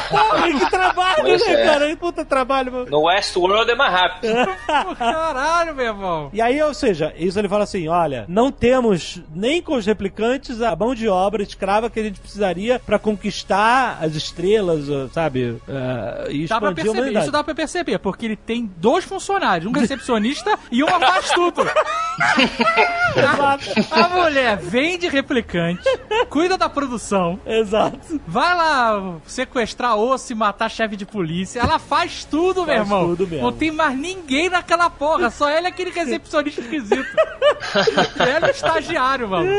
[0.09, 1.65] Porra, que trabalho, Pois né, é.
[1.65, 1.87] cara?
[1.89, 2.85] Que Puta trabalho, mano.
[2.89, 4.33] No Westworld é mais rápido.
[4.97, 6.29] Caralho, meu irmão.
[6.31, 10.61] E aí, ou seja, isso ele fala assim: olha, não temos nem com os replicantes
[10.61, 15.49] a mão de obra escrava que a gente precisaria pra conquistar as estrelas, sabe?
[15.67, 17.25] Uh, e Dá pra perceber, humanidade.
[17.25, 19.26] isso dá pra perceber, porque ele tem dois funcionários,
[19.67, 21.61] um recepcionista e uma faz tudo.
[21.61, 23.57] a,
[24.03, 25.83] a mulher vende replicante,
[26.29, 27.99] cuida da produção, Exato.
[28.27, 33.07] vai lá sequestrar osso e matar chefe de polícia, ela faz tudo, meu Faz irmão.
[33.09, 33.45] tudo mesmo.
[33.45, 37.05] Não tem mais ninguém naquela porra, só ele é aquele recepcionista esquisito.
[38.19, 39.49] ele é o estagiário, mano.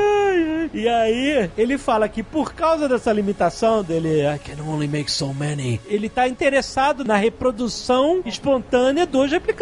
[0.72, 5.32] E aí, ele fala que por causa dessa limitação dele, I can only make so
[5.32, 9.57] many, ele tá interessado na reprodução espontânea dos replicantes.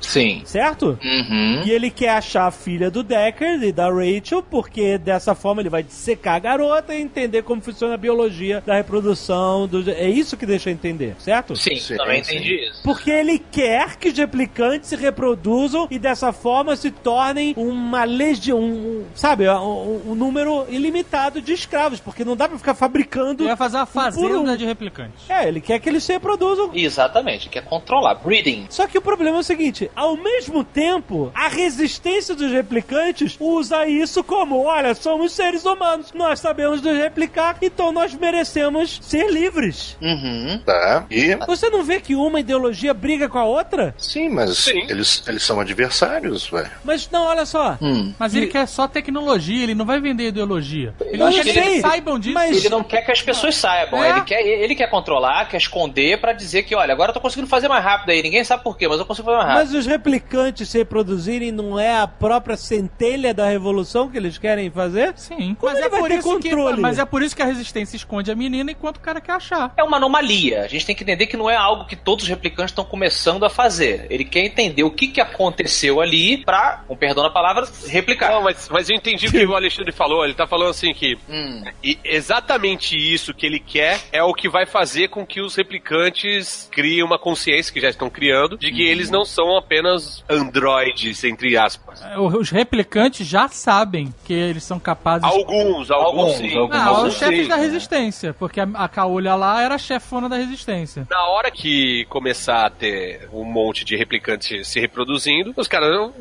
[0.00, 0.42] Sim.
[0.44, 0.98] Certo?
[1.02, 1.62] Uhum.
[1.64, 5.70] E ele quer achar a filha do Decker e da Rachel, porque dessa forma ele
[5.70, 9.66] vai dissecar a garota e entender como funciona a biologia da reprodução.
[9.66, 9.90] Do...
[9.90, 11.56] É isso que deixa eu entender, certo?
[11.56, 12.36] Sim, Sim, também sim.
[12.36, 12.82] entendi isso.
[12.82, 18.04] Porque ele quer que os replicantes se reproduzam e dessa forma se tornem um uma
[18.04, 23.42] legião, um, sabe, um, um número ilimitado de escravos, porque não dá pra ficar fabricando.
[23.42, 24.56] Ele vai fazer uma fazenda um.
[24.56, 25.28] de replicantes.
[25.28, 26.70] É, ele quer que eles se reproduzam.
[26.74, 28.14] Exatamente, quer controlar.
[28.14, 28.66] Breeding.
[28.68, 33.86] Só que o problema é o seguinte: ao mesmo tempo, a resistência dos replicantes usa
[33.86, 39.96] isso como: olha, somos seres humanos, nós sabemos nos replicar, então nós merecemos ser livres.
[40.00, 40.60] Uhum.
[40.64, 41.06] Tá.
[41.10, 41.34] E.
[41.46, 43.94] Você não vê que uma ideologia briga com a outra?
[43.98, 44.82] Sim, mas Sim.
[44.88, 46.70] Eles, eles são adversários, ué.
[46.84, 47.76] Mas não, olha só.
[47.80, 48.12] Hum.
[48.18, 50.94] Mas ele quer só tecnologia, ele não vai vender ideologia.
[51.00, 52.34] Ele Eu não quer acho que eles ele- saibam disso.
[52.34, 54.02] mas- Ele não quer que as pessoas saibam.
[54.02, 54.10] É.
[54.10, 57.48] Ele, quer, ele quer controlar, quer esconder pra dizer que, olha, agora eu tô conseguindo
[57.48, 58.22] fazer mais rápido aí.
[58.22, 59.54] Ninguém sabe por quê, mas eu consigo rápido.
[59.54, 64.70] Mas os replicantes se reproduzirem não é a própria centelha da revolução que eles querem
[64.70, 65.12] fazer?
[65.16, 66.74] Sim, Como mas ele é, vai por ter isso controle?
[66.76, 69.32] que, mas é por isso que a resistência esconde a menina enquanto o cara quer
[69.32, 69.72] achar.
[69.76, 70.62] É uma anomalia.
[70.62, 73.44] A gente tem que entender que não é algo que todos os replicantes estão começando
[73.44, 74.06] a fazer.
[74.10, 78.30] Ele quer entender o que, que aconteceu ali pra, com perdão na palavra, replicar.
[78.30, 80.24] Não, mas, mas eu entendi o que o Alexandre falou.
[80.24, 81.62] Ele tá falando assim que Hum.
[81.82, 86.68] e exatamente isso que ele quer é o que vai fazer com que os replicantes
[86.70, 91.56] criem uma consciência que já estão criando de que eles não são apenas androides, entre
[91.56, 92.02] aspas.
[92.02, 95.24] É, Os replicantes já sabem que eles são capazes.
[95.24, 96.56] Alguns, alguns, Alguns, sim.
[96.56, 96.76] alguns.
[96.76, 97.48] Não, Alguns os chefes sim.
[97.48, 101.06] da resistência, porque a, a Caolha lá era a chefona da resistência.
[101.10, 106.12] Na hora que começar a ter um monte de replicantes se reproduzindo, os caras vão,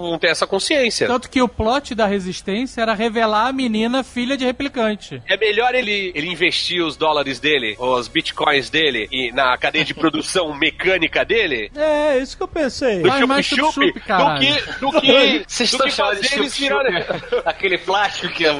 [0.00, 1.06] vão ter essa consciência.
[1.06, 5.22] Tanto que o plot da resistência era revelar a menina filha de replicante.
[5.26, 9.94] É melhor ele, ele investir os dólares dele, os bitcoins dele, e na cadeia de
[9.94, 13.02] produção mecânica dele, É, isso que eu pensei.
[13.02, 14.38] do chup-chup, chup-chup, caralho.
[14.38, 16.60] do que, do que, Vocês do estão que fazer eles chup-chup?
[16.60, 17.04] virarem...
[17.44, 18.50] Aquele plástico que é,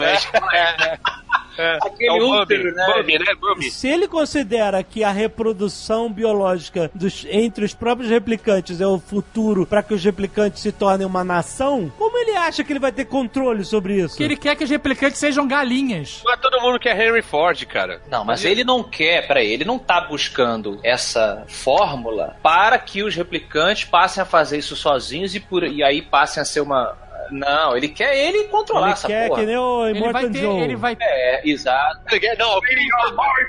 [1.83, 2.87] Aquele É o Bambi, útero, né?
[2.87, 3.35] Bambi, né?
[3.41, 3.71] Bambi.
[3.71, 9.67] Se ele considera que a reprodução biológica dos, entre os próprios replicantes é o futuro
[9.67, 13.07] para que os replicantes se tornem uma nação, como ele acha que ele vai ter
[13.07, 14.17] controle sobre isso?
[14.17, 16.23] Que ele quer que os replicantes sejam galinhas.
[16.25, 18.01] Não é todo mundo que é Henry Ford, cara.
[18.09, 23.15] Não, mas ele não quer, peraí, ele não tá buscando essa fórmula para que os
[23.17, 26.97] replicantes passem a fazer isso sozinhos e, por, e aí passem a ser uma.
[27.31, 29.41] Não, ele quer ele controlar Ele essa quer porra.
[29.41, 30.61] que nem o Ele Immortal vai ter, Joe.
[30.61, 32.01] ele vai É, exato.
[32.39, 32.61] Não,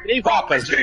[0.05, 0.67] Nem vacas.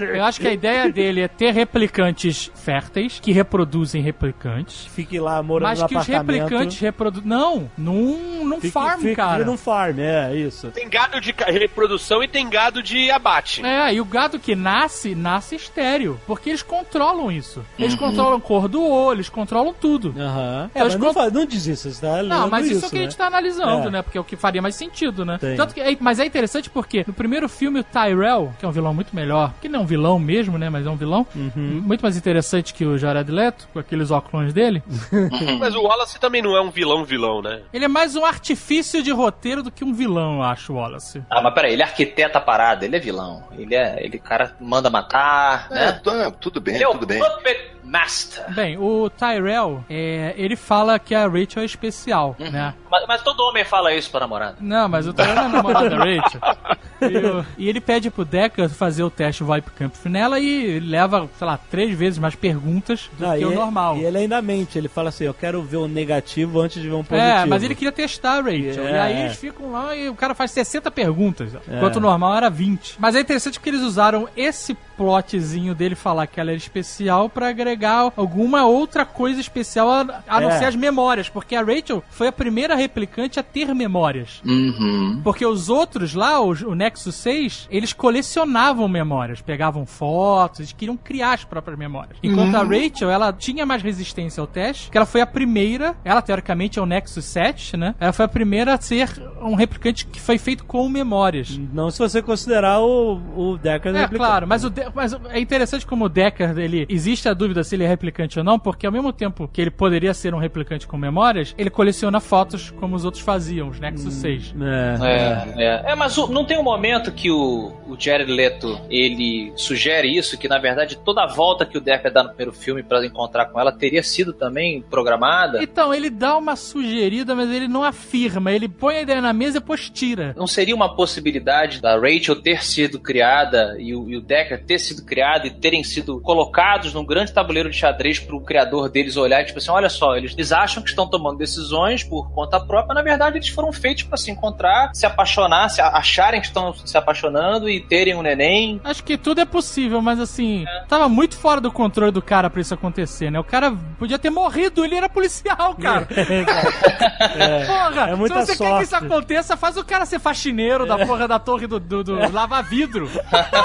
[0.00, 4.86] Eu acho que a ideia dele é ter replicantes férteis que reproduzem replicantes.
[4.86, 6.42] Fique lá morando Mas no que os apartamento.
[6.42, 7.28] replicantes reproduzem.
[7.28, 9.44] Não, num, num Fique, farm, fique cara.
[9.44, 10.70] num farm, é isso.
[10.70, 13.64] Tem gado de reprodução e tem gado de abate.
[13.64, 16.20] É, e o gado que nasce, nasce estéreo.
[16.26, 17.64] Porque eles controlam isso.
[17.78, 17.98] Eles Uhum.
[17.98, 20.14] controlam a cor do olho, eles controlam tudo.
[20.18, 20.70] Aham.
[20.74, 22.90] É, Então, mas não, não diz isso, você tá Não, mas isso, isso é o
[22.90, 23.04] que a né?
[23.04, 23.90] gente tá analisando, É.
[23.90, 24.02] né?
[24.02, 25.38] Porque é o que faria mais sentido, né?
[25.38, 25.56] Tem.
[25.56, 28.72] Tanto que, é- mas é interessante porque no primeiro filme o Tyrell, que é um
[28.72, 30.68] vilão muito melhor, que não é um vilão mesmo, né?
[30.70, 31.82] Mas é um vilão Uhum.
[31.84, 34.82] muito mais interessante que o Jared Leto, com aqueles óculos dele.
[35.58, 37.60] Mas o Wallace também não é um vilão vilão, né?
[37.72, 41.22] Ele é mais um artifício de roteiro do que um vilão, eu acho, o Wallace.
[41.30, 43.42] Ah, mas peraí, ele arquiteta a parada, ele é vilão.
[43.56, 44.04] Ele é.
[44.04, 46.00] Ele, cara, manda matar, É, né?
[46.02, 47.18] tá, tudo bem, Ele é o tudo bem.
[47.18, 48.52] Puppet Master.
[48.54, 52.74] Bem, o Tyrell, é, ele fala que a Rachel é especial, né?
[52.90, 54.56] Mas, mas todo homem fala isso pra namorada.
[54.60, 56.40] Não, mas o Tyrell não é namorado da Rachel.
[57.10, 61.28] E, o- e ele pede pro Decker fazer o teste Vibe Camp nela e leva,
[61.38, 63.96] sei lá, três vezes mais perguntas do Não, que o ele- normal.
[63.98, 66.94] E ele ainda mente, ele fala assim, eu quero ver o negativo antes de ver
[66.94, 67.30] um positivo.
[67.30, 68.86] É, mas ele queria testar a Rachel.
[68.86, 68.90] É.
[68.92, 72.48] E aí eles ficam lá e o cara faz 60 perguntas, enquanto o normal era
[72.50, 72.96] 20.
[72.98, 77.48] Mas é interessante que eles usaram esse plotzinho dele falar que ela era especial pra
[77.48, 80.58] agregar alguma outra coisa especial a, a não É.
[80.58, 84.40] ser as memórias, porque a Rachel foi a primeira replicante a ter memórias.
[84.44, 85.20] Uhum.
[85.24, 90.96] Porque os outros lá, os- o Nexus 6, eles colecionavam memórias, pegavam fotos, eles queriam
[90.96, 92.18] criar as próprias memórias.
[92.22, 96.20] Enquanto a Rachel, ela tinha mais resistência ao teste, que ela foi a primeira, ela
[96.20, 97.94] teoricamente é o Nexus 7, né?
[97.98, 99.08] Ela foi a primeira a ser
[99.40, 101.58] um replicante que foi feito com memórias.
[101.72, 104.28] Não se você considerar o, o Deckard É, replicante.
[104.28, 107.74] claro, mas, o De- mas é interessante como o Deckard, ele existe a dúvida se
[107.74, 110.86] ele é replicante ou não, porque ao mesmo tempo que ele poderia ser um replicante
[110.86, 114.54] com memórias, ele coleciona fotos como os outros faziam, os Nexus 6.
[114.60, 115.52] É.
[115.56, 115.92] É, é.
[115.92, 116.81] É, mas o- não tem um momento
[117.12, 121.78] que o, o Jared Leto ele sugere isso, que na verdade toda a volta que
[121.78, 125.62] o Decker dá no primeiro filme pra encontrar com ela teria sido também programada?
[125.62, 128.52] Então, ele dá uma sugerida, mas ele não afirma.
[128.52, 130.34] Ele põe a ideia na mesa e depois tira.
[130.36, 134.78] Não seria uma possibilidade da Rachel ter sido criada e o, e o Decker ter
[134.78, 139.42] sido criado e terem sido colocados num grande tabuleiro de xadrez pro criador deles olhar
[139.42, 142.94] e tipo assim, olha só, eles, eles acham que estão tomando decisões por conta própria,
[142.94, 146.96] na verdade eles foram feitos para se encontrar, se apaixonar, se acharem que estão se
[146.96, 148.80] apaixonando e terem um neném.
[148.84, 152.60] Acho que tudo é possível, mas assim, tava muito fora do controle do cara pra
[152.60, 153.38] isso acontecer, né?
[153.40, 156.06] O cara podia ter morrido, ele era policial, cara.
[157.66, 159.06] Porra, É muita se você quer que isso sorte.
[159.06, 163.08] aconteça, faz o cara ser faxineiro da porra da torre do, do, do lava-vidro.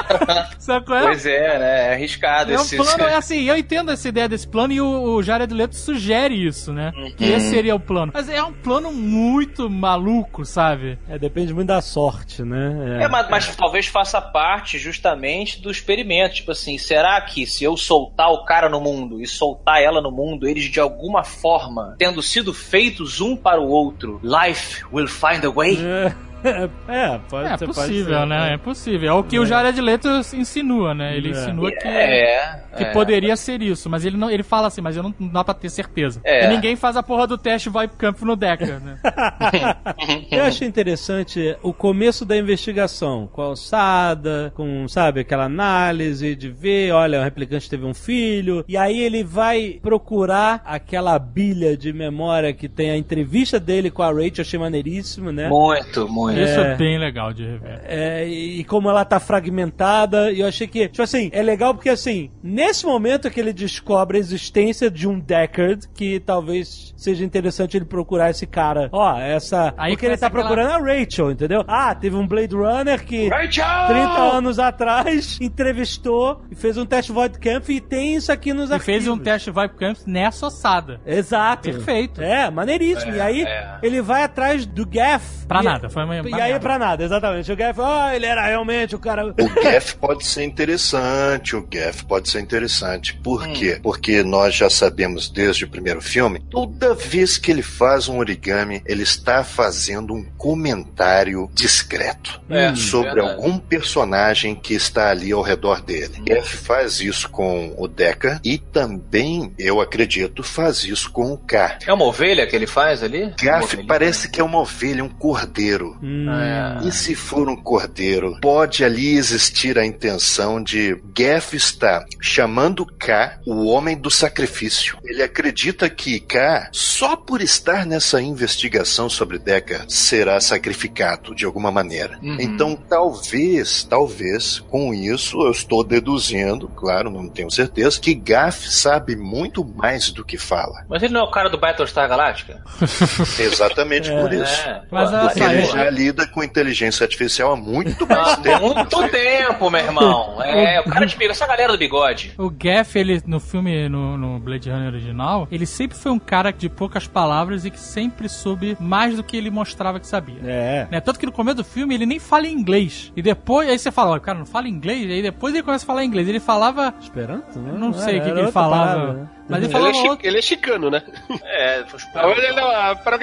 [0.60, 1.03] Sabe qual é?
[1.03, 1.88] Pois é, né?
[1.88, 2.76] É arriscado É um esse.
[2.78, 6.34] plano, é assim, eu entendo essa ideia desse plano e o, o Jared Leto sugere
[6.36, 6.91] isso, né?
[7.15, 8.11] Que esse seria o plano.
[8.14, 10.98] Mas é um plano muito maluco, sabe?
[11.10, 12.76] É, depende muito da sorte, né?
[12.88, 16.36] É, mas, mas talvez faça parte justamente do experimento.
[16.36, 20.12] Tipo assim, será que se eu soltar o cara no mundo e soltar ela no
[20.12, 25.44] mundo, eles de alguma forma, tendo sido feitos um para o outro, life will find
[25.46, 25.78] a way?
[25.80, 26.14] É,
[26.88, 28.53] é, pode É ser, pode possível, ser, né?
[28.53, 29.10] É possível.
[29.10, 31.15] É o que o Jared Leto insinua, né?
[31.18, 31.32] Ele É.
[31.32, 32.61] insinua que, É.
[32.76, 32.91] que é.
[32.91, 35.53] poderia ser isso, mas ele não, ele fala assim, mas eu não, não dá pra
[35.53, 36.22] ter certeza.
[36.24, 36.45] É.
[36.45, 38.98] E ninguém faz a porra do teste Vibe Camp no Decker, né?
[40.32, 46.49] Eu achei interessante o começo da investigação, com a alçada, com, sabe, aquela análise de
[46.49, 51.91] ver, olha, o replicante teve um filho, e aí ele vai procurar aquela bilha de
[51.94, 55.48] memória que tem a entrevista dele com a Rachel, achei maneiríssimo, né?
[55.49, 56.37] Muito, muito.
[56.44, 57.82] Isso é bem legal de rever.
[57.84, 61.90] É, e como ela tá fragmentada, e eu achei que, tipo assim, é legal porque
[61.90, 67.78] assim, nesse momento que ele descobre a existência de um Deckard, que talvez seja interessante
[67.78, 68.90] ele procurar esse cara.
[68.92, 69.74] Ó, essa.
[69.78, 71.64] Aí porque ele tá procurando a Rachel, entendeu?
[71.68, 73.28] Ah, teve um Blade Runner que.
[73.30, 73.88] Rachel!
[73.88, 78.70] 30 anos atrás entrevistou e fez um teste Void Camp e tem isso aqui nos
[78.70, 78.86] E arquivos.
[79.04, 81.00] fez um teste Vibe Camp nessa ossada.
[81.06, 81.70] Exato.
[81.72, 82.22] Perfeito.
[82.22, 83.14] É, maneiríssimo.
[83.16, 83.78] e aí é.
[83.84, 85.46] ele vai atrás do Gaff.
[85.48, 86.60] Pra E- nada, foi uma- E aí nada.
[86.60, 87.52] pra nada, exatamente.
[87.52, 89.27] O Gaff, ó, ele era realmente o cara.
[89.27, 89.34] O
[89.64, 93.14] Gaff pode ser interessante, o Gaff pode ser interessante.
[93.23, 93.53] Por Hum.
[93.53, 93.80] quê?
[93.81, 98.81] Porque nós já sabemos desde o primeiro filme, toda vez que ele faz um origami,
[98.85, 103.35] ele está fazendo um comentário discreto É, sobre verdade.
[103.41, 106.22] algum personagem que está ali ao redor dele.
[106.26, 111.80] Gaff faz isso com o Deca e também, eu acredito, faz isso com o K.
[111.85, 113.34] É uma ovelha que ele faz ali?
[113.41, 115.98] Gaff parece que é uma ovelha, um cordeiro.
[116.08, 116.88] Hum, É.
[116.88, 123.40] E se for um cordeiro, pode ali existir a intenção de Gaff está chamando K
[123.46, 124.98] o homem do sacrifício.
[125.04, 131.72] Ele acredita que K, só por estar nessa investigação sobre Deca, será sacrificado de alguma
[131.72, 132.18] maneira.
[132.22, 132.38] Uhum.
[132.40, 139.16] Então, talvez, talvez, com isso eu estou deduzindo, claro, não tenho certeza, que Gaff sabe
[139.16, 140.86] muito mais do que fala.
[140.90, 142.62] Mas ele não é o cara do Battlestar Galactica?
[143.40, 144.62] Exatamente por isso.
[144.68, 144.82] É.
[144.92, 148.74] Mas ele é- já lida com inteligência artificial há muito mais Há tempo.
[148.74, 150.38] muito tempo, meu irmão.
[150.48, 152.34] É, o cara de bigode, essa galera do bigode.
[152.38, 156.52] O Gaff, ele, no filme, no, no Blade Runner original, ele sempre foi um cara
[156.52, 160.40] de poucas palavras e que sempre soube mais do que ele mostrava que sabia.
[160.45, 160.88] É.
[160.90, 160.99] Né?
[161.02, 163.11] Tanto que no começo do filme ele nem fala inglês.
[163.15, 165.84] E depois, aí você fala, o cara não fala inglês, e aí depois ele começa
[165.86, 166.28] a falar inglês.
[166.28, 166.94] Ele falava.
[167.02, 167.60] Esperanto?
[167.60, 167.74] né?
[167.78, 168.91] Não sei o Era que, que ele falava.
[169.02, 169.28] parada, né?
[169.49, 170.28] Mas ele Ele falava é, chi- outro.
[170.28, 171.02] ele é chicano, né?
[171.44, 171.99] É, foi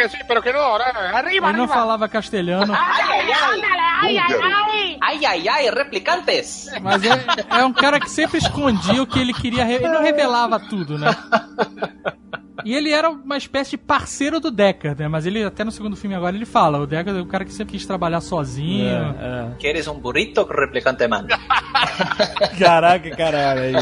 [0.09, 0.85] sim, pero que não, né?
[1.13, 2.73] Arriba, Ele não falava castelhano.
[2.75, 3.55] Ai, ai, ai.
[3.55, 4.99] Búlgaro.
[5.03, 6.71] Ai, ai, ai, replicantes.
[6.83, 7.25] Mas é,
[7.59, 9.71] é um cara que sempre escondia o que ele queria.
[9.71, 11.11] Ele não revelava tudo, né?
[12.65, 15.09] E ele era uma espécie de parceiro do Deckard, né?
[15.09, 17.53] Mas ele, até no segundo filme agora, ele fala: o Deckard é o cara que
[17.53, 19.15] sempre quis trabalhar sozinho.
[19.19, 21.29] É, Queres um burrito replicante, mano?
[21.31, 22.49] é.
[22.59, 23.61] Caraca, caralho.
[23.63, 23.75] Aí.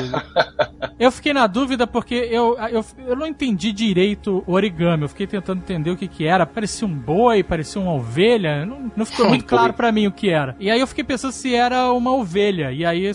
[0.99, 5.03] Eu fiquei na dúvida porque eu, eu, eu não entendi direito o origami.
[5.03, 6.47] Eu fiquei tentando entender o que que era.
[6.47, 8.65] Parecia um boi, parecia uma ovelha.
[8.65, 10.55] Não, não ficou muito claro pra mim o que era.
[10.61, 12.73] E aí eu fiquei pensando se era uma ovelha.
[12.73, 13.15] E aí eu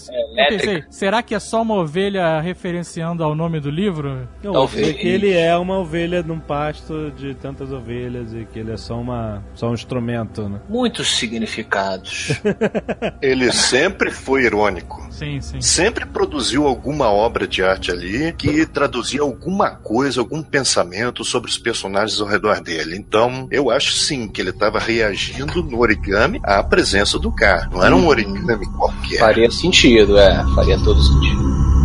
[0.49, 4.27] pensei, será que é só uma ovelha referenciando ao nome do livro?
[4.43, 4.95] Não, Talvez.
[4.97, 8.99] que ele é uma ovelha num pasto de tantas ovelhas e que ele é só,
[8.99, 10.59] uma, só um instrumento, né?
[10.67, 12.39] Muitos significados.
[13.21, 15.07] Ele sempre foi irônico.
[15.11, 15.61] Sim, sim.
[15.61, 21.57] Sempre produziu alguma obra de arte ali que traduzia alguma coisa, algum pensamento sobre os
[21.57, 22.95] personagens ao redor dele.
[22.97, 27.69] Então, eu acho sim que ele estava reagindo no origami à presença do K.
[27.71, 29.19] Não era um origami qualquer.
[29.19, 30.43] Faria sentido, é.
[30.55, 31.76] Faria todo sentido.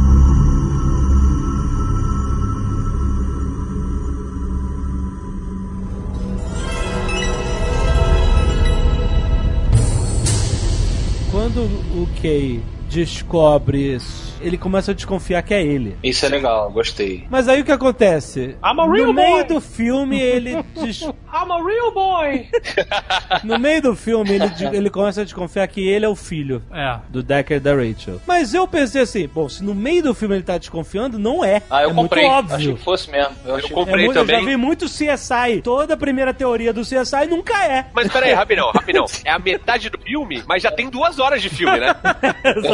[11.55, 13.99] O Kay descobre
[14.43, 15.97] ele começa a desconfiar que é ele.
[16.02, 17.27] Isso é legal, gostei.
[17.31, 18.56] Mas aí o que acontece?
[18.62, 19.44] I'm a real no meio boy.
[19.44, 20.62] do filme, ele.
[20.82, 21.02] des-
[21.32, 22.47] I'm a real boy!
[23.44, 26.62] No meio do filme, ele, de- ele começa a desconfiar que ele é o filho
[26.73, 26.98] É.
[27.09, 28.20] do Decker e da Rachel.
[28.27, 31.62] Mas eu pensei assim, bom, se no meio do filme ele tá desconfiando, não é.
[31.70, 32.24] Ah, eu é comprei.
[32.24, 32.77] muito Achei óbvio.
[32.77, 33.35] que fosse mesmo.
[33.44, 34.47] Eu É comprei muito, eu já também.
[34.51, 35.62] vi muito CSI.
[35.62, 37.86] Toda a primeira teoria do CSI nunca é.
[37.94, 39.06] Mas peraí, rapidão, rapidão.
[39.24, 41.94] É a metade do filme, mas já tem duas horas de filme, né?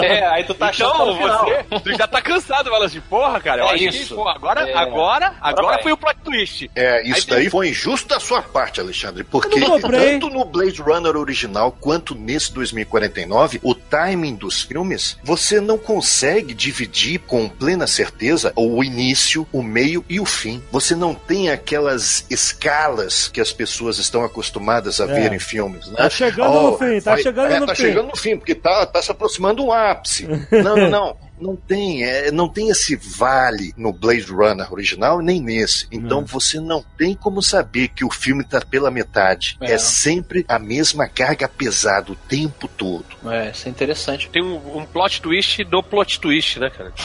[0.03, 1.45] É, aí tu tá achando Então, no final.
[1.45, 4.15] você tu já tá cansado, fala assim, porra, cara, eu É isso.
[4.15, 4.75] pô, agora, É.
[4.75, 5.83] agora, agora vai.
[5.83, 6.71] foi o plot twist.
[6.75, 11.17] É, isso Aí daí foi injusto da sua parte, Alexandre, porque tanto no Blade Runner
[11.17, 18.53] original quanto nesse 2049, o timing dos filmes, você não consegue dividir com plena certeza
[18.57, 20.63] o início, o meio e o fim.
[20.71, 25.97] Você não tem aquelas escalas que as pessoas estão acostumadas a ver em filmes, né?
[25.97, 27.83] Tá chegando no fim, tá chegando é, no tá fim.
[27.83, 30.27] chegando no fim, porque tá, tá se aproximando um ápice.
[30.51, 31.17] Não, não, não.
[31.41, 35.87] Não tem, é, não tem esse vale no Blade Runner original nem nesse.
[35.91, 39.57] Então você não tem como saber que o filme tá pela metade.
[39.61, 39.73] É.
[39.73, 43.05] É, sempre a mesma carga pesada o tempo todo.
[43.27, 44.29] É, isso é interessante.
[44.31, 46.93] Tem um, um plot twist do plot twist, né, cara?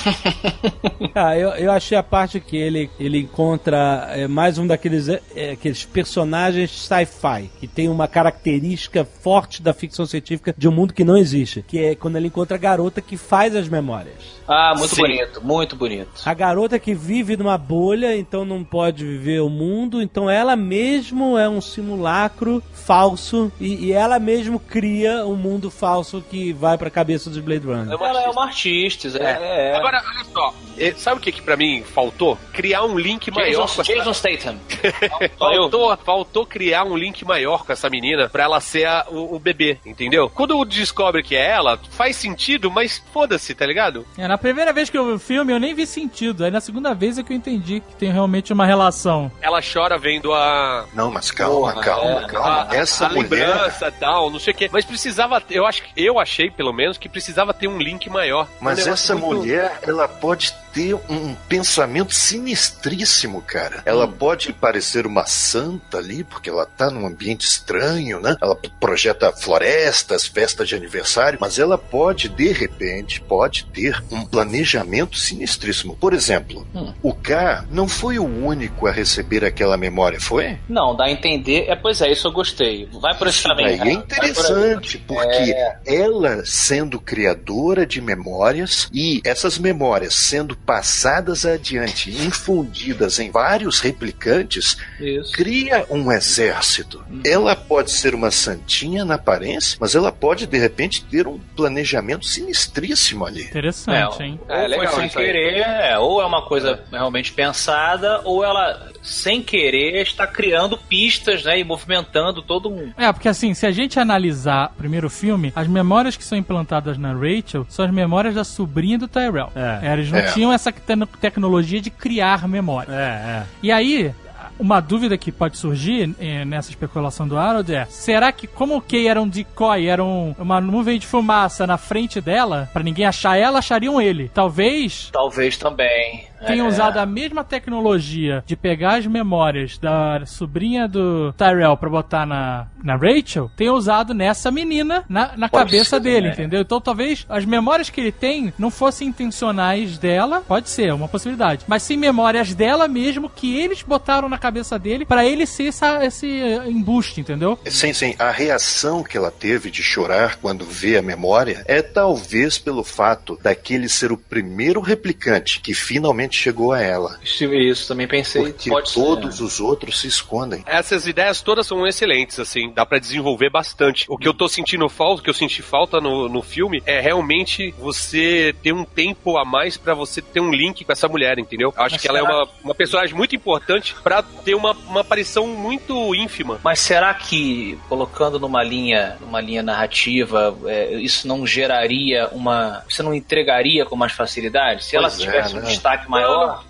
[1.15, 5.51] Ah, eu, eu achei a parte que ele, ele encontra é, mais um daqueles é,
[5.51, 11.03] aqueles personagens sci-fi, que tem uma característica forte da ficção científica de um mundo que
[11.03, 14.22] não existe, que é quando ele encontra a garota que faz as memórias.
[14.47, 15.01] Ah, muito Sim.
[15.03, 16.09] bonito, muito bonito.
[16.25, 21.37] A garota que vive numa bolha, então não pode viver o mundo, então ela mesmo
[21.37, 26.89] é um simulacro falso e, e ela mesmo cria um mundo falso que vai pra
[26.89, 27.93] cabeça dos Blade Runner.
[27.93, 28.31] Ela é artista.
[28.31, 29.69] uma artista, é.
[29.71, 29.75] é.
[29.77, 30.53] Agora, olha só,
[30.97, 32.37] sabe o que, que pra mim faltou?
[32.51, 33.93] Criar um link maior Jason, com essa...
[33.93, 34.57] Jason Statham.
[35.37, 39.39] Faltou, faltou criar um link maior com essa menina pra ela ser a- o, o
[39.39, 40.29] bebê, entendeu?
[40.29, 44.05] Quando descobre que é ela, faz sentido, mas foda-se, tá ligado?
[44.17, 46.43] É, na primeira vez que eu vi o filme, eu nem vi sentido.
[46.45, 49.31] Aí na segunda vez é que eu entendi que tem realmente uma relação.
[49.41, 50.85] Ela chora vendo a.
[50.93, 52.27] Não, mas calma, Porra, calma, é.
[52.27, 52.67] calma.
[52.69, 53.47] a, Essa a mulher.
[53.47, 54.69] lembrança tal, não sei o quê.
[54.71, 58.47] Mas precisava, eu acho, que- eu achei pelo menos que precisava ter um link maior.
[58.61, 63.81] Mas Um essa muito- mulher, ela pode ter um pensamento sinistríssimo, cara.
[63.85, 68.35] Ela pode parecer uma santa ali, porque ela tá num ambiente estranho, né?
[68.41, 75.17] Ela projeta florestas, festas de aniversário, mas ela pode, de repente, pode ter um planejamento
[75.17, 75.95] sinistríssimo.
[75.95, 76.93] Por exemplo, Hum.
[77.01, 80.57] o K não foi o único a receber aquela memória, foi?
[80.67, 81.65] Não, dá a entender.
[81.69, 82.87] É, pois é, isso eu gostei.
[83.01, 83.69] Vai por esse caminho.
[83.69, 85.77] é Vai por interessante, porque É.
[85.85, 94.77] ela sendo criadora de memórias e essas memórias sendo passadas adiante, infundidas em vários replicantes,
[94.99, 95.31] Isso.
[95.33, 97.03] cria um exército.
[97.25, 102.25] Ela pode ser uma santinha na aparência, mas ela pode de repente ter um planejamento
[102.25, 103.43] sinistríssimo ali.
[103.43, 104.39] Interessante, É, hein?
[104.47, 108.91] É, Ou legal, foi sem querer, é, ou é uma coisa realmente pensada, ou ela,
[109.03, 112.91] sem querer, está criando pistas, né, e movimentando todo um...
[112.97, 116.97] É, porque assim, se a gente analisar o primeiro filme, as memórias que são implantadas
[116.97, 119.51] na Rachel são as memórias da sobrinha do Tyrell.
[119.55, 119.91] É.
[119.93, 120.31] eles não É.
[120.31, 122.91] tinham essa te- tecnologia de criar memória.
[122.93, 124.13] É, E aí,
[124.59, 128.81] uma dúvida que pode surgir eh, nessa especulação do Harold é: será que, como o
[128.81, 133.05] Kay era um decoy, era um- uma nuvem de fumaça na frente dela, pra ninguém
[133.05, 134.29] achar ela, achariam ele?
[134.33, 136.25] Talvez Talvez também.
[136.43, 136.69] Tenham É.
[136.69, 142.67] usado a mesma tecnologia de pegar as memórias da sobrinha do Tyrell pra botar na,
[142.83, 146.61] na Rachel, tenham usado nessa menina na, na cabeça dele, entendeu?
[146.61, 151.07] Então talvez as memórias que ele tem não fossem intencionais dela, pode ser, é uma
[151.07, 155.67] possibilidade, mas sim memórias dela mesmo que eles botaram na cabeça dele pra ele ser
[155.67, 157.57] essa, esse eh, embuste, entendeu?
[157.65, 158.15] Sim, sim.
[158.19, 163.39] A reação que ela teve de chorar quando vê a memória é talvez pelo fato
[163.41, 167.19] daquele ser o primeiro replicante que finalmente chegou a ela.
[167.23, 168.43] Isso, também pensei.
[168.43, 168.99] Porque pode ser.
[168.99, 170.63] todos os outros se escondem.
[170.65, 174.05] Essas ideias todas são excelentes, assim, dá pra desenvolver bastante.
[174.09, 176.99] O que eu tô sentindo falta, o que eu senti falta no, no filme, é
[176.99, 181.37] realmente você ter um tempo a mais pra você ter um link com essa mulher,
[181.39, 181.73] entendeu?
[181.75, 184.71] Eu acho Mas que ela é será- uma, uma personagem muito importante pra ter uma,
[184.71, 186.59] uma aparição muito ínfima.
[186.63, 193.03] Mas será que colocando numa linha, numa linha narrativa, é, isso não geraria uma, você
[193.03, 194.83] não entregaria com mais facilidade?
[194.83, 195.65] Se ela Pois é, tivesse um né?
[195.67, 196.22] destaque maior,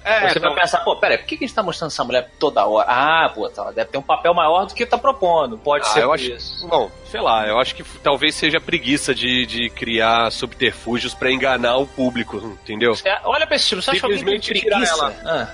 [0.04, 0.56] É, você vai não.
[0.56, 2.88] pensar, pô, peraí, por que que a gente tá mostrando essa mulher toda hora?
[2.90, 5.58] Ah, pô, ela deve ter um papel maior do que tá propondo.
[5.58, 6.68] Pode Ah, ser eu por acho, isso.
[6.68, 11.78] bom, sei lá, eu acho que talvez seja preguiça de, de criar subterfúgios pra enganar
[11.78, 12.94] o público, entendeu?
[13.06, 15.14] É, olha pra esse filme, você acha que alguém tem preguiça?
[15.26, 15.48] Ah.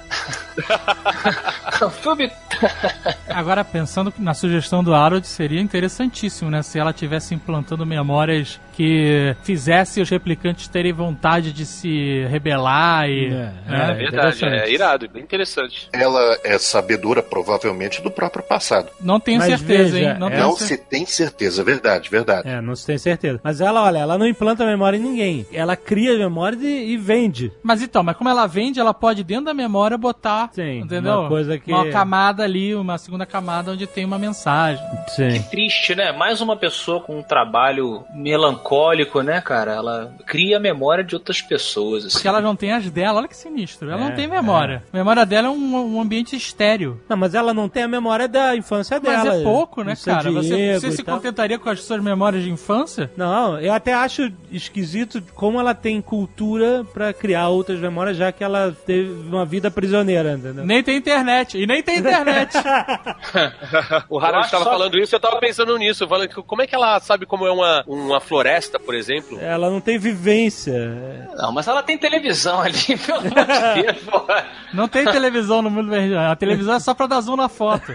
[3.29, 6.61] Agora, pensando na sugestão do Harold, seria interessantíssimo, né?
[6.61, 13.25] Se ela tivesse implantando memórias que fizesse os replicantes terem vontade de se rebelar e.
[13.25, 13.53] É, né?
[13.67, 14.53] É verdade, interessante.
[14.53, 15.89] é irado, bem interessante.
[15.91, 18.87] Ela é sabedora, provavelmente, do próprio passado.
[19.01, 20.17] Não tenho Mas certeza, veja, hein?
[20.17, 22.47] Não é- Não se tem certeza, verdade, verdade.
[22.47, 23.41] É, não se tem certeza.
[23.43, 25.45] Mas ela, olha, ela não implanta memória em ninguém.
[25.51, 27.51] Ela cria memória e, e vende.
[27.61, 31.19] Mas então, mas como ela vende, ela pode dentro da memória botar, Sim, entendeu?
[31.19, 34.81] uma coisa que- Uma camada ali, uma segunda camada onde tem uma mensagem.
[35.09, 35.41] Sim.
[35.51, 36.13] Triste, né?
[36.13, 38.68] Mais uma pessoa com um trabalho melancólico,
[39.23, 39.73] né, cara?
[39.73, 42.05] Ela cria a memória de outras pessoas.
[42.05, 42.13] Assim.
[42.13, 43.89] Porque ela não tem as dela, olha que sinistro.
[43.89, 44.83] Ela É, não tem memória.
[44.93, 47.01] A memória dela é um, um ambiente estéreo.
[47.09, 49.35] Não, mas ela não tem a memória da infância Mas dela.
[49.39, 50.31] é pouco, né, San cara?
[50.31, 51.15] Você, Diego você se tal.
[51.15, 53.11] contentaria com as suas memórias de infância?
[53.17, 58.43] Não, eu até acho esquisito como ela tem cultura pra criar outras memórias, já que
[58.43, 60.65] ela teve uma vida prisioneira, entendeu?
[60.65, 61.57] Nem tem internet.
[61.57, 62.53] E nem tem internet.
[64.09, 66.75] O acho estava só- falando isso, eu tava pensando nisso, falando que como é que
[66.75, 68.48] ela sabe como é uma, uma floresta,
[68.79, 69.39] por exemplo?
[69.39, 70.73] Ela não tem vivência.
[71.35, 74.47] Não, mas ela tem televisão ali, pelo amor de Deus, porra.
[74.73, 76.15] não tem televisão no mundo verde.
[76.15, 77.93] A televisão é só pra dar zoom na foto.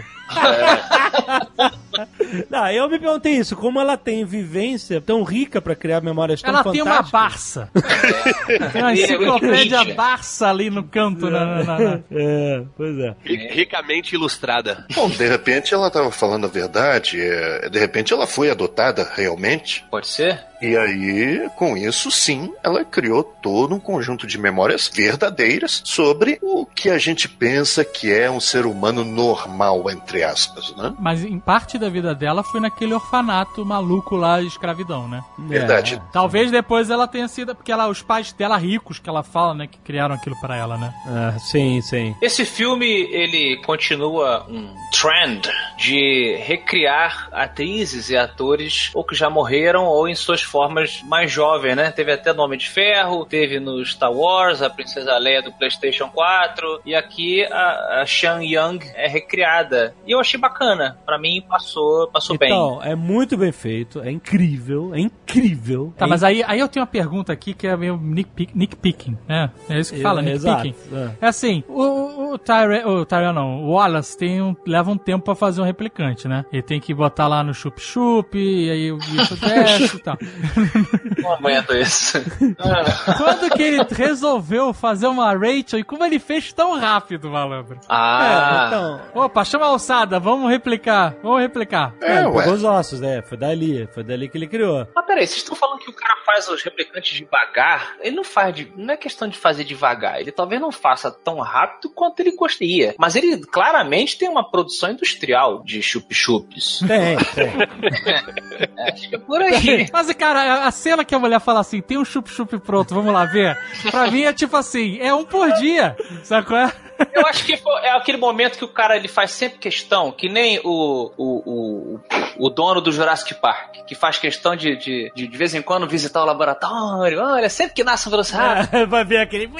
[2.49, 6.49] Não, eu me perguntei isso, como ela tem vivência tão rica pra criar memórias tão
[6.53, 7.11] Ela tem uma fantásticas?
[7.11, 7.69] Barça.
[8.73, 11.29] tem uma enciclopédia Barça ali no canto.
[11.29, 13.15] Na, na- na- na- É, pois é.
[13.23, 14.85] Ri- Ricamente ilustrada.
[14.93, 19.85] Bom, de repente ela estava falando a verdade, é, de repente ela foi adotada realmente,
[19.89, 20.43] Pode ser?
[20.61, 26.65] E aí, com isso, sim, ela criou todo um conjunto de memórias verdadeiras sobre o
[26.65, 30.93] que a gente pensa que é um ser humano normal, entre aspas, né?
[30.99, 35.23] Mas em parte da vida dela foi naquele orfanato maluco lá de escravidão, né?
[35.37, 36.01] Verdade.
[36.11, 37.55] Talvez depois ela tenha sido.
[37.55, 39.67] Porque ela, os pais dela ricos que ela fala, né?
[39.67, 40.93] Que criaram aquilo pra ela, né?
[41.05, 42.15] Ah, sim, sim.
[42.21, 49.85] Esse filme, ele continua um trend de recriar atrizes e atores ou que já morreram
[49.85, 51.91] ou em suas formas mais jovens, né?
[51.91, 56.07] Teve até no Homem de Ferro, teve no Star Wars, a Princesa Leia do PlayStation
[56.09, 59.93] 4 e aqui a, a Sean Young é recriada.
[60.07, 60.97] E eu achei bacana.
[61.05, 62.49] Pra mim passou, passou bem.
[62.49, 65.93] Então, é muito bem feito, é incrível, é incrível.
[65.97, 69.17] Tá, é mas aí, aí eu tenho uma pergunta aqui que é meio nitpick- nitpicking,
[69.27, 69.49] né?
[69.69, 70.95] É isso que fala, É, exato, nitpicking.
[70.95, 71.09] é.
[71.21, 75.25] É assim, o, o Tyrell, o Tyrell não, o Wallace tem um, leva um tempo
[75.25, 76.45] pra fazer um replicante, né?
[76.51, 80.17] Ele tem que botar lá no chup-chup, e aí o bicho desce e tal.
[81.21, 82.17] Não aguento isso.
[83.17, 87.79] Quando que ele resolveu fazer uma Rachel e como ele fez tão rápido, malandro?
[87.89, 89.01] Ah, É, então.
[89.23, 91.93] Opa, chama a alçada, vamos replicar, vamos replicar.
[92.01, 92.39] É, ué.
[92.43, 93.21] pegou os ossos, né?
[93.21, 94.87] Foi dali, foi dali que ele criou.
[94.95, 97.95] Mas peraí, vocês estão falando que o cara faz os replicantes devagar?
[98.01, 98.71] Ele não faz de.
[98.75, 100.19] Não é questão de fazer devagar.
[100.19, 102.95] Ele talvez não faça tão rápido quanto ele gostaria.
[102.97, 106.79] Mas ele claramente tem uma produção industrial de chup-chups.
[106.87, 107.55] Tem, tem.
[108.77, 109.87] É, acho que é por aí.
[109.91, 113.25] Mas, cara, a cena que a mulher fala assim, tem um chup-chup pronto, vamos lá
[113.25, 113.57] ver.
[113.91, 116.73] Pra mim é tipo assim, é um por dia, sabe qual é?
[117.13, 117.53] Eu acho que
[117.83, 121.99] é aquele momento que o cara ele faz sempre questão, que nem o, o, o,
[122.39, 125.87] o dono do Jurassic Park, que faz questão de, de, de, de vez em quando
[125.87, 127.19] visitar o laboratório.
[127.19, 128.87] Olha, sempre que nasce um velociraptor.
[128.87, 129.51] Vai ver aquele.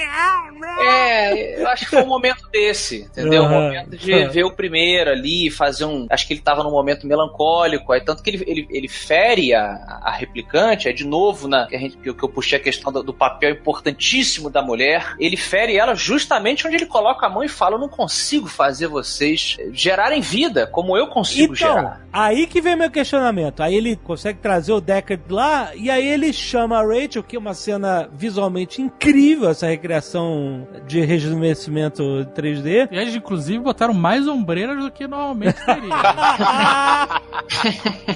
[0.80, 3.44] É, eu acho que foi um momento desse, entendeu?
[3.44, 6.06] Um momento de ver o primeiro ali, fazer um.
[6.08, 10.00] Acho que ele tava num momento melancólico, aí tanto que ele, ele, ele fere a,
[10.02, 12.62] a replicante, aí de novo, na, que, a gente, que, eu- que eu puxei a
[12.62, 17.28] questão do, do papel importantíssimo da mulher, ele fere ela justamente onde ele coloca a
[17.28, 22.00] mão e fala: Eu não consigo fazer vocês gerarem vida como eu consigo Então, gerar.
[22.12, 23.62] aí que vem meu questionamento.
[23.62, 27.38] Aí ele consegue trazer o Deckard lá, e aí ele chama a Rachel, que é
[27.38, 32.02] uma cena visualmente incrível, essa recriação de rejuvenescimento
[32.34, 32.88] 3D.
[32.90, 35.96] E eles, inclusive, botaram mais ombreiras do que normalmente teria.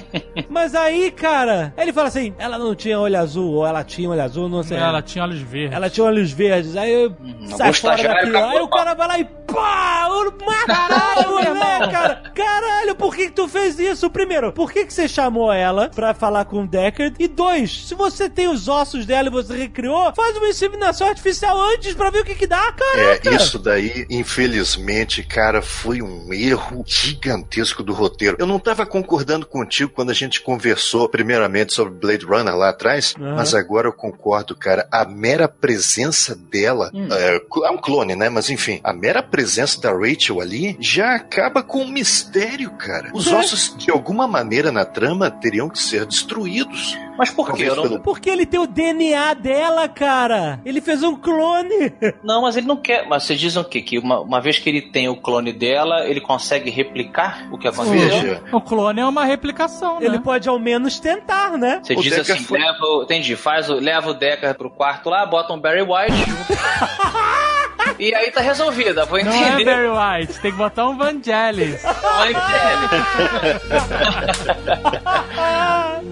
[0.49, 4.21] Mas aí, cara, ele fala assim: ela não tinha olho azul, ou ela tinha olho
[4.21, 4.77] azul, não sei.
[4.77, 5.75] Ela tinha olhos verdes.
[5.75, 9.19] Ela tinha olhos verdes, aí eu Não sai fora acabou, Aí o cara vai lá
[9.19, 10.07] e pá!
[10.09, 10.31] eu-
[10.65, 12.15] Caralho, mulher, cara!
[12.33, 14.09] Caralho, por que, que tu fez isso?
[14.09, 17.15] Primeiro, por que, que você chamou ela pra falar com o Deckard?
[17.19, 21.59] E dois, se você tem os ossos dela e você recriou, faz uma inseminação artificial
[21.73, 23.29] antes pra ver o que que dá, É, caraca!
[23.35, 28.37] isso daí, infelizmente, cara, foi um erro gigantesco do roteiro.
[28.39, 33.13] Eu não tava concordando contigo quando a gente conversou primeiramente sobre Blade Runner lá atrás,
[33.19, 33.35] Aham.
[33.35, 34.87] mas agora eu concordo, cara.
[34.91, 38.27] A mera presença dela, é, é um clone, né?
[38.27, 43.03] Mas enfim, a mera presença da Rachel ali já acaba com o mistério, cara.
[43.03, 43.11] cara.
[43.13, 46.97] Os ossos, de alguma maneira na trama, teriam que ser destruídos.
[47.17, 47.65] Mas por quê?
[47.65, 50.59] Não- pelo- Porque ele tem o DNA dela, cara.
[50.65, 51.91] Ele fez um clone.
[52.23, 53.07] Não, mas ele não quer.
[53.07, 53.81] Mas vocês dizem o quê?
[53.81, 57.67] Que uma, uma vez que ele tem o clone dela, ele consegue replicar o que
[57.67, 57.99] aconteceu?
[58.09, 60.05] Veja, O clone é uma replicação, né?
[60.05, 61.79] Ele pode ao menos tentar, né?
[61.83, 64.69] Você O diz Decker assim, foi- leva, o- entendi, faz o, leva o Decker pro
[64.69, 66.31] quarto lá, bota um Barry White.
[67.99, 69.65] e aí tá resolvida, vou Não é entender.
[69.65, 71.83] Barry White, tem que botar um Vangelis.
[71.83, 73.61] Entender.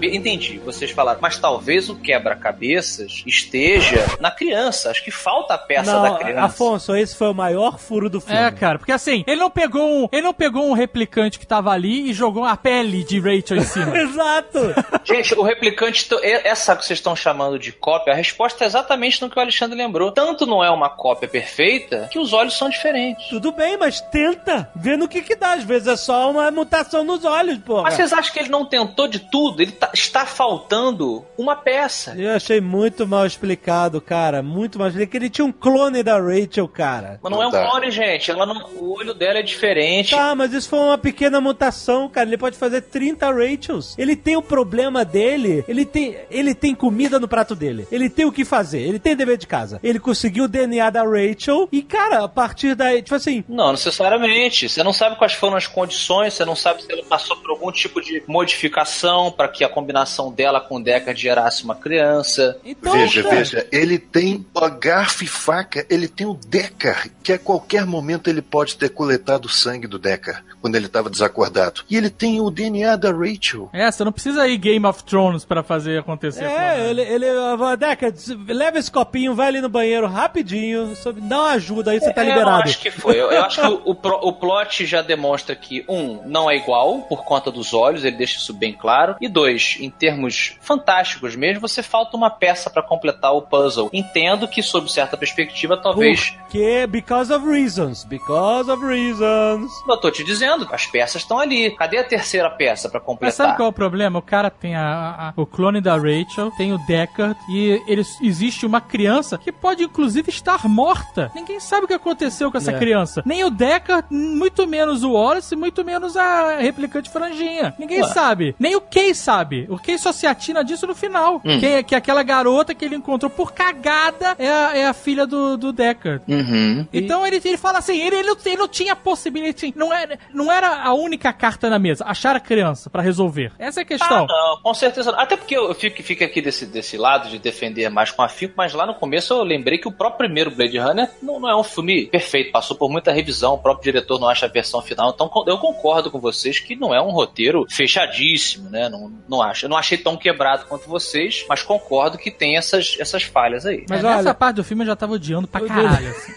[0.02, 4.90] Entendi, vocês falaram, mas talvez o quebra-cabeças esteja na criança.
[4.90, 6.44] Acho que falta a peça Não, da criança.
[6.46, 8.40] Afonso, esse foi o maior furo do filme.
[8.40, 11.70] É, cara, porque assim, ele não pegou um, ele não pegou um replicante que tava
[11.70, 13.96] ali e jogou a pele de Rachel em cima.
[14.00, 14.58] Exato.
[15.04, 19.20] Gente, o replicante, e- essa que vocês estão chamando de cópia, a resposta é exatamente
[19.20, 20.12] no que o Alexandre lembrou.
[20.12, 21.79] Tanto não é uma cópia perfeita
[22.10, 23.28] que os olhos são diferentes.
[23.28, 24.70] Tudo bem, mas tenta.
[24.76, 25.52] Vê no que que dá.
[25.54, 27.82] Às vezes é só uma mutação nos olhos, porra.
[27.84, 29.60] Mas vocês acham que ele não tentou de tudo?
[29.62, 32.14] Ele tá- está faltando uma peça.
[32.16, 34.42] Eu achei muito mal explicado, cara.
[34.42, 35.10] Muito mal explicado.
[35.10, 37.18] Que ele tinha um clone da Rachel, cara.
[37.22, 37.64] Mas não é um Tá.
[37.66, 38.30] clone, gente.
[38.30, 40.10] Ela não, o olho dela é diferente.
[40.14, 42.28] Tá, mas isso foi uma pequena mutação, cara.
[42.28, 43.94] Ele pode fazer 30 Rachels.
[43.98, 45.64] Ele tem o problema dele.
[45.66, 47.86] Ele tem, ele tem comida no prato dele.
[47.90, 48.80] Ele tem o que fazer.
[48.80, 49.80] Ele tem dever de casa.
[49.82, 51.59] Ele conseguiu o DNA da Rachel.
[51.72, 53.44] E, cara, a partir daí, tipo assim.
[53.48, 54.68] Não, necessariamente.
[54.68, 57.70] Você não sabe quais foram as condições, você não sabe se ela passou por algum
[57.72, 62.58] tipo de modificação para que a combinação dela com o Deckard gerasse uma criança.
[62.64, 67.32] Então, veja, cara, veja, ele tem a garfo e faca, ele tem o Decker, que
[67.32, 71.82] a qualquer momento ele pode ter coletado o sangue do Decker, quando ele estava desacordado.
[71.88, 73.70] E ele tem o DNA da Rachel.
[73.72, 76.44] É, você não precisa ir Game of Thrones pra fazer acontecer.
[76.44, 78.12] É, ele, ele ah, Deca,
[78.48, 82.22] leva esse copinho, vai ali no banheiro rapidinho, sob- dá uma ajuda aí, você tá
[82.22, 82.62] É, Eu liberado.
[82.64, 83.12] acho que foi.
[83.20, 87.00] Eu, eu acho que o, o, o plot já demonstra que, um, não é igual
[87.02, 89.16] por conta dos olhos, ele deixa isso bem claro.
[89.20, 93.90] E dois, em termos fantásticos mesmo, você falta uma peça pra completar o puzzle.
[93.92, 96.30] Entendo que, sob certa perspectiva, talvez.
[96.30, 99.70] Porque, because of reasons, because of reasons.
[99.88, 101.70] Eu tô te dizendo, as peças estão ali.
[101.76, 103.32] Cadê a terceira peça pra Mas completar?
[103.46, 104.18] sabe qual é o problema?
[104.18, 104.82] O cara tem a,
[105.28, 109.82] a- o clone da Rachel, tem o Deckard, e ele, existe uma criança que pode
[109.84, 111.30] inclusive estar morta.
[111.40, 112.78] Ninguém sabe o que aconteceu com essa É.
[112.78, 113.22] criança.
[113.24, 117.74] Nem o Deckard, muito menos o Wallace, muito menos a replicante franjinha.
[117.78, 118.08] Ninguém Ué.
[118.08, 118.54] sabe.
[118.58, 119.66] Nem o Kay sabe.
[119.68, 121.40] O Kay só se atina disso no final.
[121.44, 121.58] Hum.
[121.58, 125.56] Que, que aquela garota que ele encontrou por cagada é a, é a filha do,
[125.56, 126.22] do Deckard.
[126.28, 126.86] Uhum.
[126.92, 130.50] Então ele, ele fala assim, ele, ele, não- ele não tinha possibilidade, não era, não
[130.52, 133.52] era a única carta na mesa, achar a criança pra resolver.
[133.58, 134.26] Essa é a questão.
[134.28, 135.10] Ah, não, com certeza.
[135.16, 138.72] Até porque eu fico, fico aqui desse, desse lado de defender mais com afinco, mas
[138.74, 141.62] lá no começo eu lembrei que o próprio primeiro Blade Runner não, não é um
[141.62, 145.30] filme perfeito, passou por muita revisão, o próprio diretor não acha a versão final, então
[145.46, 148.88] eu concordo com vocês que não é um roteiro fechadíssimo, né?
[148.88, 149.66] Não, não acho.
[149.66, 153.84] Eu não achei tão quebrado quanto vocês, mas concordo que tem essas, essas falhas aí.
[153.88, 156.08] Mas Mas olha- nessa parte do filme eu já tava odiando pra caralho.
[156.10, 156.32] assim.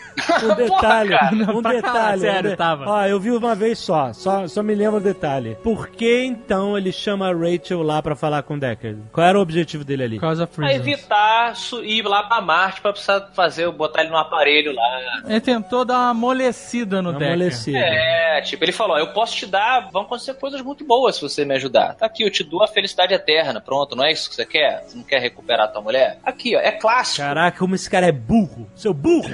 [0.46, 1.36] Um detalhe, cara.
[1.36, 1.82] um detalhe.
[1.82, 2.86] caralho, sério, um de- tava.
[2.90, 5.58] Ó, eu vi uma vez só, só, só me lembro o detalhe.
[5.64, 9.02] Por que então ele chama a Rachel lá pra falar com o Deckard?
[9.12, 10.20] Qual era o objetivo dele ali?
[10.20, 11.54] Pra evitar
[11.84, 14.83] ir lá pra Marte pra precisar fazer, botar ele no aparelho lá.
[15.26, 17.78] Ele tentou dar uma amolecida no Uma amolecida.
[17.78, 21.46] É, tipo, ele falou: eu posso te dar, vão acontecer coisas muito boas se você
[21.46, 21.96] me ajudar.
[21.96, 23.62] Tá aqui, eu te dou a felicidade eterna.
[23.62, 24.84] Pronto, não é isso que você quer?
[24.86, 26.20] Você não quer recuperar tua mulher?
[26.24, 27.26] Aqui, ó, é clássico.
[27.26, 28.68] Caraca, como esse cara é burro.
[28.76, 29.30] Seu burro.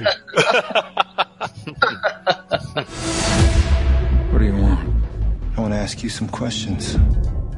[4.32, 4.80] What do you want?
[5.56, 6.96] I want to ask you some questions.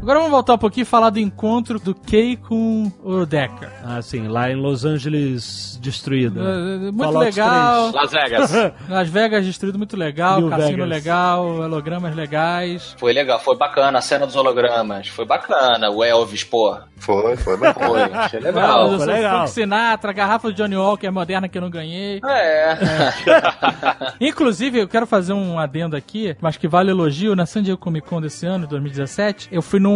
[0.03, 3.71] Agora vamos voltar um pouquinho e falar do encontro do Kay com o Decker.
[3.85, 6.41] ah, sim, lá em Los Angeles destruída.
[6.41, 7.93] É, Muito Fallout legal.
[7.93, 8.53] Las Vegas.
[8.91, 10.89] Las Vegas destruído muito legal, New cassino Vegas.
[10.89, 12.97] legal, hologramas legais.
[12.99, 15.07] Foi legal, foi bacana a cena dos hologramas.
[15.07, 16.77] Foi bacana, o Elvis, pô.
[16.97, 18.99] Foi, foi, mas Foi, achei legal.
[18.99, 22.21] Frank Sinatra, garrafa de Johnny Walker moderna que eu não ganhei.
[22.25, 22.77] É.
[24.21, 27.35] Inclusive, eu quero fazer um adendo aqui, mas que vale elogio.
[27.37, 29.92] Na San Diego Comic Con desse ano, 2017, eu fui num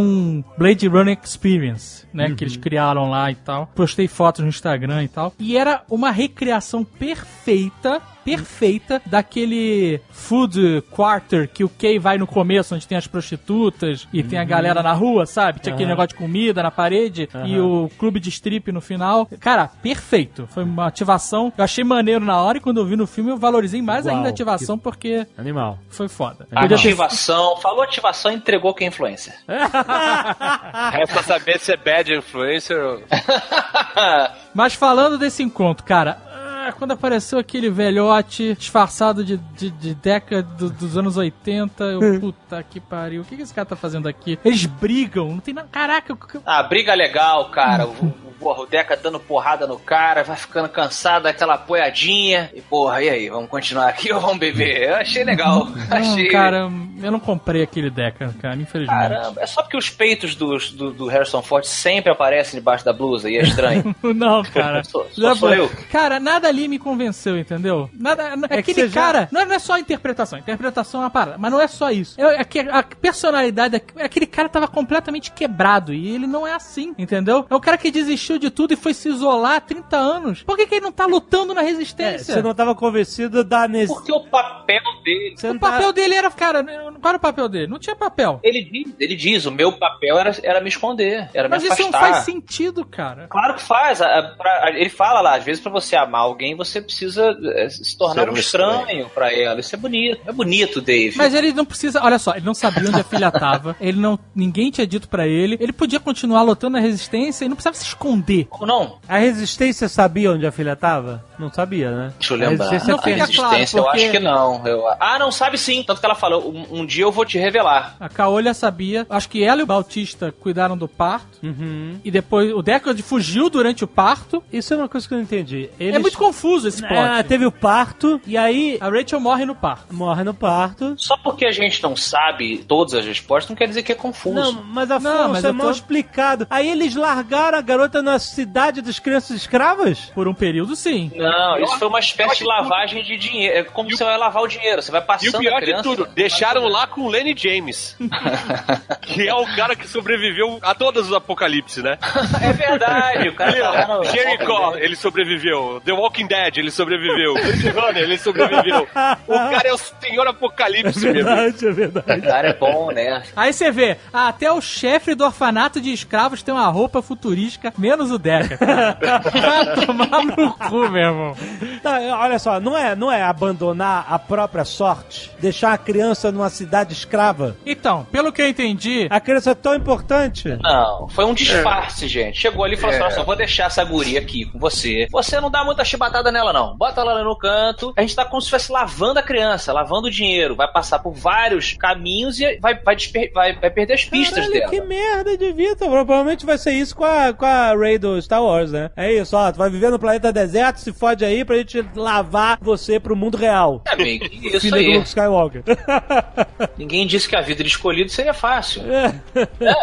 [0.56, 2.34] Blade Runner Experience, né?
[2.34, 3.68] Que eles criaram lá e tal.
[3.74, 5.32] Postei fotos no Instagram e tal.
[5.38, 12.74] E era uma recriação perfeita perfeita daquele food quarter que o Kay vai no começo,
[12.74, 15.60] onde tem as prostitutas e tem a galera na rua, sabe?
[15.60, 15.92] Tinha aquele Aham.
[15.94, 19.26] negócio de comida na parede e o clube de strip no final.
[19.40, 20.48] Cara, perfeito.
[20.50, 21.52] Foi uma ativação.
[21.56, 24.16] Eu achei maneiro na hora e quando eu vi no filme eu valorizei mais Uau,
[24.16, 25.78] ainda a ativação porque Animal.
[25.88, 26.46] foi foda.
[26.50, 29.34] Ter- Ativação, falou ativação, entregou que é influencer.
[30.92, 33.00] Resta saber se é bad influencer ou...
[34.54, 36.18] Mas falando desse encontro, cara,
[36.68, 42.20] Ah, quando apareceu aquele velhote disfarçado de, de, de década do- dos anos 80, eu,
[42.20, 44.38] puta que pariu, o que, que esse cara tá fazendo aqui?
[44.44, 45.68] Eles brigam, não tem nada.
[45.70, 47.86] Caraca, eu- Ah, briga legal, cara.
[47.86, 47.90] O,
[48.26, 52.50] o, porra, o Deca dando porrada no cara, vai ficando cansado daquela apoiadinha.
[52.54, 54.88] E porra, e aí, vamos continuar aqui ou vamos beber?
[54.88, 55.68] Eu achei legal.
[55.90, 56.24] Achei.
[56.24, 56.70] Não, cara,
[57.02, 58.98] eu não comprei aquele Deca, cara, infelizmente.
[58.98, 62.92] Caramba, é só porque os peitos dos- do, do Harrison Ford sempre aparecem debaixo da
[62.92, 63.94] blusa e é estranho.
[64.02, 64.82] Não, cara.
[64.84, 65.70] Só- só sou eu.
[65.90, 67.88] Cara, nada ali me convenceu, entendeu?
[67.92, 69.28] Nada, É que aquele já- cara.
[69.30, 70.38] Não, é- não é só a interpretação.
[70.38, 71.36] A interpretação é uma parada.
[71.38, 72.20] Mas não é só isso.
[72.20, 73.76] É, é que a personalidade.
[73.96, 75.92] é- Aquele cara tava completamente quebrado.
[75.92, 77.46] E ele não é assim, entendeu?
[77.48, 80.42] É o cara que desistiu de tudo e foi se isolar há 30 anos.
[80.42, 82.34] Por que, que ele não tá lutando na É, resistência?
[82.34, 83.88] você não tava convencido da nes...
[83.92, 85.34] Porque o papel dele.
[85.36, 86.30] Você O não tá- papel dele era.
[86.30, 87.66] Cara, qual era o papel dele?
[87.66, 88.40] Não tinha papel.
[88.42, 91.80] Ele diz, ele diz, o meu papel era, era me esconder, era Mas me isso
[91.80, 92.00] afastar.
[92.02, 93.26] não faz sentido, cara.
[93.28, 94.00] Claro que faz.
[94.00, 97.96] a- a- ele fala lá, às vezes pra você amar alguém, você precisa eh, se
[97.96, 99.10] tornar um um estranho, estranho.
[99.14, 99.60] pra ela.
[99.60, 100.20] Isso é bonito.
[100.26, 101.16] É bonito, Dave.
[101.16, 102.02] Mas ele não precisa.
[102.02, 103.76] Olha só, ele não sabia onde a filha tava.
[103.80, 104.18] Ele não.
[104.34, 105.56] Ninguém tinha dito pra ele.
[105.60, 108.46] Ele podia continuar lutando na resistência e não precisava se esconder.
[108.46, 108.98] Como não?
[109.08, 111.24] A resistência sabia onde a filha tava?
[111.38, 112.12] Não sabia, né?
[112.18, 112.64] Deixa eu A lembrar.
[112.70, 114.66] resistência Não a resistência, claro, eu porque- acho que não.
[114.66, 115.82] Eu- Ah, não, sabe sim.
[115.82, 117.96] Tanto que ela falou, um, um dia eu vou te revelar.
[118.00, 119.06] A Caolha sabia.
[119.08, 121.38] Acho que ela e o Bautista cuidaram do parto.
[121.42, 121.98] Uhum.
[122.04, 124.42] E depois o Deckard fugiu durante o parto.
[124.52, 125.68] Isso é uma coisa que eu não entendi.
[125.78, 125.94] Eles...
[125.94, 126.35] É muito confuso
[126.68, 126.94] esse plot.
[126.98, 129.94] Ah, teve o parto, e aí A Rachel morre no parto.
[129.94, 130.94] morre no parto.
[130.96, 134.34] Só porque a gente não sabe todas as respostas, não quer dizer que é confuso.
[134.34, 136.46] Não, mas Afonso, Não, mas é eu mal tô- explicado.
[136.50, 140.10] Aí eles largaram a garota na cidade das crianças escravas?
[140.14, 141.10] Por um período, sim.
[141.14, 143.56] Não, isso foi uma espécie de lavagem de dinheiro.
[143.58, 144.82] É como você vai lavar o dinheiro.
[144.82, 145.82] Você vai E o passando a pior de criança.
[145.82, 147.96] tudo, deixaram lá com o Lenny James.
[149.02, 151.98] que é o cara que sobreviveu a todos os apocalipses, né?
[152.42, 154.04] É verdade, o cara tá lá no...
[154.04, 155.80] Jericho, ele sobreviveu.
[155.84, 157.34] The Walking Dead, ele sobreviveu.
[157.42, 158.82] Blade Runner, ele sobreviveu.
[159.26, 161.26] O cara é o senhor apocalipse, meu amigo.
[161.26, 162.20] Verdade, é verdade.
[162.20, 163.22] O cara é bom, né?
[163.34, 167.72] Aí você vê, ah, até o chefe do orfanato de escravos tem uma roupa futurística,
[167.76, 168.56] menos o Deckard.
[169.40, 171.36] Vai tomar no cu, meu irmão.
[171.82, 176.48] Tá, olha só, não é, não é abandonar a própria sorte, deixar a criança numa
[176.48, 177.56] cidade escrava.
[177.64, 180.48] Então, pelo que eu entendi, A criança é tão importante.
[180.62, 182.38] Não, foi um disfarce, gente.
[182.40, 185.06] Chegou ali e falou assim: Nossa, eu vou deixar essa guria aqui com você.
[185.10, 186.76] Você não dá muita chibatada nela, não.
[186.76, 187.92] Bota ela no canto.
[187.96, 190.54] A gente tá como se estivesse lavando a criança, lavando o dinheiro.
[190.56, 194.52] Vai passar por vários caminhos e vai, vai, desper- vai, vai perder as pistas Caralho,
[194.52, 194.70] dela.
[194.70, 195.76] que merda de vida.
[195.76, 198.90] Provavelmente vai ser isso com a, com a Ray do Star Wars, né?
[198.96, 199.50] É isso, ó.
[199.52, 203.36] Tu vai viver no planeta deserto, se fode aí pra gente lavar você pro mundo
[203.36, 203.82] real.
[203.86, 204.94] É meio que isso Filha do aí.
[204.96, 205.62] Luke Skywalker.
[206.76, 208.82] Ninguém disse que a vida de escolhido seria fácil.
[208.90, 209.14] É,
[209.60, 209.74] é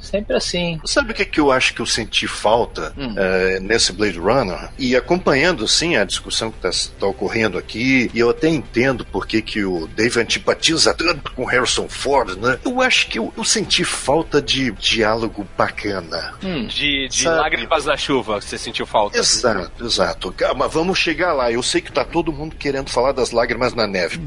[0.00, 0.80] sempre assim.
[0.84, 3.14] Sabe o que, que eu acho que eu senti falta Hum.
[3.16, 4.70] eh, nesse Blade Runner?
[4.78, 9.42] E acompanhando, sim, a discussão que está ocorrendo aqui, e eu até entendo por que,
[9.42, 12.58] que o Dave antipatiza tanto com Harrison Ford, né?
[12.64, 16.34] Eu acho que eu, eu senti falta de diálogo bacana.
[16.42, 16.66] Hum.
[16.66, 19.18] De, de lágrimas na chuva, você sentiu falta.
[19.18, 20.32] Exato, exato.
[20.32, 21.50] Calma, vamos chegar lá.
[21.50, 24.20] Eu sei que tá todo mundo querendo falar das lágrimas na neve.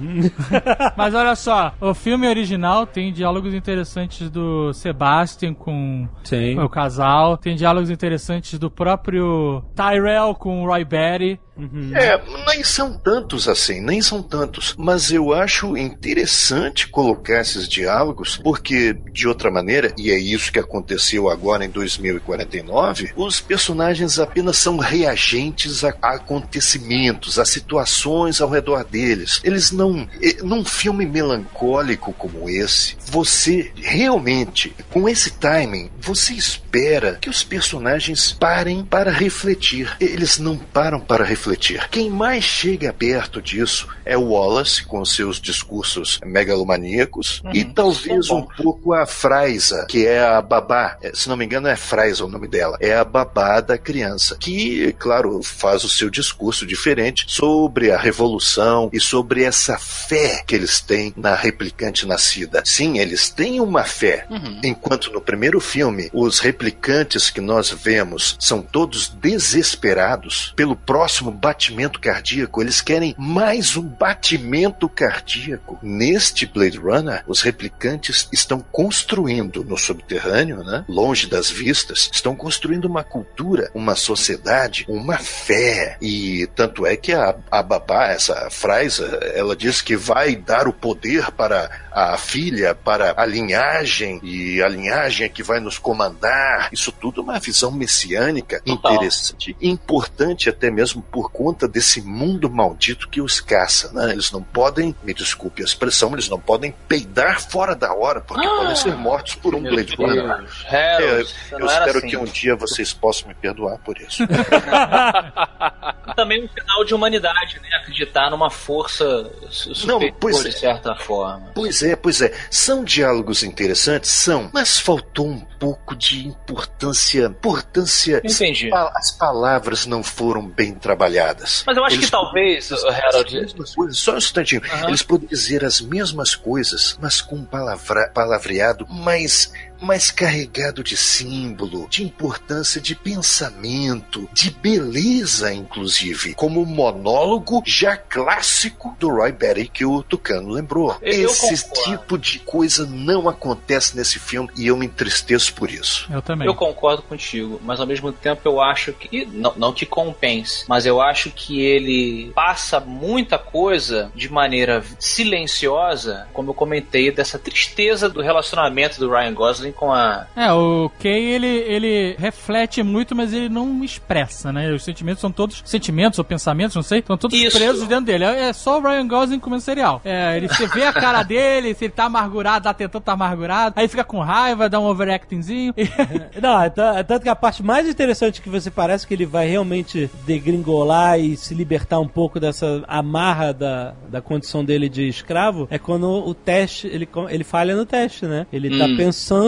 [0.95, 6.59] mas olha só, o filme original tem diálogos interessantes do Sebastian com Sim.
[6.59, 11.24] o casal, tem diálogos interessantes do próprio Tyrell com o Roy Batty.
[11.25, 11.44] body
[11.93, 14.75] É, nem são tantos assim, nem são tantos.
[14.77, 20.59] Mas eu acho interessante colocar esses diálogos, porque, de outra maneira, e é isso que
[20.59, 28.83] aconteceu agora em 2049, os personagens apenas são reagentes a, acontecimentos, a situações ao redor
[28.83, 29.39] deles.
[29.43, 30.07] Eles não.
[30.43, 38.33] Num filme melancólico como esse, você realmente, com esse timing, você espera que os personagens
[38.33, 39.95] parem para refletir.
[39.99, 41.44] Eles não param para refletir.
[41.91, 48.41] Quem mais chega perto disso é o Wallace, com seus discursos megalomaníacos, e talvez um
[48.41, 50.97] pouco a Fraisa, que é a babá.
[51.01, 52.77] Eh, Se não me engano, é Fraisa o nome dela.
[52.79, 58.89] É a babá da criança, que, claro, faz o seu discurso diferente sobre a revolução
[58.93, 62.61] e sobre essa fé que eles têm na replicante nascida.
[62.65, 64.27] Sim, eles têm uma fé.
[64.63, 71.99] Enquanto no primeiro filme, os replicantes que nós vemos são todos desesperados pelo próximo batimento
[71.99, 75.77] cardíaco, eles querem mais um batimento cardíaco.
[75.81, 82.85] Neste Blade Runner, os replicantes estão construindo no subterrâneo, né, longe das vistas, estão construindo
[82.85, 85.97] uma cultura, uma sociedade, uma fé.
[86.01, 89.03] E tanto é que a, a babá, essa frase,
[89.33, 94.67] ela diz que vai dar o poder para a filha, para a linhagem, e a
[94.67, 96.69] linhagem é que vai nos comandar.
[96.71, 102.49] Isso tudo é uma visão messiânica interessante, importante até mesmo por por conta desse mundo
[102.49, 104.11] maldito que os caça, né?
[104.11, 108.45] Eles não podem, me desculpe a expressão, eles não podem peidar fora da hora, porque
[108.45, 110.45] Ah, podem ser mortos por um Blade Runner.
[110.65, 112.07] É, eu era espero assim.
[112.07, 114.23] que um dia vocês possam me perdoar por isso.
[116.15, 117.69] Também um sinal de humanidade, né?
[117.81, 120.49] Acreditar numa força su- Não, superior, pois é.
[120.49, 121.51] de certa forma.
[121.53, 122.33] Pois é, pois é.
[122.49, 124.09] São diálogos interessantes?
[124.11, 124.49] São.
[124.53, 127.25] Mas faltou um pouco de importância.
[127.25, 128.21] Importância.
[128.23, 128.69] Entendi.
[128.73, 131.63] As palavras não foram bem trabalhadas.
[131.65, 134.61] Mas eu acho Eles que talvez, Harold, coisas, Só um instantinho.
[134.71, 134.87] Aham.
[134.89, 139.51] Eles poderiam dizer as mesmas coisas, mas com um palavra, palavreado mais.
[139.81, 147.97] Mais carregado de símbolo, de importância de pensamento, de beleza, inclusive, como o monólogo já
[147.97, 150.97] clássico do Roy Batty que o Tucano lembrou.
[151.01, 151.83] Eu- Esse concordo.
[151.91, 156.07] tipo de coisa não acontece nesse filme e eu me entristeço por isso.
[156.11, 156.47] Eu também.
[156.47, 159.25] Eu concordo contigo, mas ao mesmo tempo eu acho que.
[159.25, 166.27] Não, não que compense, mas eu acho que ele passa muita coisa de maneira silenciosa,
[166.33, 170.27] como eu comentei, dessa tristeza do relacionamento do Ryan Gosling com a.
[170.35, 174.71] É, o Kay, ele, ele reflete muito, mas ele não expressa, né?
[174.71, 177.57] Os sentimentos são todos sentimentos ou pensamentos, não sei, estão todos Isso.
[177.57, 178.23] presos dentro dele.
[178.23, 180.01] É é só o Ryan Gosling comendo cereal.
[180.03, 183.75] É, ele, você vê a cara dele, se ele tá amargurado, tá tentando tá amargurado,
[183.77, 185.73] aí fica com raiva, dá um overactingzinho.
[186.41, 189.47] Não, é é tanto que a parte mais interessante que você parece que ele vai
[189.47, 195.67] realmente degringolar e se libertar um pouco dessa amarra da, da condição dele de escravo
[195.71, 198.45] é quando o teste, ele, ele falha no teste, né?
[198.51, 198.95] Ele tá Hum.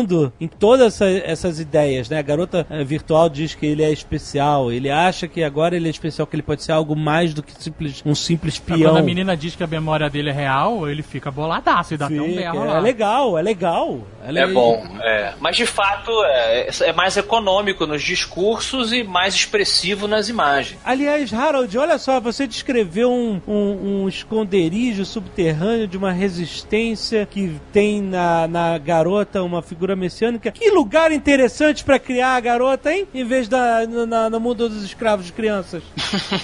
[0.08, 2.20] Pensando em todas essa- essas ideias, né?
[2.20, 5.92] A garota eh, virtual diz que ele é especial, ele acha que agora ele é
[5.92, 8.96] especial, que ele pode ser algo mais do que simples, um simples Quando peão.
[8.96, 12.22] a menina diz que a memória dele é real, ele fica boladaço e dá até
[12.22, 14.00] um Fica, berro é legal, é legal.
[14.26, 15.34] É bom, é.
[15.40, 20.80] Mas de fato é, é mais econômico nos discursos e mais expressivo nas imagens.
[20.84, 27.56] Aliás, Harold, olha só, você descreveu um, um- um esconderijo subterrâneo de uma resistência que
[27.72, 30.52] tem na, na garota uma figura messiânica.
[30.52, 33.08] Que lugar interessante pra criar a garota, hein?
[33.14, 35.84] Em vez da no, na- no mundo dos escravos de crianças.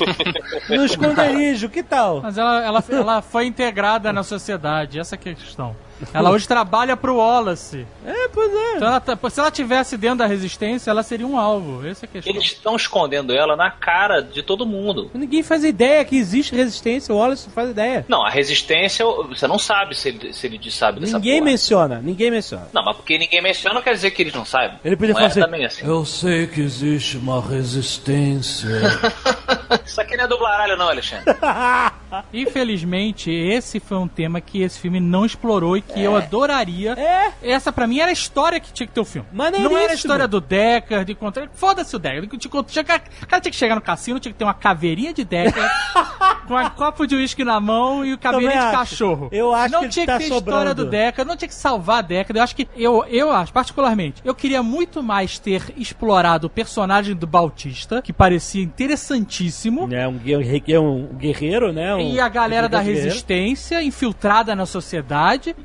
[0.70, 2.22] no esconderijo, que tal?
[2.22, 5.76] Mas ela, ela, ela foi integrada na sociedade, essa que é a questão.
[6.14, 7.86] Ela hoje trabalha pro Wallace.
[8.06, 8.76] É, pois é.
[8.78, 11.86] Então ela tá- se ela tivesse dentro da resistência, ela seria um alvo.
[11.88, 12.34] Essa é a questão.
[12.34, 15.10] Eles estão escondendo ela na cara de todo mundo.
[15.14, 18.06] Ninguém faz ideia que existe resistência, o Wallace não faz ideia.
[18.08, 21.52] Não, a resistência, você não sabe se ele, se ele sabe dessa Ninguém porra.
[21.52, 22.68] menciona, ninguém menciona.
[22.74, 24.78] Não, mas porque ninguém menciona não quer dizer que eles não sabem.
[24.84, 25.86] Ele podia não falar é assim, também assim.
[25.86, 28.70] Eu sei que existe uma resistência.
[29.86, 31.26] Isso aqui não é dublaralho não, Alexandre.
[32.34, 36.94] Infelizmente, esse foi um tema que esse filme não explorou e que eu adoraria.
[36.94, 37.32] É.
[37.42, 39.28] Essa pra mim era a história que tinha que ter o filme.
[39.32, 39.70] Maneiríssimo.
[39.76, 41.50] Não era a história do Decker, de contra.
[41.54, 42.38] Foda-se o Decker.
[42.38, 44.54] De contra- tinha que- O cara tinha que chegar no cassino, tinha que ter uma
[44.54, 45.64] caveirinha de Decker,
[46.48, 48.90] com um copo de uísque na mão e o caveirinha Também de acho.
[48.90, 49.30] cachorro.
[49.32, 50.86] Eu acho não que tinha tá que ter história sobrando.
[50.86, 52.36] do Decker, não tinha que salvar a Decker.
[52.38, 52.68] Eu acho que.
[52.76, 58.12] Eu, eu acho, particularmente, eu queria muito mais ter explorado o personagem do Bautista, que
[58.14, 59.88] parecia interessantíssimo.
[59.94, 61.94] É um, guerre- um guerreiro, né?
[61.96, 63.06] Um e a galera da guerreiro.
[63.06, 65.56] resistência infiltrada na sociedade.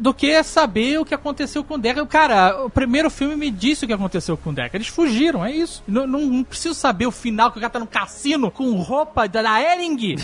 [0.00, 2.04] Do que saber o que aconteceu com o Decker.
[2.06, 4.76] Cara, o primeiro filme me disse o que aconteceu com o Decker.
[4.76, 5.82] Eles fugiram, é isso.
[5.86, 9.28] Não, não, não preciso saber o final, que o cara tá no cassino com roupa
[9.28, 10.16] da, da Ering.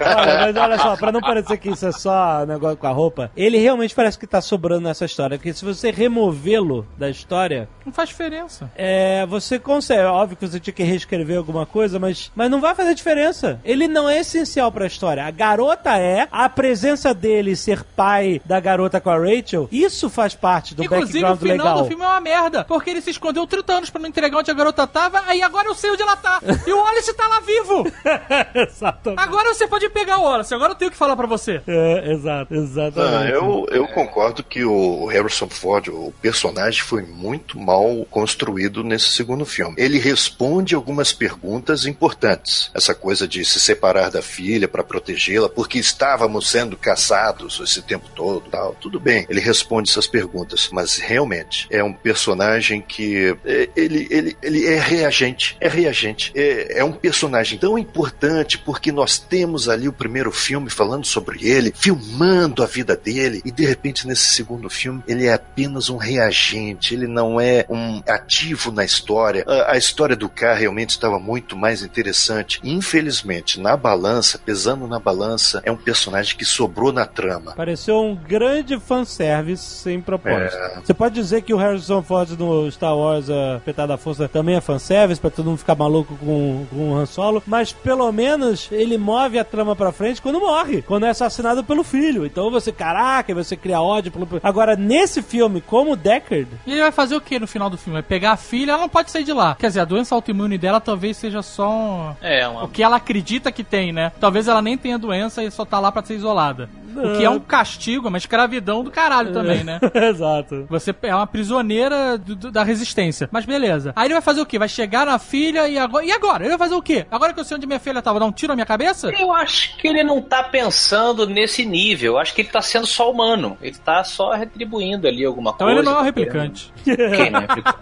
[0.00, 3.30] Olha, mas olha só, pra não parecer que isso é só negócio com a roupa,
[3.36, 5.38] ele realmente parece que tá sobrando nessa história.
[5.38, 8.70] Porque se você removê-lo da história, Não faz diferença.
[8.76, 10.02] é, você consegue.
[10.02, 13.60] Óbvio que você tinha que reescrever alguma coisa, mas, mas não vai fazer diferença.
[13.64, 15.24] Ele não é essencial pra história.
[15.24, 20.34] A garota é, a presença dele ser pai da garota com a Rachel, isso faz
[20.34, 21.82] parte do Inclusive, o background final legal.
[21.82, 22.64] do filme é uma merda.
[22.64, 25.68] Porque ele se escondeu 30 anos pra não entregar onde a garota tava, aí agora
[25.68, 26.40] eu sei onde ela tá.
[26.66, 27.84] E o Wallace tá lá vivo.
[28.68, 29.20] Exatamente.
[29.20, 31.60] Agora você pode pegar o Wallace, agora eu tenho que falar pra você.
[31.66, 33.32] É, exato, Ah, exatamente.
[33.32, 39.44] eu, eu concordo que o Harrison Ford, o personagem, foi muito mal construído nesse segundo
[39.44, 39.74] filme.
[39.78, 42.70] Ele responde algumas perguntas importantes.
[42.74, 48.08] Essa coisa de se separar da filha para protegê-la, porque estávamos sendo caçados esse tempo
[48.14, 48.74] todo, tal.
[48.80, 54.36] Tudo bem, ele responde essas perguntas, mas realmente é um personagem que é, ele, ele,
[54.42, 56.32] ele é reagente, é reagente.
[56.34, 61.04] É, é um personagem tão importante interessante porque nós temos ali o primeiro filme falando
[61.04, 65.88] sobre ele, filmando a vida dele, e de repente nesse segundo filme ele é apenas
[65.88, 69.44] um reagente, ele não é um ativo na história.
[69.46, 72.60] A, a história do K realmente estava muito mais interessante.
[72.62, 77.52] Infelizmente, na balança, pesando na balança, é um personagem que sobrou na trama.
[77.52, 80.56] Pareceu um grande fanservice sem propósito.
[80.56, 80.80] É.
[80.84, 84.56] Você pode dizer que o Harrison Ford no Star Wars, a Petada da Força, também
[84.56, 88.21] é fanservice, pra todo mundo ficar maluco com, com o Han Solo, mas pelo menos
[88.70, 92.24] ele move a trama pra frente quando morre, quando é assassinado pelo filho.
[92.26, 94.28] Então você, caraca, você cria ódio pelo...
[94.42, 97.94] Agora, nesse filme, como Deckard, E ele vai fazer o que no final do filme?
[97.94, 99.54] Vai pegar a filha, ela não pode sair de lá.
[99.58, 102.96] Quer dizer, a doença autoimune dela talvez seja só um- É, uma o que ela
[102.96, 104.12] acredita que tem, né?
[104.20, 106.68] Talvez ela nem tenha doença e só tá lá pra ser isolada.
[106.94, 109.80] O que é um castigo, uma escravidão do caralho também, né?
[109.94, 110.66] Exato.
[110.68, 113.30] Você é uma prisioneira do- do- da resistência.
[113.32, 113.92] Mas beleza.
[113.96, 114.58] Aí ele vai fazer o quê?
[114.58, 116.04] Vai chegar na filha e agora.
[116.04, 116.42] E agora?
[116.42, 117.06] Ele vai fazer o quê?
[117.10, 119.10] Agora que eu sei onde minha filha tava, dar um tiro na minha cabeça?
[119.10, 122.12] Eu acho que ele não tá pensando nesse nível.
[122.14, 123.56] Eu acho que ele tá sendo só humano.
[123.60, 125.80] Ele tá só retribuindo ali alguma Então coisa.
[125.80, 126.72] ele não é um replicante.
[126.84, 127.78] querendo- Quem não é replicante?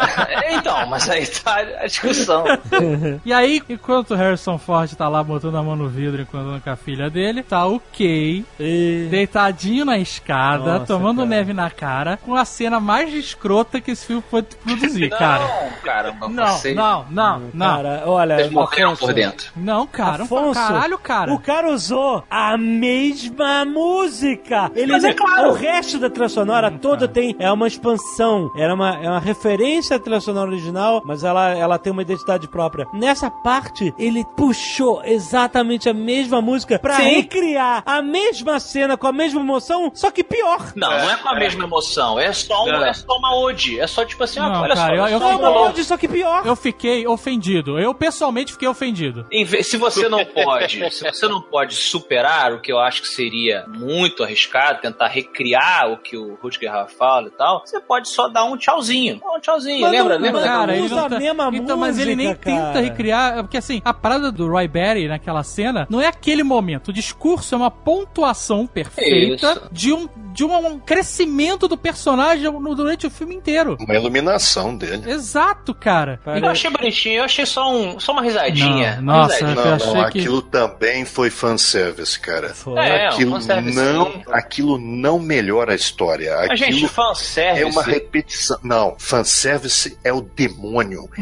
[0.53, 2.45] então, mas aí tá a discussão.
[3.25, 6.63] E aí, enquanto o Harrison Ford tá lá botando a mão no vidro enquanto andando
[6.63, 9.07] com a filha dele, tá o Kay E...
[9.11, 11.29] deitadinho na escada, Nossa, tomando cara.
[11.29, 15.43] neve na cara, com a cena mais escrota que esse filme pode produzir, cara.
[15.45, 16.75] Não, cara, Não, você...
[16.75, 17.77] não, não, não.
[17.77, 19.51] Cara, olha, Vocês morreram por dentro.
[19.57, 21.33] Não, cara, Afonso, caralho, cara.
[21.33, 24.71] O cara usou a mesma música.
[24.75, 25.51] Ele Mas é claro.
[25.51, 29.97] O resto da trilha sonora toda tem é uma expansão, era uma, é uma referência
[29.97, 32.87] à trilha sonora original, mas ela, ela tem uma identidade própria.
[32.93, 37.03] Nessa parte, ele puxou exatamente a mesma música pra Sim.
[37.17, 40.73] recriar a mesma cena com a mesma emoção, só que pior.
[40.75, 42.19] Não, não é com a mesma emoção.
[42.19, 43.79] É só, um, é só uma ode.
[43.81, 44.95] É só tipo assim, ah, Não, olha cara, só.
[44.95, 45.69] eu- eu só É fico uma ode.
[45.71, 46.43] ode, só que pior.
[46.47, 47.79] Eu fiquei ofendido.
[47.79, 49.27] Eu pessoalmente fiquei ofendido.
[49.31, 53.03] Em vez- Se você não pode, se você não pode superar o que eu acho
[53.03, 58.09] que seria muito arriscado, tentar recriar o que o Rutger fala e tal, você pode
[58.09, 59.21] só dar um tchauzinho.
[59.25, 60.19] Um tchauzinho, Mas lembra?
[60.19, 60.43] não- lembra?
[60.43, 61.07] cara, ele música?
[61.07, 62.81] usa a mesma então, mas ele nem música, tenta cara.
[62.81, 66.89] recriar, porque assim, a parada do Roy Batty naquela cena não é aquele momento.
[66.89, 69.69] O discurso é uma pontuação perfeita Isso.
[69.73, 73.77] de um de um crescimento do personagem no- durante o filme inteiro.
[73.81, 75.11] Uma iluminação dele.
[75.11, 76.21] Exato, cara.
[76.25, 78.97] Eu achei bonitinho, eu achei só, um, só uma risadinha.
[79.01, 79.61] Não, uma nossa, risadinha.
[79.61, 82.51] Eu Não, achei não, que- aquilo também foi fanservice, cara.
[82.55, 82.79] Foi.
[82.79, 84.23] É, aquilo, um fanservice, não, sim.
[84.31, 86.35] aquilo não melhora a história.
[86.49, 87.65] Mas, gente, Aquilo é fanservice.
[87.65, 88.59] uma repetição.
[88.63, 91.09] Não, fanservice é o demônio.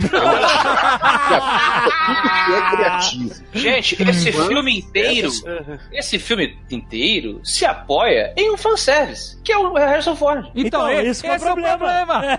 [1.29, 3.35] É tudo que é criativo.
[3.53, 5.31] Gente, esse filme inteiro,
[5.93, 10.47] esse filme inteiro se apoia em um fanservice, que é o Harrison Ford.
[10.55, 12.23] Então, Então, isso esse, que é o é o problema.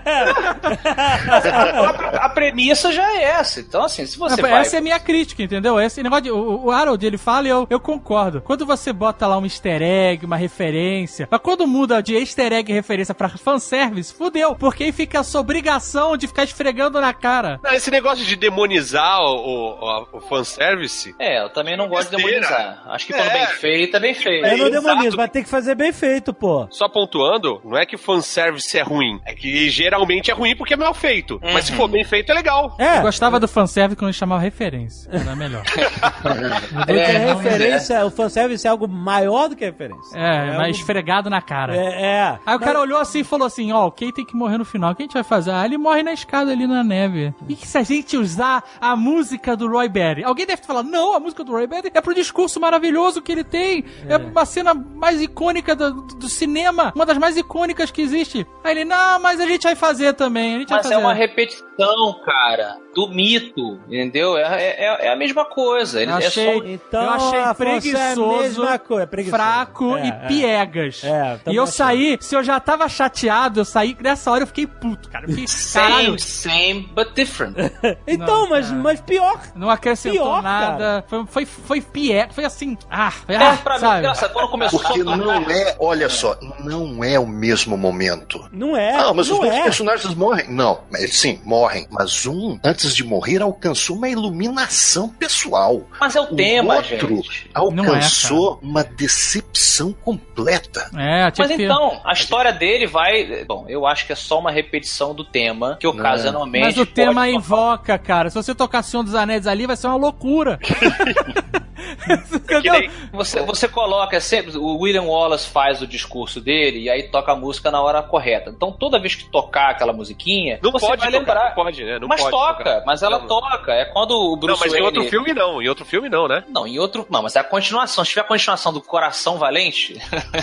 [1.40, 3.60] A, a premissa já é essa.
[3.60, 4.60] Então, assim, se você vai...
[4.60, 5.80] Essa é a minha crítica, entendeu?
[5.80, 8.40] Esse negócio de, o, o Harold, ele fala e eu, eu concordo.
[8.40, 12.70] Quando você bota lá um easter egg, uma referência, mas quando muda de easter egg
[12.70, 14.54] e referência pra fanservice, fudeu.
[14.54, 17.58] Porque aí fica essa obrigação de ficar esfregando na cara.
[17.62, 21.14] Não, Esse negócio de demonizar o, o, o fanservice.
[21.18, 22.82] É, eu também não gosto de demonizar.
[22.86, 23.32] Acho que quando É.
[23.32, 24.46] bem feito, é bem feito.
[24.46, 24.86] Eu não Exato.
[24.86, 26.66] demonizo, mas tem que fazer bem feito, pô.
[26.70, 29.20] Só pontuando, não é que fanservice é ruim.
[29.24, 31.40] É que geralmente é ruim porque é mal feito.
[31.42, 32.76] Mas se for bem feito, é legal.
[32.78, 35.10] Eu É, gostava do fanservice quando ele chamava referência.
[35.12, 35.62] Era melhor.
[36.86, 40.16] porque É, a referência, o fanservice é algo maior do que a referência.
[40.18, 41.74] É, mas algo- esfregado na cara.
[41.76, 42.38] É, é.
[42.44, 44.64] Aí o cara olhou assim e falou assim: Ó, o Kay tem que morrer no
[44.64, 44.92] final.
[44.92, 45.50] O que a gente vai fazer?
[45.50, 47.34] Ah, ele morre na escada ali na neve.
[47.48, 50.24] E que se a gente usar a música do Roy Batty?
[50.24, 53.44] Alguém deve falar: Não, a música do Roy Batty é pro discurso maravilhoso que ele
[53.44, 53.84] tem.
[54.08, 56.92] É, uma cena mais icônica do, do cinema.
[56.94, 58.46] Uma das mais icônicas que existe.
[58.64, 60.56] Aí ele: Não, mas a gente vai fazer também.
[60.56, 61.06] A gente Mas vai é fazer.
[61.06, 64.36] uma repetição, cara, do mito, entendeu?
[64.36, 66.00] É, é, é a mesma coisa.
[66.02, 66.64] Ele Eu é achei, só...
[66.66, 69.42] Então, eu achei Afonso, é preguiçoso, mesma coisa, é preguiçoso.
[69.42, 70.12] fraco É, e é.
[70.26, 71.02] piegas.
[71.04, 71.74] É, e eu achei.
[71.74, 75.24] saí, se eu já tava chateado, eu saí, nessa hora eu fiquei puto, cara.
[75.26, 77.56] Eu fiquei, caralho, Same, same, but different.
[78.06, 79.40] Então, Não, mas, mas pior.
[79.54, 81.04] não acrescentou Pior, nada.
[81.08, 84.06] Foi, foi, foi pie, foi assim, ah, foi, É, ah, pra mim, sabe?
[84.06, 88.48] nossa, quando começou Porque a não é, olha só, não é o mesmo momento.
[88.52, 88.94] Não é.
[88.94, 89.62] Ah, mas os não dois é.
[89.62, 90.50] personagens morrem.
[90.50, 91.86] Não, mas sim, morrem.
[91.90, 95.82] Mas um, antes de morrer, alcançou uma iluminação pessoal.
[96.00, 97.50] Mas é o, O tema, outro gente.
[97.54, 100.90] alcançou uma decepção completa.
[100.96, 103.44] É, Mas que então, a história dele vai.
[103.44, 106.64] Bom, eu acho que é só uma repetição do tema, que ocasionalmente.
[106.64, 108.30] Mas o tema invoca, cara.
[108.30, 110.58] Se você tocar Senhor dos Anéis ali, vai ser uma loucura.
[112.60, 114.56] Que nem você, você coloca é sempre.
[114.56, 118.50] O William Wallace faz o discurso dele e aí toca a música na hora correta.
[118.50, 121.44] Então toda vez que tocar aquela musiquinha, Não você pode vai tocar, lembrar.
[121.48, 121.98] não pode, né?
[121.98, 122.82] Não mas pode toca, tocar.
[122.86, 123.26] mas ela Não.
[123.26, 123.72] toca.
[123.72, 124.86] É quando o Não, Bruce mas em Wayne.
[124.98, 125.62] outro filme não.
[125.62, 126.44] Em outro filme não, né?
[126.48, 127.06] Não, em outro.
[127.10, 128.04] Não, mas é a continuação.
[128.04, 129.98] Se tiver a continuação do Coração Valente,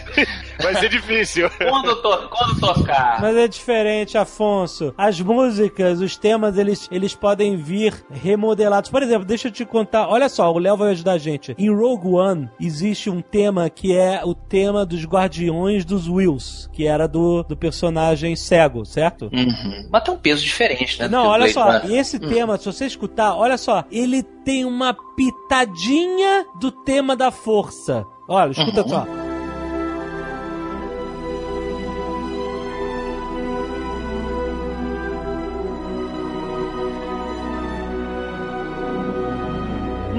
[0.62, 1.50] Vai ser difícil.
[1.70, 3.20] quando, to- quando tocar.
[3.22, 4.94] Mas é diferente, Afonso.
[4.98, 8.90] As músicas, os temas, eles, eles podem vir remodelados.
[8.90, 10.08] Por exemplo, deixa eu te contar.
[10.08, 11.27] Olha só, o Léo vai ajudar a gente.
[11.58, 16.88] Em Rogue One, existe um tema que é o tema dos Guardiões dos Wills, que
[16.88, 19.30] era do, do personagem cego, certo?
[19.34, 19.88] Uhum.
[19.92, 21.08] Mas tem um peso diferente, né?
[21.08, 21.92] Não, olha Blade só, Runner.
[22.00, 28.06] esse tema, se você escutar, olha só, ele tem uma pitadinha do tema da força.
[28.28, 28.88] Olha, escuta Uhum.
[28.90, 29.08] só.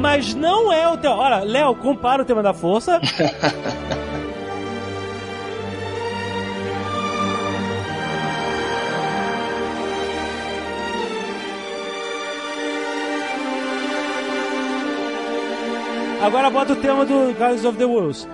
[0.00, 1.16] Mas não é o tema.
[1.16, 3.00] Olha, Léo, compara o tema da força.
[16.20, 18.28] Agora bota o tema do Guardians of the Wolves.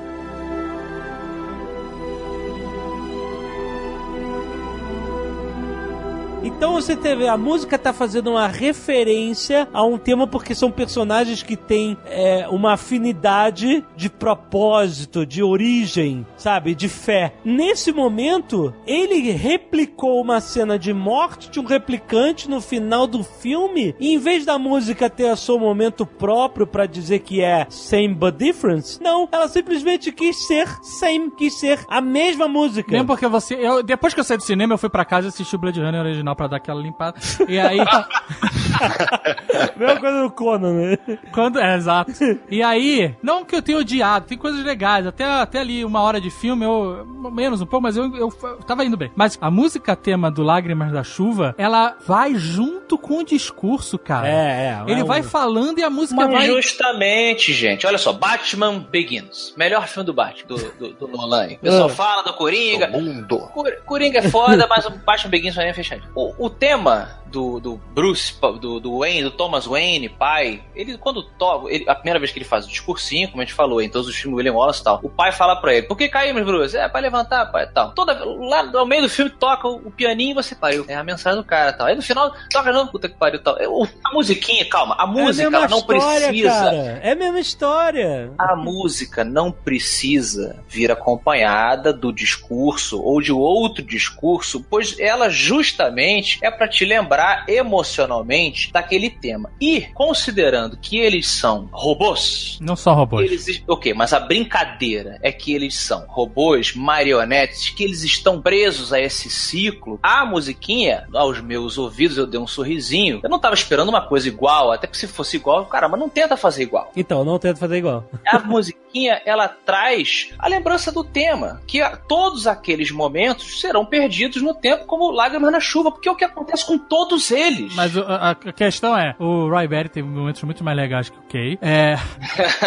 [6.45, 11.43] Então você teve a música tá fazendo uma referência a um tema porque são personagens
[11.43, 17.33] que têm é, uma afinidade de propósito, de origem, sabe, de fé.
[17.43, 23.95] Nesse momento, ele replicou uma cena de morte de um replicante no final do filme.
[23.99, 28.15] E em vez da música ter o seu momento próprio pra dizer que é same
[28.15, 32.93] but different, não, ela simplesmente quis ser same, quis ser a mesma música.
[32.93, 33.55] Mesmo porque você.
[33.55, 35.81] Eu, depois que eu saí do cinema, eu fui pra casa e assisti o Blade
[35.81, 37.19] Runner original pra dar aquela limpada.
[37.49, 37.79] E aí.
[39.77, 40.99] Mesma coisa do Conan, né?
[41.33, 42.13] quando, é, exato.
[42.51, 45.07] E aí, não que eu tenha odiado, tem coisas legais.
[45.07, 47.05] Até, até ali uma hora de filme, eu.
[47.33, 49.11] Menos um pouco, mas eu, eu, eu tava indo bem.
[49.17, 54.29] Mas a música tema do Lágrimas da Chuva, ela vai junto com o discurso, cara.
[54.29, 54.83] É, é.
[54.87, 56.47] Ele é vai um- falando e a música Mas vai.
[56.47, 57.87] justamente, gente.
[57.87, 59.55] Olha só, Batman Begins.
[59.57, 61.49] Melhor filme do Batman, do, do, do Nolan.
[61.55, 61.89] O pessoal Ah.
[61.89, 62.87] fala do Coringa.
[62.89, 63.39] Do mundo.
[63.53, 66.11] Cor- Coringa é foda, mas o Batman Begins vai é fechadinho.
[66.15, 71.23] O, o tema do, do Bruce, do, do Wayne, do Thomas Wayne, pai, ele quando
[71.23, 74.09] toca, a primeira vez que ele faz o discursinho, como a gente falou, em todos
[74.09, 76.45] os filmes do William Wallace e tal, o pai fala pra ele, por que caímos,
[76.45, 76.77] Bruce?
[76.77, 77.93] É, pra levantar, pai, tal.
[77.93, 80.85] Toda, lá no meio do filme toca o, o pianinho e você pariu.
[80.89, 81.87] É a mensagem do cara tal.
[81.87, 83.57] Aí no final, toca não, puta que pariu tal.
[84.05, 86.51] A musiquinha, calma, a música é a ela não história, precisa.
[86.51, 87.01] cara.
[87.03, 88.33] É a mesma história.
[88.39, 96.39] A música não precisa vir acompanhada do discurso ou de outro discurso, pois ela justamente
[96.43, 99.51] é para te lembrar emocionalmente daquele tema.
[99.61, 103.25] E considerando que eles são robôs, Não só robôs.
[103.31, 108.93] eles, ok, mas a brincadeira é que eles são robôs, marionetes, que eles estão presos
[108.93, 109.99] a esse ciclo.
[110.03, 113.21] A musiquinha, aos meus ouvidos, eu dei um sorrisinho.
[113.23, 116.09] Eu não tava esperando uma coisa igual, até que se fosse igual, cara, mas não
[116.09, 116.91] tenta fazer igual.
[116.97, 118.05] Então, não tenta fazer igual.
[118.27, 124.41] A musiquinha, ela traz a lembrança do tema, que a- todos aqueles momentos serão perdidos
[124.43, 127.75] no tempo como lágrimas na chuva, porque é o que acontece com todos eles.
[127.75, 131.23] Mas a, a questão é, o Roy Berry teve momentos muito mais legais que o
[131.23, 131.59] Kay.
[131.61, 131.97] É.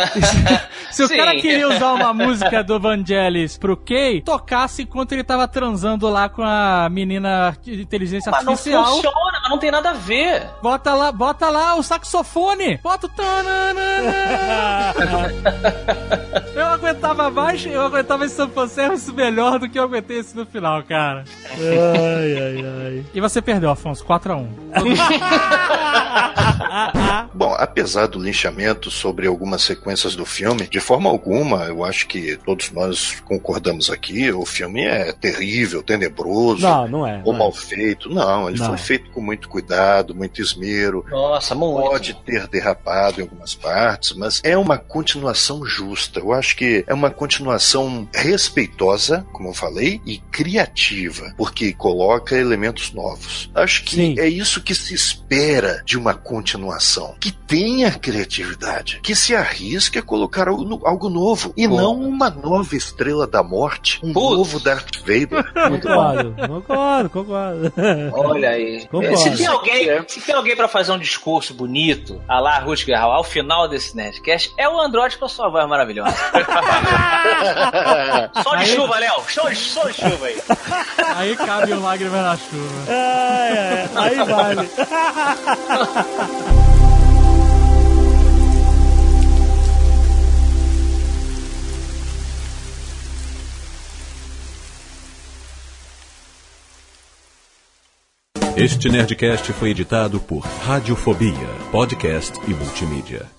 [0.91, 1.17] Se o Sim.
[1.17, 6.29] cara queria usar uma música do Vangelis pro Kay, tocasse enquanto ele tava transando lá
[6.29, 8.85] com a menina de inteligência mas não artificial.
[8.85, 10.47] funciona, mas não tem nada a ver.
[10.61, 12.77] Bota lá, bota lá o saxofone.
[12.77, 13.11] Bota o.
[16.55, 20.81] Eu aguentava mais, eu aguentava esse fanservice melhor do que eu aguentei esse no final,
[20.83, 21.23] cara.
[21.53, 23.05] ai, ai, ai.
[23.13, 24.47] E você perdeu, Afonso, 4x1.
[27.33, 32.37] Bom, apesar do linchamento sobre algumas sequências do filme, de forma alguma, eu acho que
[32.45, 37.21] todos nós concordamos aqui, o filme é terrível, tenebroso, Não, não é.
[37.23, 37.53] ou não mal é.
[37.53, 38.09] feito.
[38.09, 38.67] Não, ele Não.
[38.67, 41.05] foi feito com muito cuidado, muito esmero.
[41.09, 41.89] Nossa, muito.
[41.89, 46.19] Pode ter derrapado em algumas partes, mas é uma continuação justa.
[46.19, 52.91] Eu acho que é uma continuação respeitosa, como eu falei, e criativa, porque coloca elementos
[52.93, 53.49] novos.
[53.53, 54.15] Acho que Sim.
[54.19, 57.15] É isso que se espera de uma continuação.
[57.19, 61.77] Que tenha criatividade, que se arrisque a colocar algo, algo novo, e Bom.
[61.77, 64.37] não uma nova estrela da morte, um Putz.
[64.37, 65.45] novo Darth Vader.
[65.77, 67.73] Concordo, concordo, concordo.
[68.13, 68.87] Olha aí.
[68.87, 69.17] Concordo.
[69.17, 73.17] Se tem alguém, se tem alguém para fazer um discurso bonito, a lá Rutger Hauer,
[73.17, 76.15] ao final desse Nerdcast, é o Android com a sua voz maravilhosa.
[78.43, 79.21] Só de Aí- chuva, Léo.
[79.29, 80.37] Só de, só de chuva aí.
[81.15, 82.85] Aí cabe o lágrima na chuva.
[82.89, 84.69] Ai, ai, Aí vale.
[98.55, 103.36] Este Nerdcast foi editado por Radiofobia, podcast e multimídia.